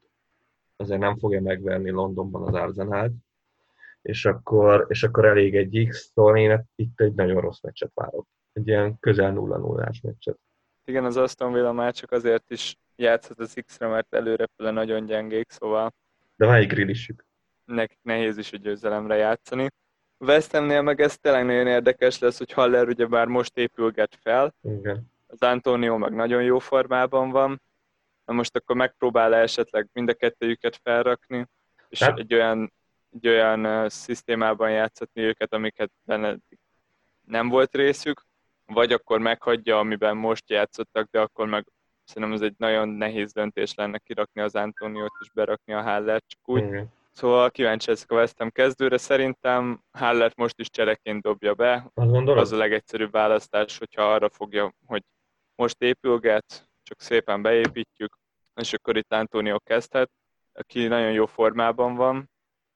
azért 0.76 1.00
nem 1.00 1.18
fogja 1.18 1.42
megverni 1.42 1.90
Londonban 1.90 2.48
az 2.48 2.54
Arsenal-t, 2.54 3.14
és 4.02 4.26
akkor, 4.26 4.86
és 4.90 5.04
akkor 5.04 5.26
elég 5.26 5.56
egy 5.56 5.88
X, 5.90 6.12
szóval 6.13 6.38
én 6.38 6.65
itt 6.76 7.02
egy 7.02 7.13
nagyon 7.13 7.42
rossz 7.42 7.62
meccset 7.62 7.92
várok. 7.94 8.28
Egy 8.54 8.67
ilyen 8.67 9.00
közel 9.00 9.34
0-0-ás 9.36 10.02
meccset. 10.02 10.40
Igen, 10.90 11.06
az 11.06 11.17
Aston 11.17 11.54
Villa 11.54 11.71
már 11.71 11.94
csak 11.94 12.12
azért 12.12 12.52
is 12.52 12.75
játszhat 12.96 13.40
az 13.40 13.54
X-re, 13.65 13.87
mert 13.87 14.13
előrefele 14.13 14.71
nagyon 14.71 15.06
gyengék, 15.06 15.50
szóval... 15.50 15.94
De 16.35 16.46
van 16.46 16.56
egy 16.56 16.67
grillissük. 16.67 17.25
Nekik 17.65 18.00
nehéz 18.02 18.37
is 18.37 18.54
a 18.54 18.58
győzelemre 18.58 19.15
játszani. 19.15 19.67
West 20.17 20.52
Hamnél 20.52 20.81
meg 20.81 21.02
ez 21.02 21.17
tényleg 21.17 21.46
nagyon 21.46 21.67
érdekes 21.67 22.19
lesz, 22.19 22.37
hogy 22.37 22.52
Haller 22.52 22.87
ugye 22.87 23.06
bár 23.06 23.27
most 23.27 23.58
épülget 23.58 24.17
fel. 24.21 24.56
Igen. 24.62 25.12
Az 25.27 25.42
Antonio 25.42 25.98
meg 25.98 26.13
nagyon 26.13 26.44
jó 26.44 26.60
formában 26.60 27.29
van. 27.29 27.62
Na 28.25 28.33
most 28.33 28.56
akkor 28.56 28.75
megpróbál 28.75 29.35
esetleg 29.35 29.87
mind 29.94 30.10
a 30.10 30.13
kettőjüket 30.13 30.79
felrakni, 30.83 31.48
és 31.90 32.04
hát. 32.04 32.19
egy 32.19 32.33
olyan, 32.33 32.73
egy 33.12 33.27
olyan 33.27 33.65
uh, 33.65 33.90
szisztémában 33.90 34.71
játszatni 34.71 35.21
őket, 35.21 35.54
amiket 35.54 35.92
benne 36.04 36.37
nem 37.25 37.50
volt 37.50 37.75
részük, 37.75 38.27
vagy 38.74 38.92
akkor 38.92 39.20
meghagyja, 39.20 39.80
amiben 39.80 40.17
most 40.17 40.50
játszottak, 40.50 41.08
de 41.12 41.20
akkor 41.20 41.48
meg 41.48 41.65
szerintem 42.04 42.38
ez 42.38 42.42
egy 42.42 42.56
nagyon 42.58 42.90
nehéz 42.90 43.32
döntés 43.32 43.74
lenne 43.74 43.98
kirakni 43.98 44.42
az 44.42 44.56
Antoniót 44.56 45.12
és 45.20 45.30
berakni 45.34 45.74
a 45.74 45.82
Hallert, 45.82 46.26
csak 46.28 46.50
úgy. 46.50 46.63
Igen 46.63 46.98
Szóval 47.20 47.52
kíváncsi 47.52 47.92
ezek 47.92 48.12
a 48.12 48.15
West 48.15 48.38
Ham 48.38 48.50
kezdőre. 48.50 48.98
Szerintem 48.98 49.84
Hallert 49.92 50.36
most 50.36 50.60
is 50.60 50.70
csereként 50.70 51.22
dobja 51.22 51.54
be. 51.54 51.92
Az 52.38 52.52
a 52.52 52.58
legegyszerűbb 52.58 53.12
választás, 53.12 53.78
hogyha 53.78 54.13
arra 54.13 54.30
fogja, 54.30 54.74
hogy 54.86 55.04
most 55.56 55.82
épülget, 55.82 56.70
csak 56.84 57.02
szépen 57.02 57.42
beépítjük, 57.42 58.17
és 58.56 58.74
akkor 58.74 58.98
itt 58.98 59.13
Antonio 59.13 59.60
kezdhet, 59.60 60.12
aki 60.54 60.88
nagyon 60.88 61.12
jó 61.12 61.26
formában 61.26 61.96
van, 61.96 62.30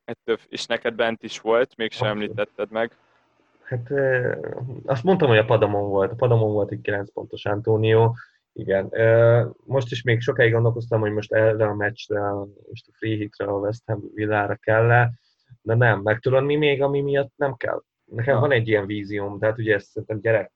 ettől, 0.05 0.37
és 0.47 0.65
neked 0.65 0.93
bent 0.93 1.23
is 1.23 1.39
volt, 1.39 1.75
mégsem 1.75 2.07
említetted 2.07 2.71
meg. 2.71 2.97
Hát 3.63 3.91
azt 4.85 5.03
mondtam, 5.03 5.27
hogy 5.27 5.37
a 5.37 5.45
Padamon 5.45 5.89
volt. 5.89 6.11
A 6.11 6.15
Padamon 6.15 6.51
volt 6.51 6.71
egy 6.71 6.81
9 6.81 7.11
pontos 7.13 7.45
Antonio. 7.45 8.13
Igen. 8.53 8.91
Most 9.65 9.91
is 9.91 10.01
még 10.01 10.21
sokáig 10.21 10.51
gondolkoztam, 10.51 10.99
hogy 10.99 11.11
most 11.11 11.33
erre 11.33 11.65
a 11.65 11.75
meccsre, 11.75 12.19
most 12.69 12.87
a 12.87 12.91
free 12.93 13.15
hitre, 13.15 13.45
a 13.45 13.57
West 13.57 13.81
Ham 13.85 14.01
villára 14.13 14.55
kell 14.55 14.91
-e, 14.91 15.13
de 15.61 15.75
nem. 15.75 16.01
Meg 16.01 16.19
tudod 16.19 16.43
mi 16.43 16.55
még, 16.55 16.81
ami 16.81 17.01
miatt 17.01 17.33
nem 17.35 17.55
kell? 17.55 17.81
Nekem 18.05 18.35
ha. 18.35 18.41
van 18.41 18.51
egy 18.51 18.67
ilyen 18.67 18.85
vízióm, 18.85 19.39
tehát 19.39 19.57
ugye 19.57 19.73
ezt 19.73 19.87
szerintem 19.87 20.19
gyerek 20.19 20.51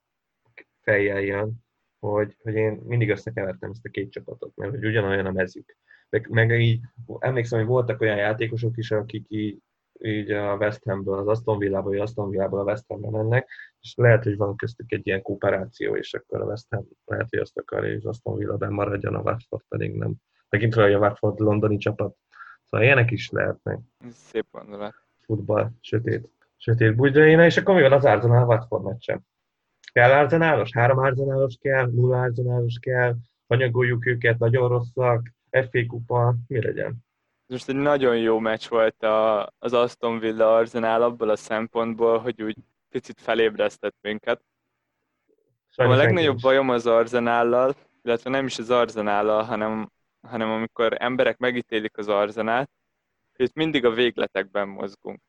fejjel 0.80 1.20
jön, 1.20 1.52
hogy, 1.98 2.36
hogy 2.42 2.54
én 2.54 2.80
mindig 2.86 3.10
összekevertem 3.10 3.70
ezt 3.70 3.84
a 3.84 3.90
két 3.90 4.10
csapatot, 4.10 4.56
mert 4.56 4.70
hogy 4.70 4.84
ugyanolyan 4.84 5.26
a 5.26 5.32
mezük. 5.32 5.76
Meg, 6.10 6.28
meg 6.30 6.60
így 6.60 6.80
emlékszem, 7.18 7.58
hogy 7.58 7.68
voltak 7.68 8.00
olyan 8.00 8.16
játékosok 8.16 8.76
is, 8.76 8.90
akik 8.90 9.24
így, 9.28 9.58
így 10.00 10.30
a 10.30 10.56
West 10.56 10.84
Hamből, 10.84 11.18
az 11.18 11.26
Aston 11.26 11.58
Villából, 11.58 11.90
vagy 11.90 12.00
Aston 12.00 12.30
Villából 12.30 12.60
a 12.60 12.64
West 12.64 12.84
Hambe 12.88 13.10
mennek, 13.10 13.48
és 13.80 13.94
lehet, 13.96 14.24
hogy 14.24 14.36
van 14.36 14.56
köztük 14.56 14.92
egy 14.92 15.06
ilyen 15.06 15.22
kooperáció, 15.22 15.96
és 15.96 16.14
akkor 16.14 16.40
a 16.40 16.44
West 16.44 16.66
Ham 16.70 16.88
lehet, 17.04 17.26
hogy 17.30 17.38
azt 17.38 17.58
akarja, 17.58 17.96
az 17.96 18.06
Aston 18.06 18.36
Villa 18.36 18.70
maradjon, 18.70 19.14
a 19.14 19.20
Watford 19.20 19.62
pedig 19.68 19.94
nem. 19.94 20.14
Megint 20.48 20.74
hogy 20.74 20.92
a 20.92 20.98
Watford 20.98 21.38
londoni 21.38 21.76
csapat. 21.76 22.16
Szóval 22.70 22.86
ilyenek 22.86 23.10
is 23.10 23.30
lehetnek. 23.30 23.78
Szép 24.10 24.46
gondolat. 24.50 24.94
Futball, 25.20 25.70
sötét, 25.80 26.28
sötét 26.56 26.94
bugyaina, 26.94 27.44
és 27.44 27.56
akkor 27.56 27.74
mi 27.74 27.82
van 27.82 27.92
az 27.92 28.04
Arsenal 28.04 28.46
Watford 28.46 28.84
meccsen? 28.84 29.26
Kell 29.92 30.10
Arsenalos? 30.10 30.72
Három 30.72 30.98
Arsenalos 30.98 31.56
kell? 31.60 31.90
Nulla 31.90 32.20
Arsenalos 32.20 32.78
kell? 32.80 33.14
Anyagoljuk 33.46 34.06
őket, 34.06 34.38
nagyon 34.38 34.68
rosszak, 34.68 35.32
FA 35.50 35.86
kupa, 35.86 36.34
mi 36.46 36.62
legyen? 36.62 37.06
Most 37.48 37.68
egy 37.68 37.74
nagyon 37.74 38.18
jó 38.18 38.38
meccs 38.38 38.68
volt 38.68 39.02
a, 39.02 39.52
az 39.58 39.72
Aston 39.72 40.18
Villa 40.18 40.54
Arsenal 40.56 41.02
abból 41.02 41.28
a 41.28 41.36
szempontból, 41.36 42.18
hogy 42.18 42.42
úgy 42.42 42.56
picit 42.88 43.20
felébresztett 43.20 43.96
minket. 44.00 44.40
Sajnos 45.70 45.94
a 45.94 45.98
legnagyobb 45.98 46.40
bajom 46.40 46.68
az 46.68 46.86
Arzenállal, 46.86 47.74
illetve 48.02 48.30
nem 48.30 48.46
is 48.46 48.58
az 48.58 48.70
Arzenállal, 48.70 49.42
hanem, 49.42 49.90
hanem 50.20 50.50
amikor 50.50 50.96
emberek 50.98 51.38
megítélik 51.38 51.96
az 51.96 52.08
Arzenát, 52.08 52.70
itt 53.36 53.54
mindig 53.54 53.84
a 53.84 53.90
végletekben 53.90 54.68
mozgunk. 54.68 55.20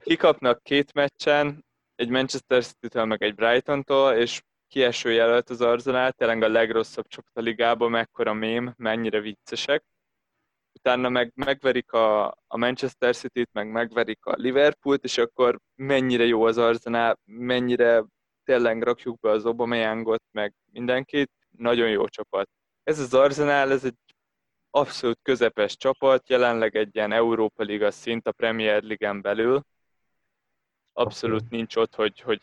Kikapnak 0.00 0.62
két 0.62 0.92
meccsen, 0.92 1.64
egy 1.94 2.08
Manchester 2.08 2.64
City-től, 2.64 3.04
meg 3.04 3.22
egy 3.22 3.34
Brighton-tól, 3.34 4.12
és 4.12 4.42
kieső 4.68 5.12
jelölt 5.12 5.50
az 5.50 5.60
Arzenál, 5.60 6.12
tényleg 6.12 6.42
a 6.42 6.48
legrosszabb 6.48 7.06
csapat 7.06 7.36
a 7.36 7.40
ligában, 7.40 7.90
mekkora 7.90 8.32
mém, 8.32 8.74
mennyire 8.76 9.20
viccesek 9.20 9.84
utána 10.86 11.08
meg 11.08 11.32
megverik 11.34 11.92
a, 11.92 12.26
a 12.26 12.56
Manchester 12.56 13.14
City-t, 13.16 13.48
meg 13.52 13.70
megverik 13.70 14.26
a 14.26 14.34
Liverpoolt, 14.36 15.04
és 15.04 15.18
akkor 15.18 15.60
mennyire 15.74 16.24
jó 16.24 16.44
az 16.44 16.58
Arsenal, 16.58 17.18
mennyire 17.24 18.04
tényleg 18.44 18.82
rakjuk 18.82 19.20
be 19.20 19.30
az 19.30 19.44
Aubameyangot, 19.44 20.22
meg 20.30 20.54
mindenkit, 20.72 21.30
nagyon 21.50 21.88
jó 21.88 22.08
csapat. 22.08 22.48
Ez 22.82 22.98
az 22.98 23.14
Arsenal, 23.14 23.70
ez 23.70 23.84
egy 23.84 23.94
abszolút 24.70 25.18
közepes 25.22 25.76
csapat, 25.76 26.28
jelenleg 26.28 26.76
egy 26.76 26.94
ilyen 26.94 27.12
Európa 27.12 27.62
Liga 27.62 27.90
szint 27.90 28.26
a 28.26 28.32
Premier 28.32 28.82
Ligen 28.82 29.20
belül. 29.20 29.62
Abszolút 30.92 31.50
nincs 31.50 31.76
ott, 31.76 31.94
hogy, 31.94 32.20
hogy 32.20 32.40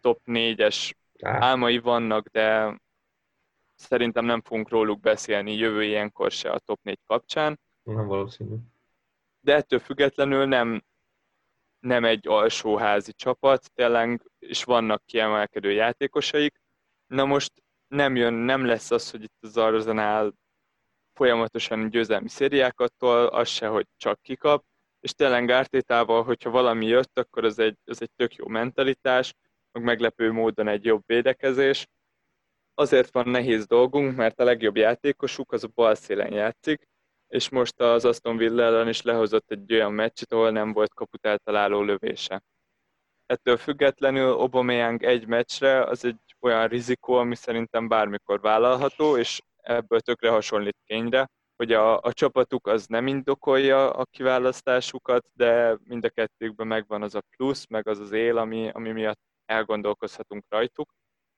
top 0.00 0.20
4-es 0.26 0.92
álmai 1.20 1.78
vannak, 1.78 2.26
de 2.26 2.76
Szerintem 3.80 4.24
nem 4.24 4.42
fogunk 4.42 4.68
róluk 4.68 5.00
beszélni 5.00 5.56
jövő 5.56 5.84
ilyenkor 5.84 6.30
se 6.30 6.50
a 6.50 6.58
top 6.58 6.82
4 6.82 6.98
kapcsán. 7.06 7.60
Nem 7.82 8.06
valószínű. 8.06 8.54
De 9.40 9.54
ettől 9.54 9.78
függetlenül 9.78 10.44
nem, 10.44 10.84
nem 11.78 12.04
egy 12.04 12.28
alsóházi 12.28 13.12
csapat, 13.12 13.70
tényleg, 13.74 14.30
és 14.38 14.64
vannak 14.64 15.02
kiemelkedő 15.06 15.72
játékosaik. 15.72 16.60
Na 17.06 17.24
most 17.24 17.52
nem 17.86 18.16
jön, 18.16 18.32
nem 18.32 18.64
lesz 18.64 18.90
az, 18.90 19.10
hogy 19.10 19.22
itt 19.22 19.36
az 19.40 19.56
Arsenal 19.56 20.34
folyamatosan 21.12 21.90
győzelmi 21.90 22.28
szériákat 22.28 22.92
tol, 22.96 23.26
az 23.26 23.48
se, 23.48 23.66
hogy 23.66 23.86
csak 23.96 24.22
kikap, 24.22 24.64
és 25.00 25.12
tényleg 25.12 25.50
Ártétával, 25.50 26.22
hogyha 26.22 26.50
valami 26.50 26.86
jött, 26.86 27.18
akkor 27.18 27.44
az 27.44 27.58
egy, 27.58 27.78
az 27.84 28.02
egy 28.02 28.10
tök 28.16 28.34
jó 28.34 28.46
mentalitás, 28.46 29.34
meg 29.72 29.84
meglepő 29.84 30.32
módon 30.32 30.68
egy 30.68 30.84
jobb 30.84 31.02
védekezés, 31.06 31.86
azért 32.80 33.12
van 33.12 33.28
nehéz 33.28 33.66
dolgunk, 33.66 34.16
mert 34.16 34.40
a 34.40 34.44
legjobb 34.44 34.76
játékosuk 34.76 35.52
az 35.52 35.64
a 35.64 35.68
bal 35.74 35.94
szélen 35.94 36.32
játszik, 36.32 36.88
és 37.28 37.48
most 37.48 37.80
az 37.80 38.04
Aston 38.04 38.36
Villa 38.36 38.62
ellen 38.62 38.88
is 38.88 39.02
lehozott 39.02 39.50
egy 39.50 39.72
olyan 39.72 39.92
meccset, 39.92 40.32
ahol 40.32 40.50
nem 40.50 40.72
volt 40.72 40.94
kaput 40.94 41.26
eltaláló 41.26 41.82
lövése. 41.82 42.42
Ettől 43.26 43.56
függetlenül 43.56 44.32
Aubameyang 44.32 45.02
egy 45.02 45.26
meccsre 45.26 45.84
az 45.84 46.04
egy 46.04 46.36
olyan 46.40 46.68
rizikó, 46.68 47.14
ami 47.14 47.34
szerintem 47.34 47.88
bármikor 47.88 48.40
vállalható, 48.40 49.16
és 49.16 49.40
ebből 49.56 50.00
tökre 50.00 50.30
hasonlít 50.30 50.76
kényre, 50.84 51.30
hogy 51.56 51.72
a, 51.72 52.00
a 52.00 52.12
csapatuk 52.12 52.66
az 52.66 52.86
nem 52.86 53.06
indokolja 53.06 53.90
a 53.90 54.04
kiválasztásukat, 54.04 55.26
de 55.32 55.78
mind 55.84 56.04
a 56.04 56.08
kettőkben 56.08 56.66
megvan 56.66 57.02
az 57.02 57.14
a 57.14 57.22
plusz, 57.36 57.66
meg 57.66 57.88
az 57.88 57.98
az 57.98 58.12
él, 58.12 58.36
ami, 58.38 58.70
ami 58.72 58.90
miatt 58.90 59.20
elgondolkozhatunk 59.44 60.44
rajtuk. 60.48 60.90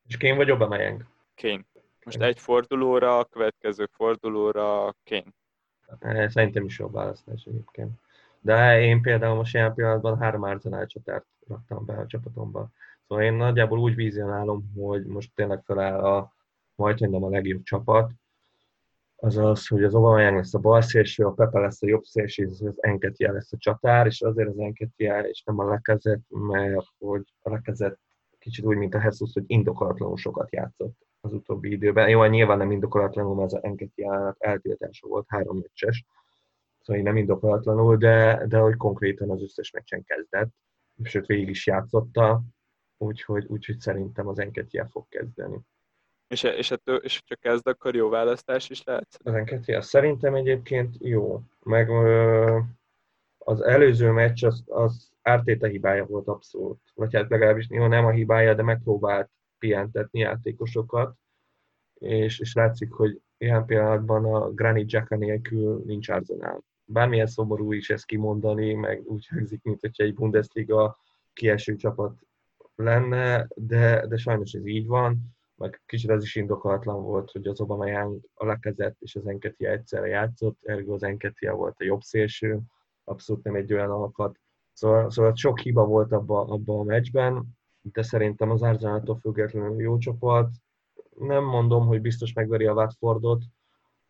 És 0.09 0.17
Kén 0.17 0.37
vagy 0.37 0.51
Aubameyang? 0.51 1.05
Kane. 1.35 1.65
Most 2.05 2.23
egy 2.23 2.39
fordulóra, 2.39 3.19
a 3.19 3.25
következő 3.25 3.89
fordulóra 3.93 4.95
Kane. 5.05 5.35
Eh, 5.99 6.29
szerintem 6.29 6.65
is 6.65 6.79
jobb 6.79 6.93
választás 6.93 7.45
egyébként. 7.45 8.01
De 8.41 8.81
én 8.81 9.01
például 9.01 9.35
most 9.35 9.55
ilyen 9.55 9.75
pillanatban 9.75 10.19
három 10.19 10.43
Arsenal 10.43 10.87
csatárt 10.87 11.27
raktam 11.49 11.85
be 11.85 11.95
a 11.95 12.07
csapatomba. 12.07 12.71
Szóval 13.09 13.25
én 13.25 13.33
nagyjából 13.33 13.79
úgy 13.79 13.95
vizionálom, 13.95 14.73
hogy 14.77 15.05
most 15.05 15.31
tényleg 15.35 15.63
feláll 15.65 16.05
a 16.05 16.35
majdnem 16.75 17.11
nem 17.11 17.25
a 17.25 17.29
legjobb 17.29 17.63
csapat, 17.63 18.13
az 19.17 19.37
az, 19.37 19.67
hogy 19.67 19.85
az 19.85 19.95
Aubameyang 19.95 20.37
lesz 20.37 20.55
a 20.55 20.59
bal 20.59 20.81
szélső, 20.81 21.25
a 21.25 21.33
Pepe 21.33 21.59
lesz 21.59 21.83
a 21.83 21.87
jobb 21.87 22.03
szélső, 22.03 22.45
és 22.45 22.61
az 22.61 22.75
Enketia 22.77 23.33
lesz 23.33 23.53
a 23.53 23.57
csatár, 23.57 24.07
és 24.07 24.21
azért 24.21 24.49
az 24.49 24.59
Enketia, 24.59 25.21
és 25.21 25.43
nem 25.43 25.59
a 25.59 25.69
lekezet, 25.69 26.21
mert 26.29 26.87
hogy 26.99 27.23
a 27.43 27.51
lekezet 27.51 27.99
kicsit 28.39 28.65
úgy, 28.65 28.77
mint 28.77 28.95
a 28.95 29.01
Jesus, 29.03 29.33
hogy 29.33 29.45
indokolatlanul 29.47 30.17
sokat 30.17 30.53
játszott 30.53 30.97
az 31.23 31.33
utóbbi 31.33 31.71
időben. 31.71 32.09
Jó, 32.09 32.25
nyilván 32.25 32.59
nem 32.59 32.71
indokolatlanul, 32.71 33.35
mert 33.35 33.53
az 33.53 33.63
Enketiának 33.63 34.37
eltiltása 34.39 35.07
volt 35.07 35.27
három 35.29 35.59
meccses, 35.59 36.05
szóval 36.81 37.03
nem 37.03 37.17
indokolatlanul, 37.17 37.97
de, 37.97 38.45
de 38.47 38.59
hogy 38.59 38.77
konkrétan 38.77 39.31
az 39.31 39.43
összes 39.43 39.71
meccsen 39.71 40.05
kezdett, 40.05 40.51
sőt 41.03 41.27
végig 41.27 41.49
is 41.49 41.67
játszotta, 41.67 42.43
úgyhogy, 42.97 43.45
úgyhogy 43.49 43.81
szerintem 43.81 44.29
az 44.29 44.39
Enketia 44.39 44.89
fog 44.91 45.09
kezdeni. 45.09 45.61
És, 46.29 46.43
és, 46.43 46.71
ettől, 46.71 46.97
és 46.97 47.21
hogyha 47.21 47.49
kezd, 47.49 47.67
akkor 47.67 47.95
jó 47.95 48.09
választás 48.09 48.71
is 48.71 48.83
lehet? 48.85 49.19
Az 49.25 49.35
Enketia 49.35 49.83
szerintem 49.83 50.35
egyébként 50.35 50.97
jó. 50.99 51.41
Meg 51.63 51.91
az 53.39 53.61
előző 53.61 54.11
meccs 54.11 54.45
az, 54.45 54.65
az 54.67 55.13
Ártéta 55.23 55.67
hibája 55.67 56.07
volt 56.07 56.27
abszolút. 56.27 56.81
Vagy 56.95 57.15
hát 57.15 57.31
legalábbis 57.31 57.67
jó, 57.71 57.87
nem 57.87 58.05
a 58.05 58.11
hibája, 58.11 58.55
de 58.55 58.63
megpróbált 58.63 59.31
pihentetni 59.63 60.19
játékosokat, 60.19 61.17
és, 61.95 62.39
és 62.39 62.55
látszik, 62.55 62.93
hogy 62.93 63.21
ilyen 63.39 63.67
pillanatban 63.67 64.25
a 64.25 64.51
Granit 64.51 64.87
Xhaka 64.87 65.17
nélkül 65.17 65.83
nincs 65.87 66.09
Arsenal. 66.09 66.65
Bármilyen 66.85 67.27
szomorú 67.27 67.73
is 67.73 67.91
ezt 67.91 68.05
kimondani, 68.05 68.73
meg 68.73 69.03
úgy 69.05 69.27
hangzik, 69.27 69.63
mint 69.63 69.81
hogyha 69.81 70.05
egy 70.05 70.15
Bundesliga 70.15 70.99
kieső 71.33 71.77
csapat 71.77 72.19
lenne, 72.75 73.49
de, 73.55 74.07
de 74.07 74.17
sajnos 74.17 74.53
ez 74.53 74.67
így 74.67 74.87
van, 74.87 75.19
meg 75.55 75.83
kicsit 75.87 76.11
az 76.11 76.23
is 76.23 76.35
indokolatlan 76.35 77.03
volt, 77.03 77.31
hogy 77.31 77.47
az 77.47 77.61
Aubameyang 77.61 78.21
a 78.35 78.47
lekezett 78.47 78.97
és 79.01 79.15
az 79.15 79.27
Enketia 79.27 79.71
egyszerre 79.71 80.07
játszott, 80.07 80.59
ergo 80.65 80.95
az 80.95 81.03
Enketia 81.03 81.55
volt 81.55 81.75
a 81.79 81.85
jobb 81.85 82.01
szélső, 82.01 82.61
abszolút 83.05 83.45
nem 83.45 83.55
egy 83.55 83.73
olyan 83.73 83.91
alkat. 83.91 84.41
Szóval, 84.73 85.11
szóval 85.11 85.35
sok 85.35 85.59
hiba 85.59 85.87
volt 85.87 86.13
abban 86.13 86.51
abba 86.51 86.79
a 86.79 86.83
meccsben, 86.83 87.61
de 87.83 88.03
szerintem 88.03 88.51
az 88.51 88.63
Arsenal-tól 88.63 89.17
függetlenül 89.17 89.81
jó 89.81 89.99
csapat. 89.99 90.51
Nem 91.19 91.45
mondom, 91.45 91.87
hogy 91.87 92.01
biztos 92.01 92.33
megveri 92.33 92.67
a 92.67 92.73
Watfordot, 92.73 93.43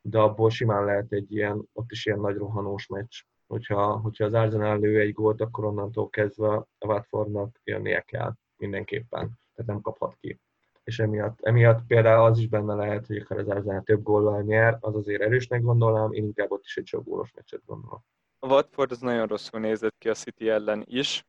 de 0.00 0.18
abból 0.18 0.50
simán 0.50 0.84
lehet 0.84 1.12
egy 1.12 1.32
ilyen, 1.32 1.68
ott 1.72 1.90
is 1.90 2.06
ilyen 2.06 2.20
nagy 2.20 2.36
rohanós 2.36 2.86
meccs. 2.86 3.22
Hogyha, 3.46 3.96
hogyha 3.96 4.24
az 4.24 4.34
Arsenal 4.34 4.78
lő 4.78 5.00
egy 5.00 5.12
gólt, 5.12 5.40
akkor 5.40 5.64
onnantól 5.64 6.08
kezdve 6.08 6.48
a 6.54 6.86
Watfordnak 6.86 7.60
jönnie 7.64 8.00
kell 8.00 8.34
mindenképpen. 8.56 9.38
Tehát 9.54 9.70
nem 9.70 9.80
kaphat 9.80 10.16
ki. 10.20 10.40
És 10.84 10.98
emiatt, 10.98 11.40
emiatt 11.40 11.86
például 11.86 12.24
az 12.24 12.38
is 12.38 12.48
benne 12.48 12.74
lehet, 12.74 13.06
hogy 13.06 13.16
akár 13.16 13.38
az 13.38 13.48
Arsenal 13.48 13.82
több 13.82 14.02
góllal 14.02 14.42
nyer, 14.42 14.76
az 14.80 14.94
azért 14.94 15.22
erősnek 15.22 15.62
gondolnám, 15.62 16.12
én 16.12 16.24
inkább 16.24 16.50
ott 16.50 16.64
is 16.64 16.76
egy 16.76 16.86
sok 16.86 17.04
gólos 17.04 17.32
meccset 17.34 17.62
gondolom. 17.66 18.04
A 18.38 18.46
Watford 18.46 18.90
az 18.90 19.00
nagyon 19.00 19.26
rosszul 19.26 19.60
nézett 19.60 19.94
ki 19.98 20.08
a 20.08 20.14
City 20.14 20.48
ellen 20.48 20.84
is. 20.86 21.26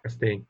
Ez 0.00 0.16
tény 0.16 0.48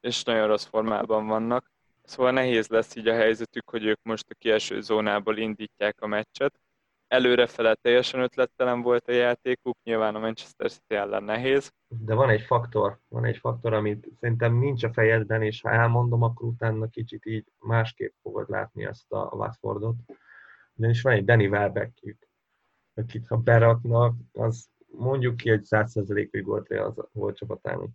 és 0.00 0.22
nagyon 0.22 0.46
rossz 0.46 0.64
formában 0.64 1.26
vannak. 1.26 1.70
Szóval 2.02 2.32
nehéz 2.32 2.68
lesz 2.68 2.96
így 2.96 3.08
a 3.08 3.14
helyzetük, 3.14 3.70
hogy 3.70 3.84
ők 3.84 4.02
most 4.02 4.30
a 4.30 4.34
kieső 4.38 4.80
zónából 4.80 5.36
indítják 5.36 6.00
a 6.00 6.06
meccset. 6.06 6.60
előrefele 7.08 7.74
teljesen 7.74 8.20
ötlettelen 8.20 8.82
volt 8.82 9.08
a 9.08 9.12
játékuk, 9.12 9.78
nyilván 9.82 10.14
a 10.14 10.18
Manchester 10.18 10.70
City 10.70 10.94
ellen 10.94 11.24
nehéz. 11.24 11.72
De 11.88 12.14
van 12.14 12.28
egy 12.28 12.40
faktor, 12.40 12.98
van 13.08 13.24
egy 13.24 13.36
faktor, 13.36 13.72
amit 13.72 14.08
szerintem 14.20 14.54
nincs 14.54 14.84
a 14.84 14.92
fejedben, 14.92 15.42
és 15.42 15.60
ha 15.60 15.70
elmondom, 15.70 16.22
akkor 16.22 16.48
utána 16.48 16.88
kicsit 16.88 17.26
így 17.26 17.44
másképp 17.58 18.14
fogod 18.22 18.50
látni 18.50 18.84
ezt 18.84 19.12
a 19.12 19.30
Watfordot. 19.32 19.96
Ugyanis 20.74 21.02
van 21.02 21.12
egy 21.12 21.24
Danny 21.24 21.48
Welbeckjük, 21.48 22.28
akit 22.94 23.26
ha 23.26 23.36
beraknak, 23.36 24.14
az 24.32 24.68
mondjuk 24.86 25.36
ki, 25.36 25.48
hogy 25.48 25.62
100%-ig 25.64 26.44
volt 26.44 26.70
az 26.70 26.94
volt 27.12 27.36
csapatának. 27.36 27.90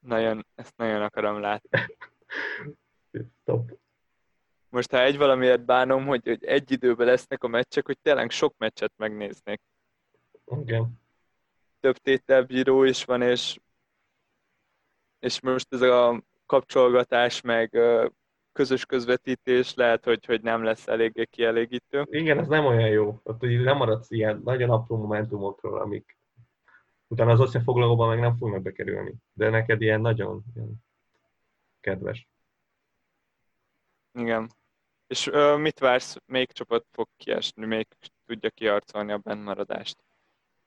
Nagyon, 0.00 0.46
ezt 0.54 0.76
nagyon 0.76 1.02
akarom 1.02 1.40
látni. 1.40 1.78
Stop. 3.40 3.78
Most 4.68 4.90
ha 4.90 5.02
egy 5.02 5.16
valamiért 5.16 5.64
bánom, 5.64 6.06
hogy, 6.06 6.24
hogy 6.24 6.44
egy 6.44 6.70
időben 6.70 7.06
lesznek 7.06 7.44
a 7.44 7.48
meccsek, 7.48 7.86
hogy 7.86 7.98
tényleg 8.02 8.30
sok 8.30 8.54
meccset 8.58 8.92
megnéznék. 8.96 9.60
Igen. 10.60 11.00
Több 11.80 11.96
tételbíró 11.96 12.84
is 12.84 13.04
van, 13.04 13.22
és, 13.22 13.58
és 15.18 15.40
most 15.40 15.66
ez 15.72 15.80
a 15.80 16.22
kapcsolgatás, 16.46 17.40
meg 17.40 17.78
közös 18.52 18.86
közvetítés 18.86 19.74
lehet, 19.74 20.04
hogy, 20.04 20.24
hogy 20.24 20.42
nem 20.42 20.62
lesz 20.64 20.88
eléggé 20.88 21.24
kielégítő. 21.24 22.06
Igen, 22.10 22.38
ez 22.38 22.48
nem 22.48 22.66
olyan 22.66 22.88
jó. 22.88 23.20
Ott 23.22 23.40
hogy 23.40 23.60
nem 23.60 23.76
maradsz 23.76 24.10
ilyen 24.10 24.40
nagyon 24.44 24.70
apró 24.70 24.96
momentumokról, 24.96 25.80
amik 25.80 26.18
utána 27.10 27.32
az 27.32 27.40
összefoglalóban 27.40 28.08
meg 28.08 28.20
nem 28.20 28.36
fognak 28.36 28.62
bekerülni. 28.62 29.14
De 29.32 29.50
neked 29.50 29.80
ilyen 29.80 30.00
nagyon 30.00 30.44
ilyen 30.54 30.84
kedves. 31.80 32.28
Igen. 34.12 34.50
És 35.06 35.26
ö, 35.26 35.56
mit 35.56 35.78
vársz, 35.78 36.16
melyik 36.26 36.52
csapat 36.52 36.84
fog 36.90 37.08
kiesni, 37.16 37.66
még 37.66 37.86
tudja 38.26 38.50
kiarcolni 38.50 39.12
a 39.12 39.18
bennmaradást? 39.18 40.04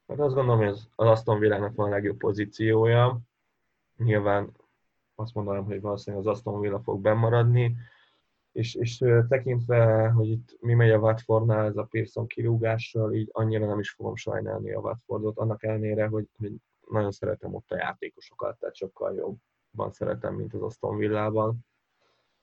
Hát 0.07 0.19
azt 0.19 0.33
gondolom, 0.33 0.59
hogy 0.59 0.67
az, 0.67 0.87
az 0.95 1.07
Aston 1.07 1.39
Villa-nak 1.39 1.75
van 1.75 1.87
a 1.87 1.93
legjobb 1.93 2.17
pozíciója. 2.17 3.19
Nyilván 3.97 4.51
azt 5.15 5.33
mondanám, 5.33 5.63
hogy 5.63 5.81
valószínűleg 5.81 6.25
az 6.25 6.31
Aston 6.35 6.59
Villa 6.59 6.79
fog 6.79 7.01
bennmaradni. 7.01 7.75
És, 8.53 8.75
és 8.75 8.97
tekintve, 9.27 10.09
hogy 10.09 10.29
itt 10.29 10.57
mi 10.59 10.73
megy 10.73 10.89
a 10.89 10.99
Watfordnál, 10.99 11.65
ez 11.65 11.77
a 11.77 11.87
Pearson 11.91 12.27
kirúgással, 12.27 13.13
így 13.13 13.29
annyira 13.31 13.65
nem 13.65 13.79
is 13.79 13.91
fogom 13.91 14.15
sajnálni 14.15 14.71
a 14.71 14.79
Watfordot, 14.79 15.37
annak 15.37 15.63
ellenére, 15.63 16.07
hogy, 16.07 16.27
hogy 16.37 16.53
nagyon 16.89 17.11
szeretem 17.11 17.53
ott 17.53 17.71
a 17.71 17.75
játékosokat, 17.75 18.59
tehát 18.59 18.75
sokkal 18.75 19.15
jobban 19.15 19.91
szeretem, 19.91 20.35
mint 20.35 20.53
az 20.53 20.61
Aston 20.61 20.97
Villában. 20.97 21.65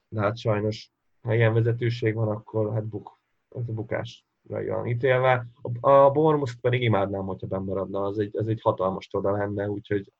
De 0.09 0.21
hát 0.21 0.39
sajnos 0.39 0.93
ha 1.23 1.35
ilyen 1.35 1.55
vezetőség 1.55 2.15
van, 2.15 2.29
akkor 2.29 2.73
hát 2.73 2.85
buk, 2.85 3.21
ez 3.49 3.69
a 3.69 3.73
bukás 3.73 4.25
van 4.43 4.87
ítélve. 4.87 5.47
A, 5.81 5.91
a 5.91 6.11
Bournemouth 6.11 6.55
pedig 6.61 6.83
imádnám, 6.83 7.25
hogyha 7.25 7.47
bemaradna, 7.47 8.03
az 8.03 8.19
egy, 8.19 8.37
az 8.37 8.49
egy 8.49 8.61
hatalmas 8.61 9.07
csoda 9.07 9.31
lenne, 9.31 9.69
úgyhogy 9.69 10.13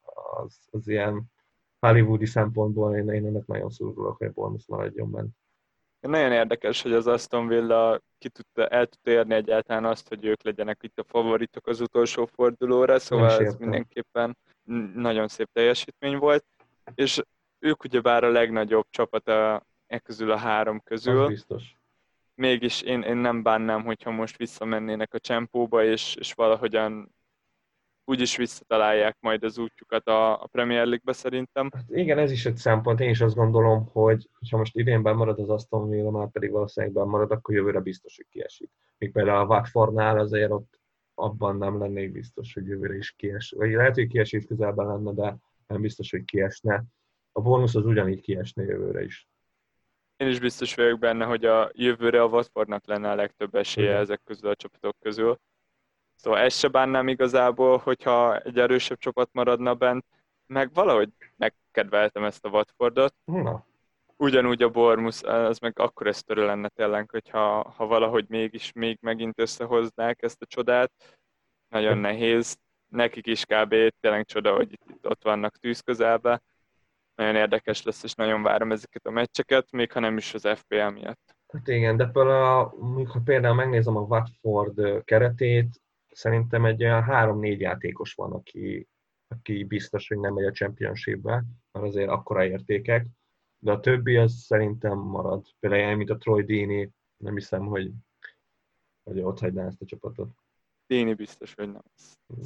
az, 0.43 0.59
az 0.71 0.89
ilyen 0.89 1.25
hollywoodi 1.79 2.27
szempontból 2.27 2.97
én, 2.97 3.09
én 3.09 3.27
ennek 3.27 3.47
nagyon 3.47 3.71
szurkolok, 3.71 4.17
hogy 4.17 4.27
a 4.27 4.33
Bournemouth 4.33 4.69
maradjon 4.69 5.11
benne. 5.11 5.29
Nagyon 6.01 6.33
érdekes, 6.33 6.83
hogy 6.83 6.93
az 6.93 7.07
Aston 7.07 7.47
Villa 7.47 8.01
ki 8.19 8.29
tudta, 8.29 8.67
el 8.69 8.87
tudta 8.87 9.11
érni 9.11 9.35
egyáltalán 9.35 9.85
azt, 9.85 10.09
hogy 10.09 10.25
ők 10.25 10.43
legyenek 10.43 10.79
itt 10.83 10.99
a 10.99 11.05
favoritok 11.05 11.67
az 11.67 11.81
utolsó 11.81 12.27
fordulóra, 12.27 12.99
szóval 12.99 13.31
ez 13.31 13.55
mindenképpen 13.55 14.37
nagyon 14.95 15.29
szép 15.29 15.49
teljesítmény 15.53 16.17
volt, 16.17 16.45
és 16.95 17.23
ők 17.59 17.85
ugyebár 17.85 18.25
a 18.25 18.31
legnagyobb 18.31 18.87
csapat 18.91 19.29
a, 19.29 19.67
e 19.87 19.99
közül 19.99 20.31
a 20.31 20.37
három 20.37 20.81
közül. 20.81 21.23
Az 21.23 21.29
biztos. 21.29 21.75
Mégis 22.35 22.83
én, 22.83 23.03
én 23.03 23.17
nem 23.17 23.43
bánnám, 23.43 23.85
hogyha 23.85 24.11
most 24.11 24.37
visszamennének 24.37 25.15
a 25.15 25.19
csempóba, 25.19 25.85
és, 25.85 26.15
és 26.15 26.33
valahogyan 26.33 27.15
úgyis 28.11 28.37
visszatalálják 28.37 29.17
majd 29.21 29.45
az 29.45 29.59
útjukat 29.59 30.07
a, 30.07 30.43
a 30.43 30.47
Premier 30.47 30.85
League-be 30.85 31.13
szerintem. 31.13 31.71
Hát 31.73 31.85
igen, 31.89 32.19
ez 32.19 32.31
is 32.31 32.47
egy 32.47 32.57
szempont. 32.57 33.01
Én 33.01 33.11
is 33.11 33.21
azt 33.21 33.35
gondolom, 33.35 33.89
hogy 33.93 34.29
ha 34.51 34.57
most 34.57 34.77
idén 34.77 35.01
marad 35.01 35.39
az 35.39 35.49
Aston 35.49 35.89
Villa, 35.89 36.11
már 36.11 36.31
pedig 36.31 36.51
valószínűleg 36.51 37.07
marad, 37.07 37.31
akkor 37.31 37.55
jövőre 37.55 37.81
biztos, 37.81 38.17
hogy 38.17 38.27
kiesik. 38.31 38.71
Még 38.99 39.13
például 39.13 39.39
a 39.39 39.55
Watfordnál 39.55 40.19
azért 40.19 40.51
ott 40.51 40.79
abban 41.15 41.57
nem 41.57 41.79
lennék 41.79 42.13
biztos, 42.13 42.55
hogy 42.55 42.67
jövőre 42.67 42.97
is 42.97 43.11
kies. 43.11 43.55
Vagy 43.57 43.71
lehet, 43.71 43.95
hogy 43.95 44.07
kiesés 44.07 44.45
közelben 44.45 44.87
lenne, 44.87 45.13
de 45.13 45.37
nem 45.67 45.81
biztos, 45.81 46.11
hogy 46.11 46.25
kiesne. 46.25 46.85
A 47.33 47.41
Bournemouth 47.41 47.77
az 47.77 47.87
ugyanígy 47.87 48.21
kiesne 48.21 48.63
jövőre 48.63 49.03
is 49.05 49.29
én 50.21 50.29
is 50.29 50.39
biztos 50.41 50.75
vagyok 50.75 50.99
benne, 50.99 51.25
hogy 51.25 51.45
a 51.45 51.71
jövőre 51.75 52.23
a 52.23 52.27
Watfordnak 52.27 52.87
lenne 52.87 53.11
a 53.11 53.15
legtöbb 53.15 53.55
esélye 53.55 53.89
Igen. 53.89 54.01
ezek 54.01 54.21
közül 54.25 54.51
a 54.51 54.55
csapatok 54.55 54.97
közül. 55.01 55.39
Szóval 56.23 56.39
ezt 56.39 56.59
se 56.59 56.69
bánnám 56.69 57.09
igazából, 57.09 57.79
hogyha 57.79 58.39
egy 58.39 58.59
erősebb 58.59 58.99
csapat 58.99 59.29
maradna 59.33 59.75
bent, 59.75 60.05
meg 60.47 60.73
valahogy 60.73 61.09
megkedveltem 61.37 62.25
ezt 62.25 62.45
a 62.45 62.49
Watfordot. 62.49 63.15
Na. 63.25 63.67
Ugyanúgy 64.17 64.63
a 64.63 64.69
Bormus, 64.69 65.23
az 65.23 65.59
meg 65.59 65.79
akkor 65.79 66.07
ez 66.07 66.23
törő 66.23 66.47
lenne 66.47 66.69
tényleg, 66.69 67.11
hogyha 67.11 67.71
ha 67.77 67.87
valahogy 67.87 68.25
mégis 68.29 68.73
még 68.73 68.99
megint 69.01 69.41
összehoznák 69.41 70.23
ezt 70.23 70.43
a 70.43 70.47
csodát. 70.47 70.93
Nagyon 71.69 71.99
nehéz. 71.99 72.59
Nekik 72.89 73.27
is 73.27 73.45
kb. 73.45 73.75
tényleg 74.01 74.25
csoda, 74.25 74.55
hogy 74.55 74.73
itt, 74.73 74.85
itt 74.91 75.09
ott 75.09 75.23
vannak 75.23 75.57
tűz 75.57 75.81
közelbe 75.81 76.43
nagyon 77.21 77.37
érdekes 77.37 77.83
lesz, 77.83 78.03
és 78.03 78.15
nagyon 78.15 78.43
várom 78.43 78.73
ezeket 78.73 79.07
a 79.07 79.11
meccseket, 79.11 79.71
még 79.73 79.93
ha 79.93 80.01
nem 80.01 80.17
is 80.17 80.35
az 80.35 80.49
FPL 80.55 80.89
miatt. 80.89 81.37
Hát 81.53 81.69
igen, 81.69 81.97
de 81.97 82.07
például, 82.07 83.07
ha 83.07 83.21
például 83.25 83.55
megnézem 83.55 83.97
a 83.97 84.01
Watford 84.01 85.05
keretét, 85.05 85.81
szerintem 86.21 86.65
egy 86.65 86.83
olyan 86.83 87.03
három-négy 87.03 87.61
játékos 87.61 88.15
van, 88.15 88.33
aki, 88.33 88.89
aki 89.29 89.65
biztos, 89.65 90.09
hogy 90.09 90.19
nem 90.19 90.35
megy 90.35 90.45
a 90.45 90.51
championshipbe, 90.51 91.45
mert 91.73 91.87
azért 91.87 92.09
akkora 92.09 92.45
értékek, 92.45 93.07
de 93.59 93.73
a 93.73 93.81
többi 93.81 94.17
az 94.17 94.33
szerintem 94.33 94.99
marad. 94.99 95.47
Például 95.59 95.97
mint 95.97 96.11
a 96.11 96.17
Troy 96.17 96.43
Dini, 96.43 96.91
nem 97.17 97.35
hiszem, 97.35 97.67
hogy, 97.67 97.93
hogy 99.03 99.21
ott 99.21 99.39
hagyná 99.39 99.67
ezt 99.67 99.83
a 99.83 99.85
csapatot. 99.85 100.31
Dini 100.87 101.15
biztos, 101.15 101.55
hogy 101.55 101.73
nem. 101.73 101.83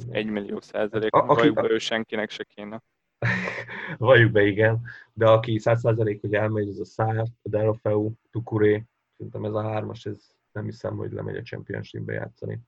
Egy 0.09 0.29
millió 0.29 0.59
százalék, 0.59 1.13
a, 1.13 1.27
aki, 1.27 1.51
ő 1.55 1.77
senkinek 1.77 2.29
se 2.29 2.43
kéne. 2.43 2.83
Valljuk 3.97 4.31
be, 4.31 4.43
igen. 4.43 4.81
De 5.13 5.27
aki 5.27 5.59
100% 5.63 6.17
hogy 6.21 6.33
elmegy, 6.33 6.69
az 6.69 6.79
a 6.79 6.85
Szár, 6.85 7.25
a 7.41 7.49
Derofeu, 7.49 8.11
Tukuré, 8.31 8.85
szerintem 9.17 9.45
ez 9.45 9.53
a 9.53 9.61
hármas, 9.61 10.05
ez 10.05 10.27
nem 10.51 10.63
hiszem, 10.63 10.95
hogy 10.95 11.11
lemegy 11.11 11.37
a 11.37 11.41
Championship-be 11.41 12.13
játszani. 12.13 12.59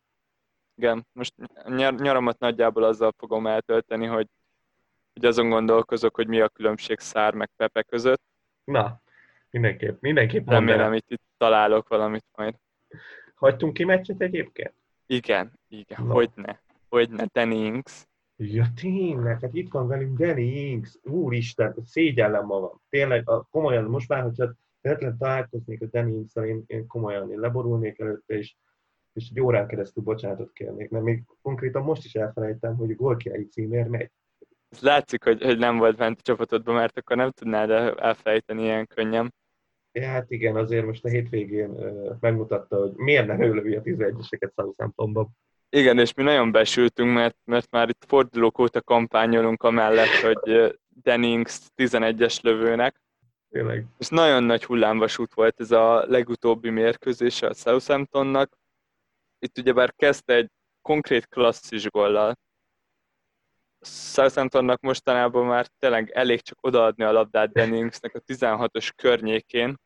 Igen, 0.78 1.08
most 1.14 1.34
nyar- 1.68 2.00
nyaramat 2.00 2.40
nagyjából 2.40 2.84
azzal 2.84 3.14
fogom 3.18 3.48
eltölteni, 3.48 4.06
hogy, 4.06 4.28
hogy 5.14 5.26
azon 5.26 5.50
gondolkozok, 5.50 6.16
hogy 6.16 6.28
mi 6.28 6.40
a 6.40 6.50
különbség 6.50 7.00
Szár 7.00 7.34
meg 7.34 7.50
Pepe 7.56 7.84
között. 7.84 8.22
Na, 8.64 9.02
mindenképp, 9.50 10.02
mindenképp 10.02 10.50
Remélem, 10.50 10.94
itt, 10.94 11.12
itt 11.12 11.24
találok 11.38 11.88
valamit 11.88 12.26
majd. 12.36 12.56
Hagytunk 13.36 13.74
ki 13.74 13.84
meccset 13.84 14.22
egyébként? 14.22 14.74
Igen, 15.06 15.52
igen, 15.68 16.04
no. 16.06 16.14
hogyne. 16.14 16.62
Hogyne, 16.90 17.26
Danny 17.34 17.66
Inks. 17.66 18.08
Ja, 18.36 18.66
tényleg, 18.82 19.40
hát 19.42 19.54
itt 19.54 19.72
van 19.72 19.88
velünk 19.88 20.18
Danny 20.18 20.70
Inks, 20.70 20.98
úristen, 21.04 21.76
szégyellem 21.86 22.46
magam. 22.46 22.82
Tényleg, 22.90 23.30
komolyan, 23.52 23.84
most 23.84 24.10
már, 24.10 24.24
hogyha 24.24 24.54
véletlenül 24.82 25.18
találkoznék 25.18 25.82
a 25.82 25.86
Danny 25.86 26.14
inks 26.14 26.36
én, 26.36 26.64
én 26.68 26.88
komolyan, 26.88 27.32
én 27.32 27.40
leborulnék 27.40 28.00
előtte, 28.00 28.38
és, 28.38 28.56
és 29.18 29.30
egy 29.30 29.42
órán 29.42 29.68
keresztül 29.68 30.04
bocsánatot 30.04 30.52
kérnék, 30.54 30.90
mert 30.90 31.04
még 31.04 31.24
konkrétan 31.42 31.84
most 31.84 32.06
is 32.06 32.16
elfelejtem, 32.16 32.76
hogy 32.76 32.92
a 32.92 32.96
gólkirályi 32.96 33.48
címér 33.48 33.88
megy. 33.88 34.12
Ez 34.70 34.82
látszik, 34.82 35.24
hogy, 35.24 35.44
hogy 35.44 35.58
nem 35.58 35.78
volt 35.78 35.98
bent 35.98 36.20
a 36.20 36.22
csapatodban, 36.22 36.76
mert 36.76 36.98
akkor 36.98 37.16
nem 37.16 37.32
tudnád 37.32 37.70
elfelejteni 38.00 38.64
ilyen 38.64 38.88
könnyen. 38.88 39.34
Ja, 39.92 40.08
hát 40.08 40.32
igen, 40.32 40.56
azért 40.56 40.86
most 40.86 41.06
a 41.06 41.10
hétvégén 41.10 41.70
uh, 41.70 42.16
megmutatta, 42.20 42.78
hogy 42.78 42.92
miért 42.96 43.28
nem 43.28 43.42
ő 43.42 43.78
a 43.78 43.82
11-eseket 43.82 44.52
Southamptonban. 44.56 45.30
Igen, 45.70 46.00
és 46.00 46.14
mi 46.14 46.24
nagyon 46.24 46.52
besültünk, 46.52 47.14
mert, 47.14 47.38
mert 47.44 47.72
már 47.72 47.90
itt 47.90 48.06
fordulók 48.08 48.60
óta 48.60 48.82
kampányolunk 48.82 49.64
amellett, 49.64 50.08
hogy 50.22 50.76
Dennings 51.04 51.60
11-es 51.76 52.42
lövőnek. 52.42 53.02
Tényleg. 53.50 53.86
És 53.98 54.08
nagyon 54.08 54.44
nagy 54.44 54.66
hullámvasút 54.66 55.34
volt 55.34 55.60
ez 55.60 55.72
a 55.72 56.06
legutóbbi 56.08 56.70
mérkőzése 56.70 57.48
a 57.48 57.54
Southamptonnak. 57.54 58.58
Itt 59.40 59.58
ugyebár 59.58 59.94
kezdte 59.96 60.34
egy 60.34 60.50
konkrét 60.82 61.28
klasszis 61.28 61.90
gollal. 61.90 62.38
Southamptonnak 63.82 64.82
mostanában 64.82 65.46
már 65.46 65.68
tényleg 65.80 66.10
elég 66.10 66.42
csak 66.42 66.58
odaadni 66.62 67.04
a 67.04 67.12
labdát 67.12 67.52
Denningsnek 67.52 68.16
a 68.16 68.20
16-os 68.20 68.90
környékén. 68.96 69.80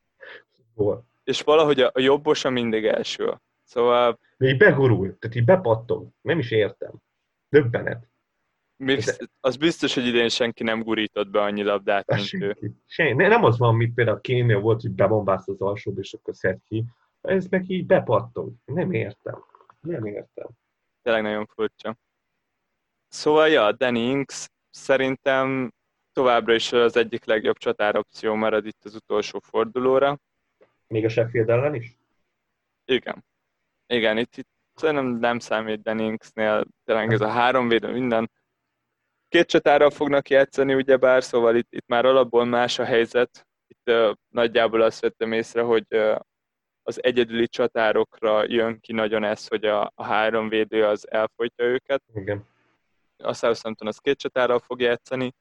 Hol? 0.76 1.06
És 1.24 1.42
valahogy 1.42 1.80
a, 1.80 1.92
jobbosa 1.96 2.50
mindig 2.50 2.86
első. 2.86 3.42
Szóval... 3.64 4.20
Így 4.38 4.58
begurul, 4.58 5.18
tehát 5.20 5.36
így 5.36 5.46
bepattog. 5.46 6.08
Nem 6.22 6.40
is 6.40 6.52
értem. 6.52 6.92
Döbbenet. 7.50 8.10
Még 8.78 9.04
az 9.40 9.58
biztos, 9.58 9.94
hogy 9.94 10.06
idén 10.06 10.30
senki 10.30 10.64
nem 10.64 10.84
gurított 10.84 11.30
be 11.30 11.42
annyi 11.42 11.64
labdát, 11.64 12.08
mint 12.08 12.28
senki. 12.28 12.46
ő. 12.46 12.72
Senki. 12.86 13.14
Nem 13.14 13.44
az 13.44 13.58
van, 13.58 13.76
mint 13.76 13.94
például 13.94 14.18
a 14.18 14.22
Kénél 14.22 14.60
volt, 14.60 14.82
hogy 14.82 14.92
bebombázt 14.92 15.48
az 15.48 15.62
alsóbb, 15.62 15.98
és 15.98 16.14
akkor 16.14 16.36
szed 16.36 16.58
ki. 16.68 16.86
Ez 17.22 17.46
meg 17.46 17.70
így 17.70 17.86
bepattog. 17.86 18.54
Nem 18.66 18.92
értem. 18.92 19.44
Nem 19.80 20.06
értem. 20.06 20.48
Tényleg 21.02 21.22
nagyon 21.22 21.46
furcsa. 21.46 21.98
Szóval, 23.08 23.48
ja, 23.48 23.72
Danny 23.72 23.96
Inks 24.10 24.48
szerintem 24.70 25.74
továbbra 26.14 26.54
is 26.54 26.72
az 26.72 26.96
egyik 26.96 27.26
legjobb 27.26 27.58
csatáropció 27.58 28.36
marad 28.36 28.66
itt 28.66 28.86
az 28.86 28.96
utolsó 28.96 29.40
fordulóra. 29.40 30.20
Még 30.88 31.06
a 31.06 31.10
Sheffield 31.10 31.50
ellen 31.50 31.76
is? 31.76 31.98
Igen. 32.86 33.26
Igen, 33.88 34.18
itt, 34.18 34.38
itt 34.38 34.50
szerintem 34.74 35.06
nem 35.06 35.40
számít 35.40 35.82
Denningsnél, 35.82 36.66
tényleg 36.84 37.14
ez 37.14 37.22
a 37.22 37.28
három 37.28 37.68
védő 37.68 37.92
minden. 37.92 38.32
Két 39.28 39.48
csatárral 39.48 39.90
fognak 39.90 40.30
játszani, 40.30 40.74
ugyebár, 40.74 41.24
szóval 41.24 41.56
itt, 41.56 41.74
itt 41.74 41.88
már 41.88 42.06
alapból 42.06 42.46
más 42.46 42.80
a 42.80 42.84
helyzet. 42.84 43.48
Itt 43.68 43.90
uh, 43.90 44.16
nagyjából 44.28 44.82
azt 44.82 45.02
vettem 45.02 45.32
észre, 45.32 45.62
hogy 45.62 45.86
uh, 45.90 46.20
az 46.84 47.04
egyedüli 47.04 47.48
csatárokra 47.48 48.44
jön 48.52 48.80
ki 48.80 48.94
nagyon 48.94 49.24
ez, 49.24 49.48
hogy 49.48 49.66
a, 49.66 49.92
a 49.96 50.04
három 50.04 50.50
védő 50.50 50.86
az 50.86 51.12
elfolytja 51.12 51.66
őket. 51.66 52.04
Igen. 52.14 52.48
A 53.18 53.34
Southampton 53.34 53.88
az 53.88 53.98
két 53.98 54.18
csatárral 54.18 54.60
fog 54.60 54.82
játszani, 54.82 55.34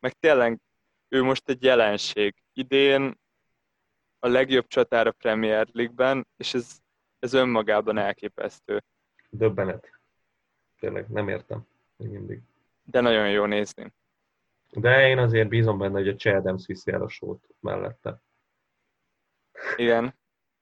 meg 0.00 0.12
tényleg 0.12 0.60
ő 1.08 1.22
most 1.22 1.48
egy 1.48 1.62
jelenség. 1.62 2.34
Idén 2.52 3.18
a 4.18 4.28
legjobb 4.28 4.66
csatár 4.66 5.06
a 5.06 5.12
Premier 5.12 5.68
League-ben, 5.72 6.26
és 6.36 6.54
ez, 6.54 6.78
ez 7.18 7.32
önmagában 7.32 7.98
elképesztő. 7.98 8.82
Döbbenet. 9.30 9.90
Tényleg, 10.78 11.08
nem 11.08 11.28
értem. 11.28 11.66
Még 11.96 12.08
mindig. 12.08 12.40
De 12.84 13.00
nagyon 13.00 13.30
jó 13.30 13.44
nézni. 13.44 13.92
De 14.70 15.08
én 15.08 15.18
azért 15.18 15.48
bízom 15.48 15.78
benne, 15.78 15.98
hogy 15.98 16.08
a 16.08 16.14
Chad 16.14 16.34
Adams 16.34 16.66
viszi 16.66 16.92
el 16.92 17.02
a 17.02 17.08
sót 17.08 17.48
mellette. 17.60 18.20
Igen, 19.76 20.14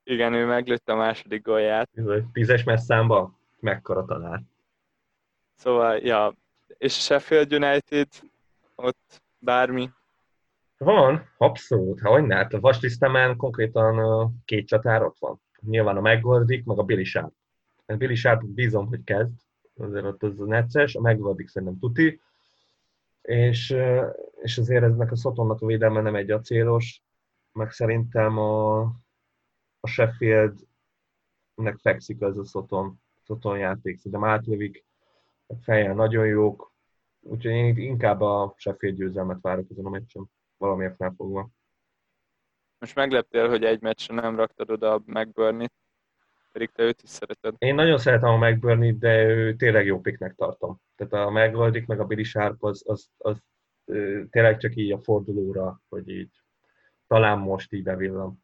igen, 0.05 0.35
ő 0.35 0.47
meglőtte 0.47 0.93
a 0.93 0.97
második 0.97 1.43
gólját. 1.43 1.91
Tízes 2.33 2.65
messzámba 2.65 3.39
mekkora 3.61 4.05
talál. 4.05 4.43
Szóval, 5.55 5.97
ja, 5.97 6.35
és 6.79 7.05
Sheffield 7.05 7.53
United, 7.53 8.09
ott 8.75 9.23
bármi? 9.39 9.91
Van, 10.79 11.29
abszolút. 11.39 12.01
Ha 12.01 12.11
hogy 12.11 12.33
hát 12.33 12.53
a 12.53 12.61
vaslisztemen 12.61 13.37
konkrétan 13.37 14.31
két 14.45 14.67
csatár 14.67 15.03
ott 15.03 15.19
van. 15.19 15.41
Nyilván 15.61 15.97
a 15.97 16.01
McGoldik, 16.01 16.65
meg 16.65 16.79
a 16.79 16.83
Billy 16.83 17.05
Sharp. 17.05 17.33
A 17.77 17.83
hát 17.87 17.99
Billy 17.99 18.15
Sharp 18.15 18.45
bízom, 18.45 18.87
hogy 18.87 19.05
kezd, 19.05 19.33
azért 19.77 20.05
ott 20.05 20.23
az 20.23 20.37
necces, 20.37 20.95
a 20.95 21.01
McGoldik 21.01 21.49
szerintem 21.49 21.79
tuti, 21.79 22.21
és, 23.23 23.77
és 24.43 24.59
azért 24.59 24.83
eznek 24.83 25.13
a 25.13 25.17
Szotonnak 25.17 25.61
a 25.61 25.67
védelme 25.67 26.01
nem 26.01 26.15
egy 26.15 26.31
acélos, 26.31 27.03
meg 27.53 27.71
szerintem 27.71 28.39
a, 28.39 28.81
a 29.85 29.87
Sheffieldnek 29.87 31.79
fekszik 31.81 32.21
ez 32.21 32.37
a 32.37 32.45
Szoton, 32.45 33.01
Szoton 33.25 33.59
játék, 33.59 33.97
szerintem 33.97 34.25
átlövik, 34.25 34.85
fejjel 35.61 35.95
nagyon 35.95 36.27
jók, 36.27 36.73
úgyhogy 37.21 37.53
én 37.53 37.65
itt 37.65 37.77
inkább 37.77 38.21
a 38.21 38.55
Sheffield 38.57 38.97
győzelmet 38.97 39.41
várok 39.41 39.71
ezen 39.71 39.85
a 39.85 39.91
meccsen, 39.91 40.31
valamiért 40.57 40.97
felfogva. 40.97 41.49
Most 42.79 42.95
megleptél, 42.95 43.49
hogy 43.49 43.65
egy 43.65 43.81
meccsre 43.81 44.15
nem 44.15 44.37
raktad 44.37 44.71
oda 44.71 44.93
a 44.93 45.03
McBurney-t, 45.07 45.73
pedig 46.53 46.71
te 46.71 46.83
őt 46.83 47.03
is 47.03 47.11
szereted. 47.11 47.55
Én 47.59 47.75
nagyon 47.75 47.99
szeretem 47.99 48.29
a 48.29 48.49
McBurney, 48.49 48.99
de 48.99 49.25
ő 49.25 49.57
tényleg 49.57 49.87
jó 49.87 50.01
piknek 50.01 50.35
tartom. 50.35 50.81
Tehát 50.97 51.27
a 51.27 51.31
McGoldik, 51.31 51.87
meg 51.87 52.01
a 52.01 52.05
Billy 52.05 52.23
Sharp 52.23 52.65
az, 52.65 52.83
az, 52.87 53.11
az, 53.17 53.43
az 53.85 53.97
tényleg 54.31 54.59
csak 54.59 54.75
így 54.75 54.93
a 54.93 54.99
fordulóra, 54.99 55.81
hogy 55.89 56.09
így 56.09 56.43
talán 57.07 57.39
most 57.39 57.73
így 57.73 57.83
bevillam. 57.83 58.44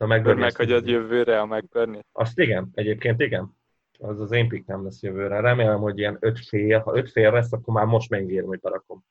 A 0.00 0.06
McBurney 0.06 0.40
meghagyod 0.40 0.86
jövőre 0.86 1.40
a 1.40 1.46
McBurney? 1.46 2.00
Azt 2.12 2.38
igen, 2.38 2.70
egyébként 2.74 3.20
igen. 3.20 3.56
Az 3.98 4.20
az 4.20 4.32
én 4.32 4.48
pick 4.48 4.66
nem 4.66 4.84
lesz 4.84 5.02
jövőre. 5.02 5.40
Remélem, 5.40 5.80
hogy 5.80 5.98
ilyen 5.98 6.16
öt 6.20 6.38
fél, 6.46 6.78
ha 6.78 6.96
öt 6.96 7.10
fél 7.10 7.32
lesz, 7.32 7.52
akkor 7.52 7.74
már 7.74 7.86
most 7.86 8.10
megírom, 8.10 8.48
hogy 8.48 8.60
berakom. 8.60 9.04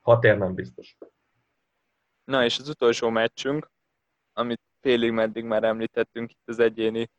Hat 0.00 0.24
ér 0.24 0.38
nem 0.38 0.54
biztos. 0.54 0.96
Na 2.24 2.44
és 2.44 2.58
az 2.58 2.68
utolsó 2.68 3.08
meccsünk, 3.08 3.70
amit 4.32 4.60
félig 4.80 5.12
meddig 5.12 5.44
már 5.44 5.64
említettünk 5.64 6.30
itt 6.30 6.48
az 6.48 6.58
egyéni 6.58 7.10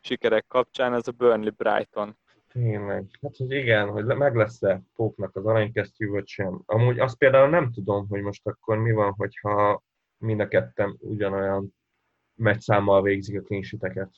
sikerek 0.00 0.46
kapcsán, 0.46 0.92
az 0.92 1.08
a 1.08 1.12
Burnley 1.12 1.52
Brighton. 1.56 2.18
Tényleg. 2.48 3.04
Hát, 3.22 3.36
hogy 3.36 3.50
igen, 3.50 3.88
hogy 3.88 4.04
meg 4.04 4.36
lesz-e 4.36 4.82
Póknak 4.94 5.36
az 5.36 5.46
aranykesztyű, 5.46 6.08
vagy 6.08 6.26
sem. 6.26 6.62
Amúgy 6.66 6.98
azt 6.98 7.18
például 7.18 7.48
nem 7.48 7.72
tudom, 7.72 8.08
hogy 8.08 8.20
most 8.22 8.46
akkor 8.46 8.78
mi 8.78 8.92
van, 8.92 9.12
hogyha 9.12 9.82
mind 10.16 10.40
a 10.40 10.48
ketten 10.48 10.96
ugyanolyan 11.00 11.78
meccszámmal 12.40 13.02
végzik 13.02 13.40
a 13.40 13.42
kénysíteket. 13.42 14.10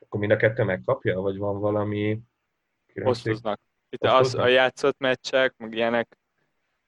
Akkor 0.00 0.20
mind 0.20 0.32
a 0.32 0.36
kettő 0.36 0.62
megkapja, 0.62 1.20
vagy 1.20 1.36
van 1.36 1.60
valami... 1.60 2.20
Osztoznak. 2.94 3.60
Itt 3.88 4.04
az, 4.04 4.34
a 4.34 4.46
játszott 4.46 4.98
meccsek, 4.98 5.54
meg 5.56 5.74
ilyenek, 5.74 6.18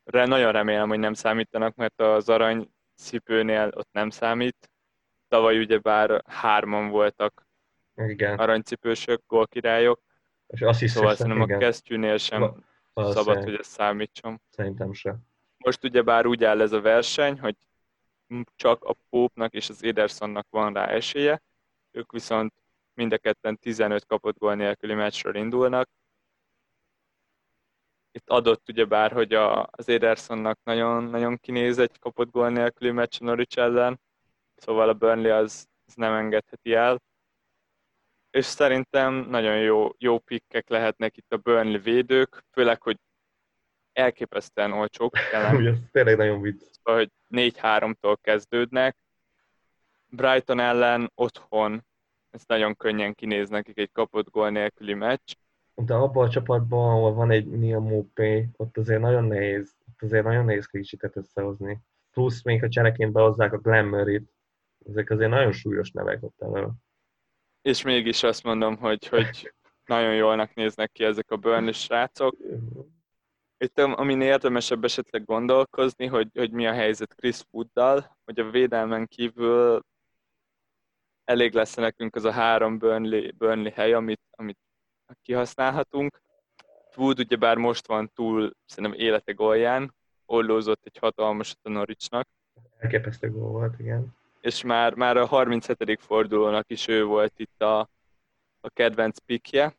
nagyon 0.04 0.52
remélem, 0.52 0.88
hogy 0.88 0.98
nem 0.98 1.14
számítanak, 1.14 1.74
mert 1.74 2.00
az 2.00 2.28
arany 2.28 2.70
cipőnél 2.96 3.70
ott 3.74 3.88
nem 3.92 4.10
számít. 4.10 4.70
Tavaly 5.28 5.58
ugye 5.58 5.78
bár 5.78 6.22
hárman 6.26 6.88
voltak 6.88 7.46
igen. 7.96 8.38
aranycipősök, 8.38 9.22
gólkirályok. 9.26 10.00
És 10.46 10.60
azt 10.60 10.80
hiszem, 10.80 10.96
szóval 10.96 11.16
szerintem 11.16 11.54
a 11.54 11.58
kesztyűnél 11.58 12.16
sem 12.16 12.64
szabad, 12.94 13.42
hogy 13.42 13.54
ez 13.54 13.66
számítson. 13.66 14.40
Szerintem 14.50 14.92
se. 14.92 15.16
Most 15.56 15.84
ugye 15.84 16.02
bár 16.02 16.26
úgy 16.26 16.44
áll 16.44 16.60
ez 16.60 16.72
a 16.72 16.80
verseny, 16.80 17.40
hogy 17.40 17.56
csak 18.54 18.84
a 18.84 18.94
Pópnak 19.10 19.52
és 19.52 19.68
az 19.68 19.82
Edersonnak 19.82 20.46
van 20.50 20.72
rá 20.72 20.86
esélye, 20.86 21.42
ők 21.90 22.12
viszont 22.12 22.54
mind 22.94 23.12
a 23.12 23.18
ketten 23.18 23.58
15 23.58 24.06
kapott 24.06 24.38
gól 24.38 24.54
nélküli 24.54 24.94
meccsről 24.94 25.34
indulnak. 25.34 25.88
Itt 28.10 28.30
adott 28.30 28.68
ugye 28.68 28.84
bár, 28.84 29.12
hogy 29.12 29.34
a, 29.34 29.68
az 29.70 29.88
Edersonnak 29.88 30.58
nagyon, 30.62 31.04
nagyon 31.04 31.36
kinéz 31.36 31.78
egy 31.78 31.98
kapott 31.98 32.30
gól 32.30 32.50
nélküli 32.50 32.90
meccs 32.90 33.20
Norwich 33.20 33.58
ellen, 33.58 34.00
szóval 34.54 34.88
a 34.88 34.94
Burnley 34.94 35.32
az, 35.32 35.66
az 35.86 35.94
nem 35.94 36.12
engedheti 36.12 36.74
el. 36.74 37.02
És 38.30 38.44
szerintem 38.44 39.14
nagyon 39.14 39.58
jó, 39.58 39.90
jó 39.98 40.18
pikkek 40.18 40.68
lehetnek 40.68 41.16
itt 41.16 41.32
a 41.32 41.36
Burnley 41.36 41.80
védők, 41.80 42.44
főleg, 42.50 42.82
hogy 42.82 42.98
elképesztően 43.94 44.72
olcsók. 44.72 45.12
Ugye, 45.52 45.72
tényleg 45.90 46.16
nagyon 46.16 46.40
vicc. 46.40 46.60
Szóval, 46.70 47.00
hogy 47.00 47.10
4-3-tól 47.30 48.16
kezdődnek. 48.20 48.96
Brighton 50.06 50.60
ellen 50.60 51.12
otthon, 51.14 51.84
ez 52.30 52.42
nagyon 52.46 52.76
könnyen 52.76 53.14
kinéz 53.14 53.48
nekik 53.48 53.78
egy 53.78 53.92
kapott 53.92 54.30
gól 54.30 54.50
nélküli 54.50 54.94
meccs. 54.94 55.32
De 55.74 55.94
abban 55.94 56.26
a 56.26 56.30
csapatban, 56.30 56.90
ahol 56.90 57.14
van 57.14 57.30
egy 57.30 57.46
Neil 57.46 57.78
Mopé, 57.78 58.48
ott 58.56 58.76
azért 58.76 59.00
nagyon 59.00 59.24
nehéz, 59.24 59.74
ott 59.88 60.02
azért 60.02 60.24
nagyon 60.24 60.44
nehéz 60.44 60.66
kicsiket 60.66 61.16
összehozni. 61.16 61.80
Plusz 62.10 62.42
még 62.42 62.62
a 62.64 62.68
csereként 62.68 63.12
behozzák 63.12 63.52
a 63.52 63.58
Glamour-it, 63.58 64.32
ezek 64.88 65.10
azért 65.10 65.30
nagyon 65.30 65.52
súlyos 65.52 65.90
nevek 65.90 66.22
ott 66.22 66.42
elő. 66.42 66.68
És 67.62 67.82
mégis 67.82 68.22
azt 68.22 68.42
mondom, 68.42 68.76
hogy, 68.76 69.06
hogy 69.06 69.54
nagyon 69.84 70.14
jólnak 70.14 70.54
néznek 70.54 70.92
ki 70.92 71.04
ezek 71.04 71.30
a 71.30 71.36
Burnley 71.36 71.72
srácok. 71.72 72.36
Itt 73.64 73.78
amin 73.78 74.20
érdemesebb 74.20 74.84
esetleg 74.84 75.24
gondolkozni, 75.24 76.06
hogy, 76.06 76.28
hogy 76.34 76.50
mi 76.50 76.66
a 76.66 76.72
helyzet 76.72 77.14
Chris 77.14 77.40
Wooddal, 77.50 78.16
hogy 78.24 78.40
a 78.40 78.50
védelmen 78.50 79.06
kívül 79.06 79.84
elég 81.24 81.52
lesz 81.52 81.74
nekünk 81.74 82.16
az 82.16 82.24
a 82.24 82.30
három 82.30 82.78
Burnley, 82.78 83.32
Burnley 83.36 83.72
hely, 83.72 83.92
amit, 83.92 84.20
amit 84.30 84.58
kihasználhatunk. 85.22 86.20
Wood 86.96 87.18
ugyebár 87.18 87.56
most 87.56 87.86
van 87.86 88.10
túl, 88.14 88.54
szerintem 88.66 89.00
élete 89.00 89.32
gólján, 89.32 89.94
ollózott 90.26 90.80
egy 90.84 90.98
hatalmasat 90.98 91.58
a 91.62 91.68
Norwichnak. 91.68 92.28
Elképesztő 92.78 93.30
gól 93.30 93.50
volt, 93.50 93.78
igen. 93.78 94.16
És 94.40 94.62
már, 94.62 94.94
már 94.94 95.16
a 95.16 95.26
37. 95.26 96.00
fordulónak 96.00 96.70
is 96.70 96.88
ő 96.88 97.04
volt 97.04 97.32
itt 97.36 97.62
a, 97.62 97.78
a 98.60 98.68
kedvenc 98.68 99.18
pikje. 99.18 99.74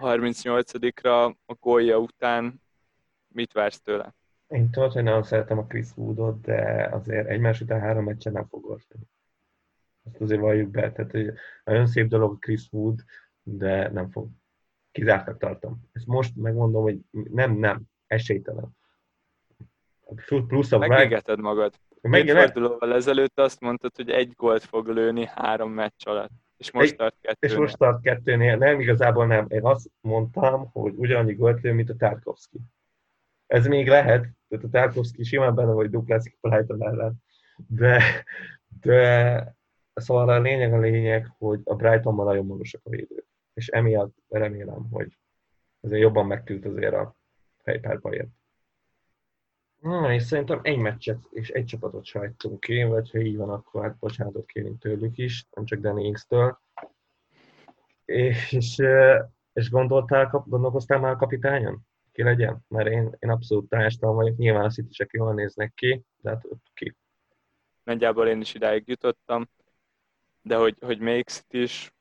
38-ra 0.00 1.34
a 1.46 1.54
gólja 1.60 1.98
után 1.98 2.62
mit 3.28 3.52
vársz 3.52 3.80
tőle? 3.80 4.14
Én 4.48 4.70
nagyon 4.92 5.22
szeretem 5.22 5.58
a 5.58 5.66
Chris 5.66 5.88
Woodot, 5.96 6.40
de 6.40 6.88
azért 6.92 7.28
egymás 7.28 7.60
után 7.60 7.80
három 7.80 8.04
meccsen 8.04 8.32
nem 8.32 8.46
fog 8.46 8.62
góltani. 8.62 9.04
Azt 10.04 10.20
azért 10.20 10.40
valljuk 10.40 10.70
be, 10.70 10.92
tehát 10.92 11.10
hogy 11.10 11.32
nagyon 11.64 11.86
szép 11.86 12.08
dolog 12.08 12.32
a 12.32 12.38
Chris 12.38 12.68
Wood, 12.70 13.04
de 13.42 13.90
nem 13.90 14.10
fog. 14.10 14.28
Kizártak 14.92 15.38
tartom. 15.38 15.88
Ezt 15.92 16.06
most 16.06 16.36
megmondom, 16.36 16.82
hogy 16.82 17.00
nem, 17.10 17.52
nem, 17.52 17.82
esélytelen. 18.06 18.76
Plusz 20.26 20.72
a 20.72 20.78
Megégeted 20.78 21.40
magad. 21.40 21.74
Meg, 22.00 22.24
Két 22.24 22.36
fordulóval 22.36 22.94
ezelőtt 22.94 23.40
azt 23.40 23.60
mondtad, 23.60 23.96
hogy 23.96 24.10
egy 24.10 24.32
gólt 24.32 24.62
fog 24.62 24.88
lőni 24.88 25.26
három 25.26 25.72
meccs 25.72 26.06
alatt. 26.06 26.43
És 26.64 26.72
most 26.72 26.96
tart 26.96 27.14
kettőnél. 27.20 27.56
És 27.56 27.56
most 27.56 27.78
tart 27.78 28.02
kettőnél. 28.02 28.56
Nem, 28.56 28.80
igazából 28.80 29.26
nem. 29.26 29.46
Én 29.48 29.64
azt 29.64 29.90
mondtam, 30.00 30.70
hogy 30.72 30.94
ugyanannyi 30.96 31.34
gólt 31.34 31.62
mint 31.62 31.90
a 31.90 31.96
Tarkovsky. 31.96 32.58
Ez 33.46 33.66
még 33.66 33.88
lehet, 33.88 34.28
tehát 34.48 34.64
a 34.64 34.68
Tarkovsky 34.68 35.24
simán 35.24 35.54
benne 35.54 35.72
vagy 35.72 35.90
duplászik 35.90 36.36
a 36.40 36.48
Brighton 36.48 36.82
ellen. 36.82 37.14
De, 37.66 38.24
de 38.80 39.56
szóval 39.94 40.28
a 40.28 40.40
lényeg 40.40 40.72
a 40.72 40.78
lényeg, 40.78 41.34
hogy 41.38 41.60
a 41.64 41.74
Brightonban 41.74 42.26
nagyon 42.26 42.46
magasak 42.46 42.80
a 42.84 42.90
védők. 42.90 43.26
és 43.54 43.68
emiatt 43.68 44.16
remélem, 44.28 44.88
hogy 44.90 45.18
azért 45.80 46.00
jobban 46.00 46.26
megküld 46.26 46.64
azért 46.64 46.94
a 46.94 47.16
fejpárbajért. 47.62 48.28
Na, 49.84 50.12
és 50.12 50.22
szerintem 50.22 50.60
egy 50.62 50.78
meccset 50.78 51.18
és 51.30 51.48
egy 51.48 51.64
csapatot 51.64 52.04
sajtunk 52.04 52.60
ki, 52.60 52.82
vagy 52.82 53.10
ha 53.10 53.18
így 53.18 53.36
van, 53.36 53.50
akkor 53.50 53.82
hát 53.82 53.98
bocsánatot 53.98 54.46
kérünk 54.46 54.80
tőlük 54.80 55.18
is, 55.18 55.46
nem 55.50 55.64
csak 55.64 55.80
Danny 55.80 56.04
Ings-től. 56.04 56.60
És, 58.04 58.82
és 59.52 59.70
gondoltál, 59.70 60.44
gondolkoztál 60.46 60.98
már 60.98 61.12
a 61.12 61.16
kapitányon? 61.16 61.80
Ki 62.12 62.22
legyen? 62.22 62.64
Mert 62.68 62.88
én, 62.88 63.16
én 63.18 63.30
abszolút 63.30 63.68
társtam 63.68 64.14
vagyok, 64.14 64.36
nyilván 64.36 64.64
a 64.64 64.70
city 64.70 65.06
jól 65.10 65.34
néznek 65.34 65.74
ki, 65.74 66.02
de 66.16 66.30
hát 66.30 66.46
ki. 66.74 66.94
Nagyjából 67.82 68.26
én 68.28 68.40
is 68.40 68.54
idáig 68.54 68.88
jutottam, 68.88 69.48
de 70.42 70.56
hogy, 70.56 70.76
hogy 70.80 70.98
még 70.98 71.24
is, 71.48 71.92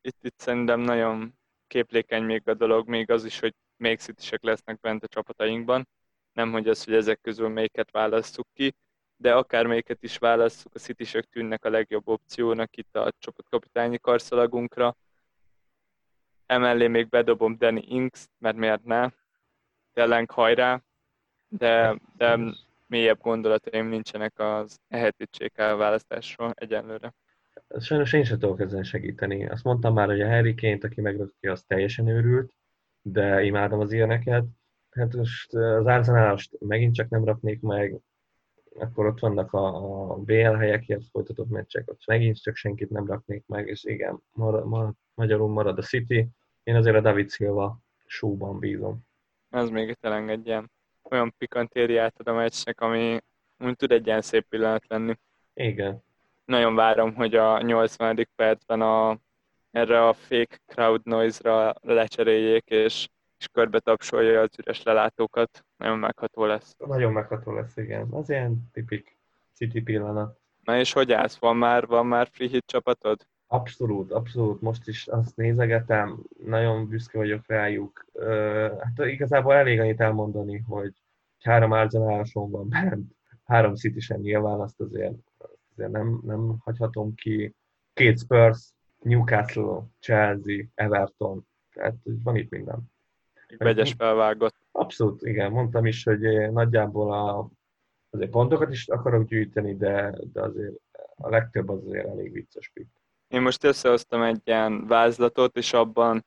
itt, 0.00 0.24
itt 0.24 0.38
szerintem 0.38 0.80
nagyon 0.80 1.38
képlékeny 1.66 2.22
még 2.22 2.48
a 2.48 2.54
dolog, 2.54 2.88
még 2.88 3.10
az 3.10 3.24
is, 3.24 3.40
hogy 3.40 3.54
még 3.76 3.98
city 3.98 4.36
lesznek 4.40 4.80
bent 4.80 5.04
a 5.04 5.08
csapatainkban 5.08 5.88
nem 6.36 6.52
hogy 6.52 6.68
az, 6.68 6.84
hogy 6.84 6.94
ezek 6.94 7.20
közül 7.20 7.48
melyiket 7.48 7.90
választjuk 7.90 8.46
ki, 8.52 8.74
de 9.16 9.34
akár 9.34 9.66
melyiket 9.66 10.02
is 10.02 10.18
választjuk, 10.18 10.74
a 10.74 10.78
city 10.78 11.20
tűnnek 11.30 11.64
a 11.64 11.70
legjobb 11.70 12.08
opciónak 12.08 12.76
itt 12.76 12.96
a 12.96 13.12
csapatkapitányi 13.18 13.98
karszalagunkra. 13.98 14.96
Emellé 16.46 16.86
még 16.86 17.08
bedobom 17.08 17.56
Danny 17.58 17.84
Inks, 17.88 18.26
mert 18.38 18.56
miért 18.56 18.84
ne? 18.84 19.08
Tényleg 19.92 20.30
hajrá, 20.30 20.82
de, 21.48 21.98
de 22.16 22.38
mélyebb 22.86 23.20
gondolataim 23.20 23.86
nincsenek 23.86 24.38
az 24.38 24.80
ehetítség 24.88 25.52
elválasztásról 25.54 26.52
egyenlőre. 26.54 27.14
Sajnos 27.80 28.12
én 28.12 28.24
sem 28.24 28.38
tudok 28.38 28.60
ezen 28.60 28.84
segíteni. 28.84 29.46
Azt 29.46 29.64
mondtam 29.64 29.94
már, 29.94 30.06
hogy 30.06 30.20
a 30.20 30.28
Harry 30.28 30.54
Kane-t, 30.54 30.84
aki 30.84 31.00
megrakja, 31.00 31.52
az 31.52 31.62
teljesen 31.62 32.08
őrült, 32.08 32.52
de 33.02 33.42
imádom 33.42 33.80
az 33.80 33.92
ilyeneket. 33.92 34.44
Hát 34.96 35.14
most 35.14 35.54
az 35.54 35.86
Arsenalást 35.86 36.56
megint 36.60 36.94
csak 36.94 37.08
nem 37.08 37.24
raknék 37.24 37.60
meg, 37.60 38.00
akkor 38.78 39.06
ott 39.06 39.18
vannak 39.18 39.52
a, 39.52 39.66
a 40.10 40.16
BL 40.16 40.34
helyekért 40.34 41.04
folytatott 41.10 41.48
meccsek, 41.48 41.90
ott 41.90 42.06
megint 42.06 42.42
csak 42.42 42.56
senkit 42.56 42.90
nem 42.90 43.06
raknék 43.06 43.44
meg, 43.46 43.68
és 43.68 43.84
igen, 43.84 44.22
mar, 44.32 44.64
mar, 44.64 44.92
magyarul 45.14 45.48
marad 45.48 45.78
a 45.78 45.82
City. 45.82 46.28
Én 46.62 46.74
azért 46.74 46.96
a 46.96 47.00
David 47.00 47.30
Silva 47.30 47.78
súban 48.06 48.58
bízom. 48.58 49.00
Ez 49.50 49.68
még 49.68 49.88
itt 49.88 50.04
elengedjen. 50.04 50.70
Olyan 51.02 51.34
pikantériát 51.38 52.14
ad 52.18 52.28
a 52.28 52.32
meccsnek, 52.32 52.80
ami 52.80 53.18
úgy 53.58 53.76
tud 53.76 53.92
egy 53.92 54.06
ilyen 54.06 54.22
szép 54.22 54.46
pillanat 54.48 54.86
lenni. 54.88 55.14
Igen. 55.54 56.02
Nagyon 56.44 56.74
várom, 56.74 57.14
hogy 57.14 57.34
a 57.34 57.60
80. 57.60 58.28
percben 58.36 58.80
a, 58.80 59.18
erre 59.70 60.06
a 60.06 60.12
fake 60.12 60.60
crowd 60.66 61.00
noise-ra 61.04 61.74
lecseréljék, 61.82 62.64
és 62.64 63.08
és 63.38 63.48
körbe 63.52 63.78
tapsolja 63.78 64.40
az 64.40 64.58
üres 64.58 64.82
lelátókat. 64.82 65.64
Nagyon 65.76 65.98
megható 65.98 66.44
lesz. 66.44 66.76
Nagyon 66.78 67.12
megható 67.12 67.52
lesz, 67.52 67.76
igen. 67.76 68.08
Az 68.10 68.30
ilyen 68.30 68.68
tipik 68.72 69.18
City 69.52 69.82
pillanat. 69.82 70.40
Na 70.62 70.78
és 70.78 70.92
hogy 70.92 71.12
állsz? 71.12 71.38
Van 71.38 71.56
már, 71.56 71.86
van 71.86 72.06
már 72.06 72.28
free 72.30 72.48
hit 72.48 72.66
csapatod? 72.66 73.26
Abszolút, 73.46 74.12
abszolút. 74.12 74.60
Most 74.60 74.88
is 74.88 75.06
azt 75.06 75.36
nézegetem, 75.36 76.22
nagyon 76.44 76.88
büszke 76.88 77.18
vagyok 77.18 77.42
rájuk. 77.46 78.06
Hát 78.78 79.06
igazából 79.06 79.54
elég 79.54 79.80
annyit 79.80 80.00
elmondani, 80.00 80.58
hogy 80.58 80.92
három 81.40 81.70
Arsenaláson 81.70 82.50
van 82.50 82.68
bent, 82.68 83.12
három 83.44 83.74
city 83.74 84.00
sem 84.00 84.20
nyilván, 84.20 84.60
azt 84.60 84.80
azért, 84.80 85.16
azért 85.74 85.90
nem, 85.90 86.20
nem 86.22 86.56
hagyhatom 86.64 87.14
ki. 87.14 87.54
Két 87.92 88.18
Spurs, 88.18 88.72
Newcastle, 88.98 89.82
Chelsea, 90.00 90.64
Everton, 90.74 91.46
tehát 91.72 91.96
van 92.04 92.36
itt 92.36 92.50
minden. 92.50 92.94
Vegyes 93.58 93.94
felvágott. 93.98 94.54
Abszolút, 94.72 95.22
igen. 95.22 95.52
Mondtam 95.52 95.86
is, 95.86 96.04
hogy 96.04 96.50
nagyjából 96.50 97.12
a, 97.12 97.50
azért 98.10 98.30
pontokat 98.30 98.72
is 98.72 98.88
akarok 98.88 99.28
gyűjteni, 99.28 99.76
de, 99.76 100.14
de 100.32 100.42
azért 100.42 100.74
a 101.16 101.28
legtöbb 101.28 101.68
az 101.68 101.78
azért 101.86 102.06
elég 102.06 102.32
vicces 102.32 102.70
pick. 102.74 102.88
Én 103.28 103.40
most 103.42 103.64
összehoztam 103.64 104.22
egy 104.22 104.40
ilyen 104.44 104.86
vázlatot, 104.86 105.56
és 105.56 105.72
abban 105.72 106.24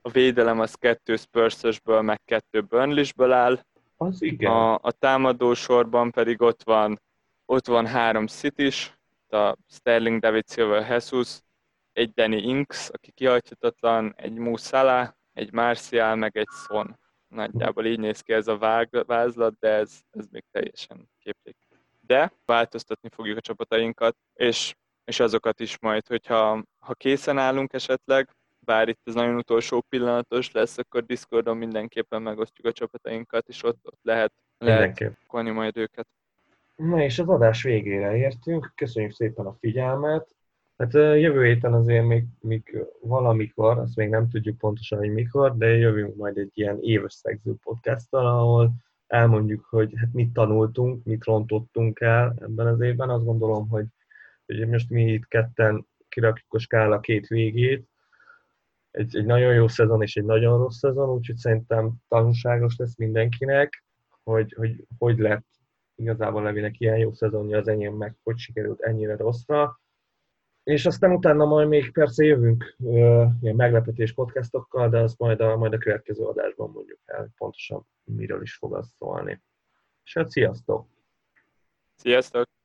a 0.00 0.10
védelem 0.10 0.60
az 0.60 0.74
kettő 0.74 1.16
Spursösből, 1.16 2.02
meg 2.02 2.20
kettő 2.24 2.60
Burnlisből 2.60 3.32
áll. 3.32 3.64
Az 3.96 4.22
igen. 4.22 4.50
A, 4.50 4.74
a 4.74 4.90
támadó 4.90 5.54
sorban 5.54 6.10
pedig 6.10 6.42
ott 6.42 6.62
van, 6.62 7.00
ott 7.44 7.66
van 7.66 7.86
három 7.86 8.26
city 8.26 8.68
a 9.28 9.56
Sterling, 9.68 10.20
David 10.20 10.50
Silva, 10.50 10.80
Jesus, 10.80 11.40
egy 11.92 12.12
Danny 12.12 12.48
Inks, 12.48 12.88
aki 12.88 13.10
kihagyhatatlan, 13.10 14.14
egy 14.16 14.34
Musala, 14.34 15.16
egy 15.32 15.52
Martial, 15.52 16.14
meg 16.14 16.36
egy 16.36 16.48
Son. 16.66 16.98
Nagyjából 17.28 17.84
így 17.84 17.98
néz 17.98 18.20
ki 18.20 18.32
ez 18.32 18.48
a 18.48 18.58
vág, 18.58 19.04
vázlat, 19.06 19.58
de 19.58 19.68
ez, 19.68 20.00
ez 20.10 20.26
még 20.30 20.44
teljesen 20.50 21.08
képlék. 21.18 21.56
De 22.00 22.32
változtatni 22.44 23.08
fogjuk 23.08 23.36
a 23.36 23.40
csapatainkat, 23.40 24.16
és, 24.34 24.74
és 25.04 25.20
azokat 25.20 25.60
is 25.60 25.78
majd, 25.78 26.06
hogyha 26.06 26.62
ha 26.78 26.94
készen 26.94 27.38
állunk 27.38 27.72
esetleg, 27.72 28.36
bár 28.64 28.88
itt 28.88 29.00
ez 29.04 29.14
nagyon 29.14 29.36
utolsó 29.36 29.80
pillanatos 29.88 30.52
lesz, 30.52 30.78
akkor 30.78 31.04
Discordon 31.04 31.56
mindenképpen 31.56 32.22
megosztjuk 32.22 32.66
a 32.66 32.72
csapatainkat, 32.72 33.48
és 33.48 33.62
ott, 33.62 33.78
ott 33.82 34.00
lehet, 34.02 34.32
lehet 34.58 35.16
majd 35.30 35.76
őket. 35.76 36.06
Na 36.76 37.02
és 37.02 37.18
az 37.18 37.28
adás 37.28 37.62
végére 37.62 38.16
értünk. 38.16 38.72
Köszönjük 38.74 39.12
szépen 39.12 39.46
a 39.46 39.56
figyelmet. 39.60 40.34
Hát 40.82 40.92
jövő 40.92 41.44
héten 41.44 41.72
azért 41.72 42.06
még, 42.06 42.24
még 42.40 42.86
valamikor, 43.00 43.78
azt 43.78 43.96
még 43.96 44.08
nem 44.08 44.28
tudjuk 44.28 44.58
pontosan, 44.58 44.98
hogy 44.98 45.12
mikor, 45.12 45.56
de 45.56 45.66
jövünk 45.66 46.16
majd 46.16 46.38
egy 46.38 46.50
ilyen 46.54 46.78
évösszegző 46.80 47.54
podcasttal, 47.62 48.26
ahol 48.26 48.72
elmondjuk, 49.06 49.64
hogy 49.64 49.92
hát 49.96 50.12
mit 50.12 50.32
tanultunk, 50.32 51.04
mit 51.04 51.24
rontottunk 51.24 52.00
el 52.00 52.34
ebben 52.40 52.66
az 52.66 52.80
évben. 52.80 53.10
Azt 53.10 53.24
gondolom, 53.24 53.68
hogy, 53.68 53.84
hogy 54.46 54.68
most 54.68 54.90
mi 54.90 55.12
itt 55.12 55.28
ketten 55.28 55.86
kirakjuk 56.08 56.54
a 56.54 56.58
skála 56.58 57.00
két 57.00 57.26
végét, 57.26 57.88
egy, 58.90 59.16
egy 59.16 59.26
nagyon 59.26 59.54
jó 59.54 59.68
szezon 59.68 60.02
és 60.02 60.16
egy 60.16 60.24
nagyon 60.24 60.58
rossz 60.58 60.78
szezon, 60.78 61.08
úgyhogy 61.08 61.36
szerintem 61.36 61.92
tanulságos 62.08 62.76
lesz 62.76 62.96
mindenkinek, 62.96 63.84
hogy 64.22 64.54
hogy, 64.56 64.84
hogy 64.98 65.18
lett 65.18 65.46
igazából 65.94 66.42
Levinek 66.42 66.80
ilyen 66.80 66.98
jó 66.98 67.12
szezonja, 67.12 67.58
az 67.58 67.68
enyém 67.68 67.94
meg 67.94 68.16
hogy 68.22 68.38
sikerült 68.38 68.80
ennyire 68.80 69.16
rosszra 69.16 69.80
és 70.62 70.86
aztán 70.86 71.12
utána 71.12 71.44
majd 71.44 71.68
még 71.68 71.92
persze 71.92 72.24
jövünk 72.24 72.76
ilyen 73.40 73.54
meglepetés 73.56 74.12
podcastokkal, 74.12 74.88
de 74.88 74.98
azt 74.98 75.18
majd 75.18 75.40
a, 75.40 75.56
majd 75.56 75.72
a 75.72 75.78
következő 75.78 76.24
adásban 76.24 76.70
mondjuk 76.70 76.98
el, 77.04 77.32
pontosan 77.36 77.86
miről 78.04 78.42
is 78.42 78.54
fog 78.54 78.74
az 78.74 78.94
szólni. 78.98 79.42
És 80.04 80.14
hát 80.14 80.30
sziasztok! 80.30 80.88
Sziasztok! 81.94 82.61